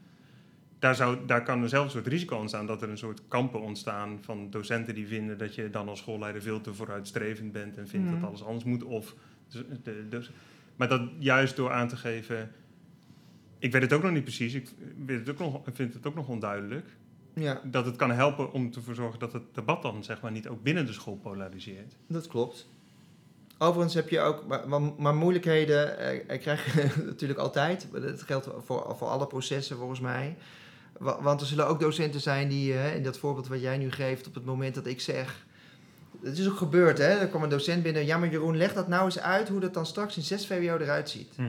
Daar, 0.78 0.94
zou, 0.94 1.26
daar 1.26 1.42
kan 1.42 1.62
er 1.62 1.68
zelf 1.68 1.84
een 1.84 1.90
soort 1.90 2.06
risico 2.06 2.36
ontstaan 2.36 2.66
dat 2.66 2.82
er 2.82 2.88
een 2.88 2.98
soort 2.98 3.22
kampen 3.28 3.60
ontstaan 3.60 4.18
van 4.20 4.50
docenten 4.50 4.94
die 4.94 5.06
vinden 5.06 5.38
dat 5.38 5.54
je 5.54 5.70
dan 5.70 5.88
als 5.88 5.98
schoolleider 5.98 6.42
veel 6.42 6.60
te 6.60 6.74
vooruitstrevend 6.74 7.52
bent 7.52 7.76
en 7.76 7.88
vindt 7.88 8.10
dat 8.10 8.22
alles 8.22 8.44
anders 8.44 8.64
moet. 8.64 8.84
Of 8.84 9.14
Dus, 9.48 9.62
de, 9.82 10.06
dus, 10.08 10.30
maar 10.76 10.88
dat 10.88 11.10
juist 11.18 11.56
door 11.56 11.72
aan 11.72 11.88
te 11.88 11.96
geven... 11.96 12.50
Ik 13.58 13.72
weet 13.72 13.82
het 13.82 13.92
ook 13.92 14.02
nog 14.02 14.12
niet 14.12 14.22
precies. 14.22 14.54
Ik 14.54 14.68
weet 15.06 15.18
het 15.18 15.30
ook 15.30 15.38
nog, 15.38 15.60
vind 15.72 15.94
het 15.94 16.06
ook 16.06 16.14
nog 16.14 16.28
onduidelijk. 16.28 16.86
Ja, 17.34 17.60
Dat 17.64 17.86
het 17.86 17.96
kan 17.96 18.10
helpen 18.10 18.52
om 18.52 18.70
ervoor 18.74 18.94
zorgen 18.94 19.18
dat 19.18 19.32
het 19.32 19.42
debat 19.52 19.82
dan 19.82 20.04
zeg 20.04 20.20
maar 20.20 20.32
niet 20.32 20.48
ook 20.48 20.62
binnen 20.62 20.86
de 20.86 20.92
school 20.92 21.16
polariseert. 21.16 21.96
dat 22.06 22.26
klopt. 22.26 22.68
Overigens 23.58 23.94
heb 23.94 24.08
je 24.08 24.20
ook, 24.20 24.46
maar, 24.46 24.80
maar, 24.98 25.14
moeilijkheden 25.14 25.98
eh, 26.28 26.40
krijg 26.40 26.74
je 26.74 26.88
natuurlijk 27.06 27.38
altijd. 27.40 27.86
Dat 27.92 28.22
geldt 28.22 28.48
voor, 28.64 28.94
voor 28.98 29.08
alle 29.08 29.26
processen 29.26 29.76
volgens 29.76 30.00
mij. 30.00 30.36
Wa- 30.98 31.22
Want 31.22 31.40
er 31.40 31.46
zullen 31.46 31.66
ook 31.66 31.80
docenten 31.80 32.20
zijn 32.20 32.48
die, 32.48 32.72
eh, 32.74 32.94
in 32.96 33.02
dat 33.02 33.18
voorbeeld 33.18 33.48
wat 33.48 33.60
jij 33.60 33.78
nu 33.78 33.90
geeft, 33.90 34.26
op 34.26 34.34
het 34.34 34.44
moment 34.44 34.74
dat 34.74 34.86
ik 34.86 35.00
zeg. 35.00 35.46
Het 36.22 36.38
is 36.38 36.48
ook 36.48 36.56
gebeurd, 36.56 36.98
hè? 36.98 37.04
Er 37.08 37.28
kwam 37.28 37.42
een 37.42 37.48
docent 37.48 37.82
binnen. 37.82 38.06
Ja, 38.06 38.18
maar 38.18 38.28
Jeroen, 38.28 38.56
leg 38.56 38.72
dat 38.72 38.88
nou 38.88 39.04
eens 39.04 39.18
uit 39.20 39.48
hoe 39.48 39.60
dat 39.60 39.74
dan 39.74 39.86
straks 39.86 40.16
in 40.16 40.22
6 40.22 40.46
VWO 40.46 40.76
eruit 40.76 41.10
ziet. 41.10 41.32
Hm, 41.36 41.42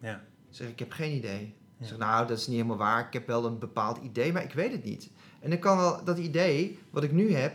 ja. 0.00 0.14
Ik 0.50 0.56
zeg, 0.56 0.68
ik 0.68 0.78
heb 0.78 0.92
geen 0.92 1.12
idee. 1.16 1.54
Ik 1.80 1.86
zeg, 1.86 1.98
nou, 1.98 2.26
dat 2.26 2.38
is 2.38 2.46
niet 2.46 2.56
helemaal 2.56 2.76
waar. 2.76 3.06
Ik 3.06 3.12
heb 3.12 3.26
wel 3.26 3.44
een 3.44 3.58
bepaald 3.58 3.98
idee, 4.02 4.32
maar 4.32 4.42
ik 4.42 4.52
weet 4.52 4.72
het 4.72 4.84
niet. 4.84 5.10
En 5.40 5.50
dan 5.50 5.58
kan 5.58 5.76
wel, 5.76 6.04
dat 6.04 6.18
idee, 6.18 6.78
wat 6.90 7.02
ik 7.02 7.12
nu 7.12 7.32
heb, 7.34 7.52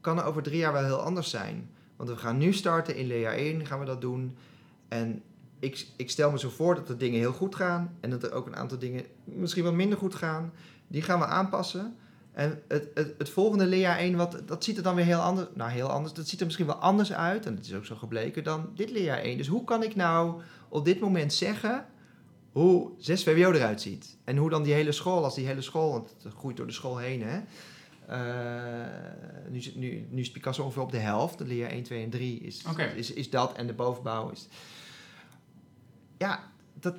kan 0.00 0.22
over 0.22 0.42
drie 0.42 0.58
jaar 0.58 0.72
wel 0.72 0.84
heel 0.84 1.00
anders 1.00 1.30
zijn. 1.30 1.70
Want 2.04 2.16
we 2.16 2.24
gaan 2.24 2.38
nu 2.38 2.52
starten 2.52 2.96
in 2.96 3.06
leerjaar 3.06 3.34
1, 3.34 3.66
gaan 3.66 3.78
we 3.78 3.84
dat 3.84 4.00
doen. 4.00 4.36
En 4.88 5.22
ik, 5.58 5.86
ik 5.96 6.10
stel 6.10 6.30
me 6.30 6.38
zo 6.38 6.48
voor 6.48 6.74
dat 6.74 6.86
de 6.86 6.96
dingen 6.96 7.18
heel 7.18 7.32
goed 7.32 7.54
gaan. 7.54 7.96
En 8.00 8.10
dat 8.10 8.22
er 8.22 8.32
ook 8.32 8.46
een 8.46 8.56
aantal 8.56 8.78
dingen 8.78 9.04
misschien 9.24 9.64
wat 9.64 9.72
minder 9.72 9.98
goed 9.98 10.14
gaan. 10.14 10.52
Die 10.86 11.02
gaan 11.02 11.18
we 11.18 11.26
aanpassen. 11.26 11.96
En 12.32 12.62
het, 12.68 12.88
het, 12.94 13.14
het 13.18 13.28
volgende 13.28 13.66
leerjaar 13.66 13.98
1, 13.98 14.16
wat, 14.16 14.42
dat 14.46 14.64
ziet 14.64 14.76
er 14.76 14.82
dan 14.82 14.94
weer 14.94 15.04
heel 15.04 15.20
anders... 15.20 15.48
Nou, 15.54 15.70
heel 15.70 15.88
anders. 15.90 16.12
Dat 16.12 16.28
ziet 16.28 16.40
er 16.40 16.46
misschien 16.46 16.66
wel 16.66 16.74
anders 16.74 17.12
uit. 17.12 17.46
En 17.46 17.54
dat 17.54 17.64
is 17.64 17.74
ook 17.74 17.84
zo 17.84 17.96
gebleken 17.96 18.44
dan 18.44 18.70
dit 18.74 18.90
leerjaar 18.90 19.18
1. 19.18 19.36
Dus 19.36 19.48
hoe 19.48 19.64
kan 19.64 19.82
ik 19.82 19.96
nou 19.96 20.40
op 20.68 20.84
dit 20.84 21.00
moment 21.00 21.32
zeggen 21.32 21.86
hoe 22.52 22.90
6 22.98 23.22
VWO 23.22 23.52
eruit 23.52 23.80
ziet. 23.80 24.16
En 24.24 24.36
hoe 24.36 24.50
dan 24.50 24.62
die 24.62 24.74
hele 24.74 24.92
school, 24.92 25.24
als 25.24 25.34
die 25.34 25.46
hele 25.46 25.62
school, 25.62 25.90
want 25.90 26.14
het 26.22 26.32
groeit 26.32 26.56
door 26.56 26.66
de 26.66 26.72
school 26.72 26.98
heen, 26.98 27.22
hè. 27.22 27.40
Eh, 28.08 28.18
nu, 29.50 29.60
zit- 29.60 29.76
nu, 29.76 30.06
nu 30.10 30.20
is 30.20 30.30
Picasso 30.30 30.62
ongeveer 30.62 30.82
op 30.82 30.90
de 30.92 30.98
helft. 30.98 31.38
De 31.38 31.44
leer 31.46 31.66
1, 31.66 31.82
2 31.82 32.02
en 32.02 32.10
3 32.10 32.38
is, 32.40 32.64
is, 32.96 33.12
is 33.12 33.30
dat 33.30 33.52
en 33.56 33.66
de 33.66 33.72
bovenbouw 33.72 34.30
is... 34.30 34.48
Ja, 36.18 36.40
dat... 36.80 36.96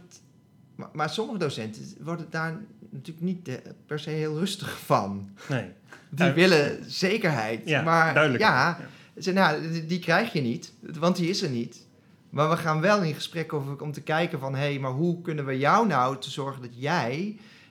Maar, 0.75 0.89
maar 0.93 1.09
sommige 1.09 1.37
docenten 1.39 1.81
worden 1.99 2.27
daar 2.29 2.57
natuurlijk 2.89 3.25
niet 3.25 3.47
eh, 3.47 3.55
per 3.85 3.99
se 3.99 4.09
heel 4.09 4.37
rustig 4.37 4.79
van. 4.79 5.29
Nee. 5.49 5.71
Die 6.09 6.31
willen 6.31 6.91
zekerheid. 6.91 7.61
Ja, 7.69 7.81
maar 7.81 8.13
duidelijk. 8.13 8.43
ja, 8.43 8.79
ze, 9.19 9.31
nou, 9.31 9.71
die, 9.71 9.85
die 9.85 9.99
krijg 9.99 10.33
je 10.33 10.41
niet, 10.41 10.73
want 10.79 11.15
die 11.15 11.29
is 11.29 11.41
er 11.41 11.49
niet. 11.49 11.87
Maar 12.29 12.49
we 12.49 12.57
gaan 12.57 12.81
wel 12.81 13.03
in 13.03 13.13
gesprek 13.13 13.53
over, 13.53 13.81
om 13.81 13.91
te 13.91 14.01
kijken 14.01 14.39
van... 14.39 14.53
hé, 14.55 14.59
hey, 14.59 14.79
maar 14.79 14.91
hoe 14.91 15.21
kunnen 15.21 15.45
we 15.45 15.57
jou 15.57 15.87
nou 15.87 16.17
te 16.17 16.29
zorgen 16.31 16.61
dat 16.61 16.71
jij 16.81 17.17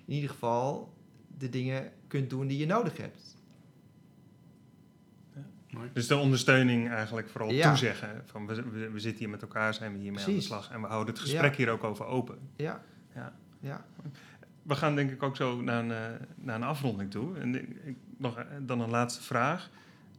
in 0.04 0.14
ieder 0.14 0.30
geval 0.30 0.92
de 1.38 1.48
dingen 1.48 1.92
kunt 2.18 2.30
doen 2.30 2.46
die 2.46 2.58
je 2.58 2.66
nodig 2.66 2.96
hebt. 2.96 3.36
Dus 5.92 6.06
de 6.06 6.16
ondersteuning 6.16 6.90
eigenlijk 6.90 7.28
vooral 7.28 7.50
Ja. 7.50 7.68
toezeggen. 7.68 8.22
Van 8.24 8.46
we, 8.46 8.54
we, 8.62 8.90
we 8.90 8.98
zitten 9.00 9.18
hier 9.20 9.28
met 9.30 9.42
elkaar, 9.42 9.74
zijn 9.74 9.92
we 9.92 9.98
hiermee 9.98 10.18
aan 10.20 10.24
de 10.26 10.30
Precies. 10.30 10.46
slag. 10.48 10.70
En 10.70 10.80
we 10.80 10.86
houden 10.86 11.14
het 11.14 11.22
gesprek 11.22 11.50
Ja. 11.50 11.56
hier 11.56 11.70
ook 11.70 11.84
over 11.84 12.04
open. 12.06 12.38
Ja, 12.56 12.82
Ja. 13.14 13.32
ja. 13.60 13.84
We 14.62 14.74
gaan 14.74 14.94
denk 14.94 15.10
ik 15.10 15.22
ook 15.22 15.36
zo 15.36 15.60
naar 15.62 15.84
een, 15.84 15.90
eh, 15.90 16.26
naar 16.34 16.54
een 16.56 16.62
afronding 16.62 17.10
toe. 17.10 17.38
En 17.38 17.54
ik, 17.86 17.96
nog 18.16 18.38
eh, 18.38 18.44
dan 18.60 18.80
een 18.80 18.90
laatste 18.90 19.22
vraag. 19.22 19.70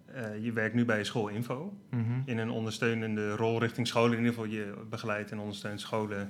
Eh, 0.05 0.43
je 0.43 0.51
werkt 0.51 0.75
nu 0.75 0.85
bij 0.85 1.03
Schoolinfo. 1.03 1.77
Mhm. 1.89 2.01
In 2.25 2.37
een 2.37 2.49
ondersteunende 2.49 3.35
rol 3.35 3.59
richting 3.59 3.87
scholen. 3.87 4.11
In 4.11 4.17
ieder 4.17 4.33
geval 4.33 4.49
je 4.49 4.73
begeleidt 4.89 5.31
en 5.31 5.39
ondersteunt 5.39 5.81
scholen 5.81 6.29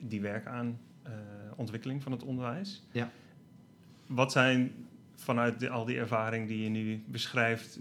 die 0.00 0.20
werken 0.20 0.50
aan 0.50 0.78
eh, 1.02 1.12
ontwikkeling 1.56 2.02
van 2.02 2.12
het 2.12 2.22
onderwijs. 2.22 2.86
Ja. 2.92 3.10
Wat 4.06 4.32
zijn 4.32 4.72
vanuit 5.14 5.68
al 5.68 5.84
die 5.84 5.98
ervaring 5.98 6.48
die 6.48 6.62
je 6.62 6.68
nu 6.68 7.02
beschrijft, 7.06 7.78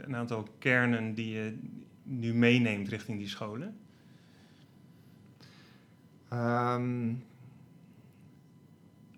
een 0.00 0.16
aantal 0.16 0.48
kernen 0.58 1.14
die 1.14 1.30
je 1.30 1.58
nu 2.02 2.34
meeneemt 2.34 2.88
richting 2.88 3.18
die 3.18 3.28
scholen? 3.28 3.76
Ehm, 6.28 7.14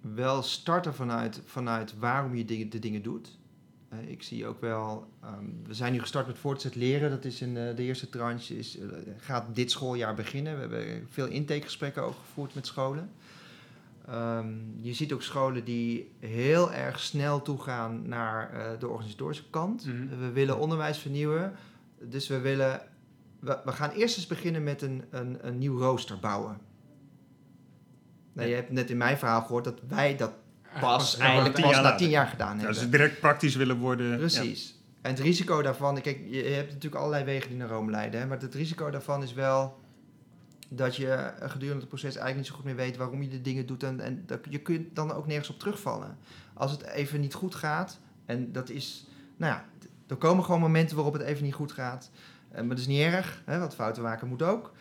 wel 0.00 0.42
starten 0.42 0.94
vanuit, 0.94 1.40
vanuit 1.44 1.98
waarom 1.98 2.34
je 2.34 2.68
de 2.68 2.78
dingen 2.78 3.03
doet. 3.03 3.38
Eh, 3.88 4.11
ik 4.11 4.22
zie 4.22 4.46
ook 4.46 4.61
wel, 4.61 5.07
ehm, 5.22 5.44
we 5.66 5.74
zijn 5.74 5.92
nu 5.92 6.00
gestart 6.00 6.26
met 6.26 6.38
voortgezet 6.38 6.74
leren. 6.74 7.11
Dat 7.11 7.24
is 7.24 7.40
in 7.40 7.57
eh, 7.57 7.76
de 7.76 7.82
eerste 7.82 8.09
tranche, 8.09 8.59
is, 8.59 8.78
eh, 8.78 8.88
gaat 9.18 9.55
dit 9.55 9.70
schooljaar 9.70 10.14
beginnen. 10.14 10.55
We 10.55 10.61
hebben 10.61 11.07
veel 11.11 11.26
intakegesprekken 11.26 12.03
ook 12.03 12.16
gevoerd 12.26 12.55
met 12.55 12.66
scholen. 12.66 13.11
Ehm, 14.12 14.46
je 14.80 14.92
ziet 14.92 15.12
ook 15.12 15.22
scholen 15.22 15.64
die 15.64 16.12
heel 16.18 16.72
erg 16.72 17.00
snel 17.00 17.42
toegaan 17.42 18.08
naar 18.08 18.52
eh, 18.52 18.78
de 18.78 18.88
organisatorische 18.88 19.50
kant. 19.50 19.86
Mhm. 19.86 20.18
We 20.18 20.30
willen 20.30 20.58
onderwijs 20.58 20.98
vernieuwen. 20.98 21.52
Dus 22.00 22.28
we 22.28 22.40
willen. 22.40 22.80
We, 23.40 23.58
we 23.64 23.72
gaan 23.72 23.90
eerst 23.90 24.16
eens 24.16 24.26
beginnen 24.26 24.62
met 24.62 24.82
een, 24.82 25.04
een, 25.10 25.38
een 25.40 25.58
nieuw 25.58 25.78
rooster 25.78 26.18
bouwen. 26.18 26.58
Nou, 28.32 28.48
je 28.48 28.54
hebt 28.54 28.70
net 28.70 28.90
in 28.90 28.96
mijn 28.96 29.18
verhaal 29.18 29.42
gehoord 29.42 29.64
dat 29.64 29.80
wij 29.88 30.16
dat 30.16 30.32
pas 30.80 31.16
ja, 31.16 31.24
eigenlijk 31.24 31.60
pas 31.60 31.80
na 31.80 31.94
tien 31.94 32.08
jaar 32.08 32.26
gedaan 32.26 32.56
Ja, 32.58 32.64
hebben. 32.64 32.80
dus 32.80 32.90
direct 32.90 33.20
praktisch 33.20 33.56
willen 33.56 33.78
worden. 33.78 34.18
Precies. 34.18 34.80
En 35.02 35.10
het 35.10 35.20
risico 35.20 35.62
daarvan, 35.62 36.00
kijk, 36.00 36.18
je 36.30 36.42
je 36.48 36.54
hebt 36.54 36.68
natuurlijk 36.68 36.94
allerlei 36.94 37.24
wegen 37.24 37.48
die 37.48 37.58
naar 37.58 37.68
Rome 37.68 37.90
leiden, 37.90 38.20
hè, 38.20 38.26
maar 38.26 38.40
het 38.40 38.54
risico 38.54 38.90
daarvan 38.90 39.22
is 39.22 39.32
wel 39.32 39.80
dat 40.75 40.97
je 40.97 41.33
gedurende 41.41 41.81
het 41.81 41.89
proces 41.89 42.16
eigenlijk 42.16 42.37
niet 42.37 42.47
zo 42.47 42.55
goed 42.55 42.64
meer 42.64 42.77
weet 42.77 42.97
waarom 42.97 43.23
je 43.23 43.29
de 43.29 43.41
dingen 43.41 43.66
doet 43.66 43.83
en, 43.83 44.01
en 44.01 44.23
dat, 44.27 44.41
je 44.49 44.59
kunt 44.59 44.95
dan 44.95 45.12
ook 45.12 45.27
nergens 45.27 45.51
op 45.51 45.59
terugvallen. 45.59 46.16
Als 46.55 46.70
het 46.70 46.83
even 46.83 47.20
niet 47.20 47.35
goed 47.35 47.55
gaat, 47.55 47.99
en 48.27 48.53
dat 48.53 48.68
is, 48.70 49.07
nou 49.37 49.53
ja, 49.53 49.64
er 50.07 50.16
komen 50.16 50.45
gewoon 50.45 50.61
momenten 50.61 50.97
waarop 50.97 51.14
het 51.14 51.23
even 51.23 51.45
niet 51.45 51.55
goed 51.55 51.73
gaat, 51.73 52.11
Eh, 52.51 52.59
maar 52.59 52.68
dat 52.68 52.79
is 52.79 52.87
niet 52.87 53.01
erg, 53.01 53.43
hè, 53.45 53.59
want 53.59 53.75
fouten 53.75 54.03
maken 54.03 54.29
moet 54.29 54.43
ook. 54.43 54.73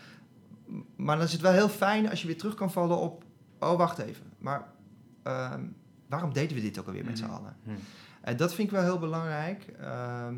Maar 0.95 1.15
dan 1.15 1.25
is 1.25 1.31
het 1.31 1.41
wel 1.41 1.51
heel 1.51 1.69
fijn 1.69 2.09
als 2.09 2.21
je 2.21 2.27
weer 2.27 2.37
terug 2.37 2.53
kan 2.55 2.71
vallen 2.71 2.97
op, 2.97 3.23
oh 3.59 3.77
wacht 3.77 3.97
even, 3.97 4.25
maar 4.37 4.67
ehm, 5.23 5.61
waarom 6.07 6.33
deden 6.33 6.55
we 6.55 6.61
dit 6.61 6.79
ook 6.79 6.85
alweer 6.85 7.05
met 7.05 7.17
z'n 7.17 7.23
Mhm. 7.23 7.33
allen? 7.33 7.55
Ja. 7.63 7.71
Hm. 7.73 7.77
En 8.21 8.37
dat 8.37 8.53
vind 8.53 8.67
ik 8.67 8.73
wel 8.73 8.83
heel 8.83 8.99
belangrijk. 8.99 9.65
Ehm, 9.79 10.35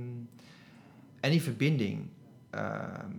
en 1.19 1.31
die 1.31 1.41
verbinding 1.41 2.07
ehm, 2.49 3.11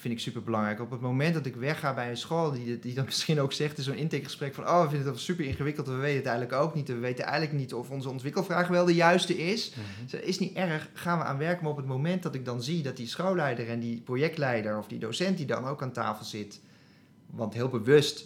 vind 0.00 0.14
ik 0.14 0.20
super 0.20 0.42
belangrijk. 0.42 0.80
Op 0.80 0.90
het 0.90 1.00
moment 1.00 1.34
dat 1.34 1.46
ik 1.46 1.56
wegga 1.56 1.94
bij 1.94 2.10
een 2.10 2.16
school, 2.16 2.50
die, 2.52 2.78
die 2.78 2.94
dan 2.94 3.04
misschien 3.12 3.40
ook 3.40 3.52
zegt 3.52 3.78
in 3.78 3.84
zo'n 3.84 3.94
intakegesprek 3.94 4.54
van, 4.54 4.68
oh, 4.68 4.82
we 4.82 4.88
vinden 4.88 5.12
het 5.12 5.20
super 5.20 5.44
ingewikkeld, 5.44 5.86
we 5.86 5.94
weten 5.94 6.16
het 6.16 6.26
eigenlijk 6.26 6.62
ook 6.62 6.74
niet. 6.74 6.88
We 6.88 6.98
weten 6.98 7.24
eigenlijk 7.24 7.58
niet 7.58 7.74
of 7.74 7.90
onze 7.90 8.08
ontwikkelvraag 8.10 8.68
wel 8.68 8.84
de 8.84 8.94
juiste 8.94 9.38
is. 9.38 9.72
Mhm. 10.10 10.16
Is 10.24 10.38
niet 10.38 10.54
erg, 10.56 10.88
gaan 10.92 11.18
we 11.18 11.24
aan 11.24 11.38
werken. 11.38 11.62
Maar 11.62 11.72
op 11.72 11.76
het 11.78 11.86
moment 11.86 12.22
dat 12.22 12.34
ik 12.34 12.44
dan 12.44 12.62
zie 12.62 12.82
dat 12.82 12.96
die 12.96 13.06
schoolleider 13.06 13.68
en 13.68 13.80
die 13.80 14.00
projectleider 14.00 14.78
of 14.78 14.86
die 14.86 14.98
docent 14.98 15.36
die 15.36 15.46
dan 15.46 15.64
ook 15.64 15.82
aan 15.82 15.92
tafel 15.92 16.24
zit, 16.24 16.60
want 17.26 17.54
heel 17.54 17.68
bewust 17.68 18.24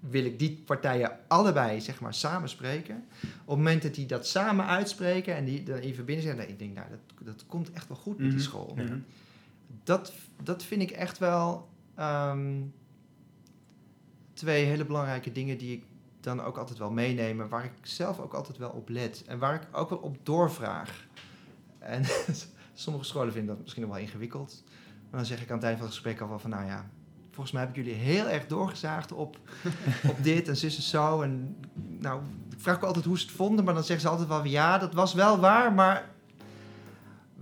wil 0.00 0.24
ik 0.24 0.38
die 0.38 0.62
partijen 0.66 1.18
allebei 1.28 1.80
zeg 1.80 2.00
maar 2.00 2.14
samen 2.14 2.48
spreken. 2.48 3.04
Op 3.22 3.28
het 3.48 3.56
moment 3.56 3.82
dat 3.82 3.94
die 3.94 4.06
dat 4.06 4.26
samen 4.26 4.66
uitspreken 4.66 5.34
en 5.36 5.44
die 5.44 5.62
dan 5.62 5.78
in 5.78 5.94
verbinding 5.94 6.26
zijn, 6.26 6.36
dan 6.40 6.48
ik 6.48 6.58
denk 6.58 6.74
nou 6.74 6.86
dat, 6.90 7.26
dat 7.26 7.44
komt 7.46 7.72
echt 7.72 7.88
wel 7.88 7.96
goed 7.96 8.18
met 8.18 8.26
die 8.26 8.34
Mhm. 8.38 8.42
school. 8.48 8.76
Dat, 9.84 10.12
dat 10.42 10.62
vind 10.62 10.82
ik 10.82 10.90
echt 10.90 11.18
wel 11.18 11.68
ehm, 11.94 12.60
twee 14.32 14.64
hele 14.64 14.84
belangrijke 14.84 15.32
dingen 15.32 15.58
die 15.58 15.72
ik 15.72 15.84
dan 16.20 16.42
ook 16.42 16.56
altijd 16.56 16.78
wel 16.78 16.90
meenemen, 16.90 17.48
waar 17.48 17.64
ik 17.64 17.72
zelf 17.82 18.20
ook 18.20 18.34
altijd 18.34 18.58
wel 18.58 18.70
op 18.70 18.88
let 18.88 19.24
en 19.26 19.38
waar 19.38 19.54
ik 19.54 19.66
ook 19.72 19.90
wel 19.90 19.98
op 19.98 20.16
doorvraag. 20.22 21.06
En 21.78 22.04
sommige 22.74 23.04
scholen 23.04 23.32
vinden 23.32 23.54
dat 23.54 23.62
misschien 23.62 23.82
nog 23.82 23.92
wel 23.92 24.00
ingewikkeld. 24.00 24.62
Maar 25.10 25.20
dan 25.20 25.26
zeg 25.26 25.42
ik 25.42 25.50
aan 25.50 25.56
het 25.56 25.64
eind 25.64 25.76
van 25.76 25.86
het 25.86 25.94
gesprek 25.94 26.20
al 26.20 26.28
wel 26.28 26.38
van, 26.38 26.50
nou 26.50 26.66
ja, 26.66 26.90
volgens 27.30 27.52
mij 27.52 27.64
hebben 27.64 27.82
jullie 27.82 27.98
heel 27.98 28.28
erg 28.28 28.46
doorgezaagd 28.46 29.12
op, 29.12 29.38
op 30.10 30.22
dit 30.22 30.48
en 30.48 30.56
zus 30.56 30.76
en 30.76 30.82
zo. 30.82 31.22
En 31.22 31.56
nou, 31.98 32.22
ik 32.50 32.60
vraag 32.60 32.76
ook 32.76 32.82
altijd 32.82 33.04
hoe 33.04 33.18
ze 33.18 33.26
het 33.26 33.34
vonden, 33.34 33.64
maar 33.64 33.74
dan 33.74 33.84
zeggen 33.84 34.00
ze 34.00 34.08
altijd 34.08 34.28
wel, 34.28 34.44
ja, 34.44 34.78
dat 34.78 34.94
was 34.94 35.14
wel 35.14 35.38
waar, 35.38 35.72
maar 35.72 36.11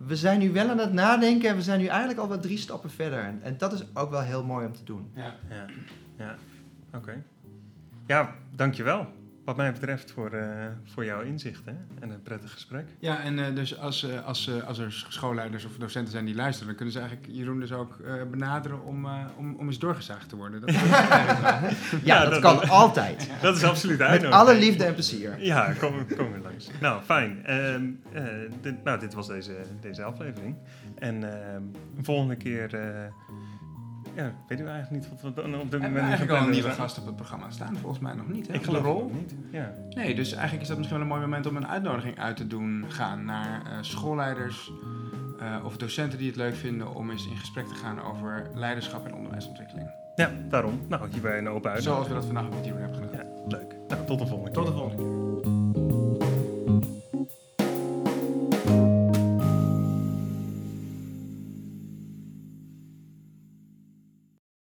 we 0.06 0.16
zijn 0.16 0.38
nu 0.38 0.52
wel 0.52 0.68
aan 0.68 0.78
het 0.78 0.92
nadenken 0.92 1.48
en 1.48 1.56
we 1.56 1.62
zijn 1.62 1.80
nu 1.80 1.86
eigenlijk 1.86 2.18
al 2.18 2.28
wel 2.28 2.40
drie 2.40 2.58
stappen 2.58 2.90
verder. 2.90 3.18
En, 3.18 3.40
en 3.42 3.58
dat 3.58 3.72
is 3.72 3.84
ook 3.94 4.10
wel 4.10 4.20
heel 4.20 4.44
mooi 4.44 4.66
om 4.66 4.72
te 4.72 4.84
doen. 4.84 5.10
Ja. 5.14 5.34
Ja, 5.48 5.66
ja. 6.16 6.36
oké. 6.94 7.22
Ja, 8.06 8.34
dankjewel. 8.54 9.06
Wat 9.50 9.58
mij 9.58 9.72
betreft 9.72 10.10
voor, 10.12 10.30
eh, 10.32 10.66
voor 10.84 11.04
jouw 11.04 11.20
inzichten 11.20 11.86
en 12.00 12.10
een 12.10 12.22
prettig 12.22 12.52
gesprek. 12.52 12.84
Ja, 12.98 13.20
en 13.22 13.38
eh, 13.38 13.54
dus 13.54 13.78
als, 13.78 14.08
eh, 14.10 14.24
als, 14.26 14.48
eh, 14.48 14.66
als 14.68 14.78
er 14.78 15.04
schoolleiders 15.08 15.64
of 15.64 15.76
docenten 15.78 16.12
zijn 16.12 16.24
die 16.24 16.34
luisteren, 16.34 16.66
dan 16.66 16.76
kunnen 16.76 16.94
ze 16.94 17.00
eigenlijk 17.00 17.30
Jeroen 17.32 17.60
dus 17.60 17.72
ook 17.72 17.98
eh, 18.06 18.12
benaderen 18.30 18.84
om, 18.84 19.04
eh, 19.04 19.12
om, 19.36 19.54
om 19.56 19.66
eens 19.66 19.78
doorgezaagd 19.78 20.28
te 20.28 20.36
worden. 20.36 20.60
Dat 20.60 20.70
Ja, 20.80 21.60
Ja, 22.04 22.22
dat, 22.24 22.30
dat- 22.32 22.40
kan 22.60 22.68
altijd. 22.68 23.30
Dat 23.42 23.56
is 23.56 23.64
absoluut 23.64 23.98
Met 23.98 24.06
uitnodiging. 24.08 24.48
alle 24.48 24.58
liefde 24.58 24.84
en 24.84 24.92
plezier. 24.94 25.42
Ja, 25.44 25.72
kom, 25.78 26.06
kom 26.16 26.32
weer 26.32 26.42
langs. 26.42 26.68
Nou, 26.80 27.02
fijn. 27.02 27.44
Ehm, 27.46 27.84
eh, 28.12 28.24
dit, 28.60 28.84
nou, 28.84 29.00
dit 29.00 29.14
was 29.14 29.26
deze, 29.26 29.52
deze 29.80 30.02
aflevering. 30.02 30.56
En 30.98 31.14
ehm, 31.14 31.62
de 31.96 32.02
volgende 32.04 32.36
keer 32.36 32.74
eh, 32.74 33.04
ja, 34.14 34.32
weet 34.48 34.60
u 34.60 34.66
eigenlijk 34.66 34.90
niet 34.90 35.08
wat 35.10 35.20
we 35.20 35.28
op 35.28 35.34
dit 35.34 35.44
Hebben 35.44 35.70
we 35.70 35.78
moment 35.78 36.02
eigenlijk 36.04 36.38
al 36.38 36.44
een 36.44 36.50
nieuwe 36.50 36.70
gast 36.70 36.98
op 36.98 37.06
het 37.06 37.16
programma 37.16 37.50
staan? 37.50 37.76
Volgens 37.76 38.00
mij 38.00 38.14
nog 38.14 38.28
niet. 38.28 38.46
Hè? 38.46 38.54
Ik 38.54 38.60
de 38.60 38.66
geloof 38.66 38.82
rol. 38.84 39.10
niet. 39.14 39.34
Ja. 39.50 39.72
Nee, 39.88 40.14
dus 40.14 40.32
eigenlijk 40.32 40.62
is 40.62 40.68
dat 40.68 40.76
misschien 40.76 40.98
wel 40.98 41.06
een 41.06 41.12
mooi 41.12 41.26
moment 41.26 41.46
om 41.46 41.56
een 41.56 41.68
uitnodiging 41.68 42.18
uit 42.18 42.36
te 42.36 42.46
doen 42.46 42.84
gaan 42.88 43.24
naar 43.24 43.62
eh, 43.64 43.78
schoolleiders 43.80 44.70
eh, 45.40 45.64
of 45.64 45.76
docenten 45.76 46.18
die 46.18 46.26
het 46.26 46.36
leuk 46.36 46.54
vinden 46.54 46.94
om 46.94 47.10
eens 47.10 47.26
in 47.26 47.36
gesprek 47.36 47.66
te 47.66 47.74
gaan 47.74 48.02
over 48.02 48.50
leiderschap 48.54 49.06
en 49.06 49.14
onderwijsontwikkeling. 49.14 49.90
ja, 50.14 50.30
daarom. 50.48 50.80
Nou, 50.88 51.08
hierbij 51.10 51.38
een 51.38 51.48
open 51.48 51.82
Zoals 51.82 51.86
uitnodiging. 51.86 52.08
we 52.08 52.14
dat 52.14 52.24
vandaag 52.24 52.58
met 52.58 52.64
Jeroen 52.64 52.80
hebben 52.80 53.08
gedaan. 53.08 53.26
Ja, 53.26 53.56
leuk. 53.56 53.76
Nou, 53.88 54.06
tot 54.06 54.18
de 54.18 54.26
volgende 54.26 54.50
keer. 54.50 54.62
Tot 54.62 54.66
de 54.66 54.78
volgende 54.78 55.02
keer. 55.02 55.19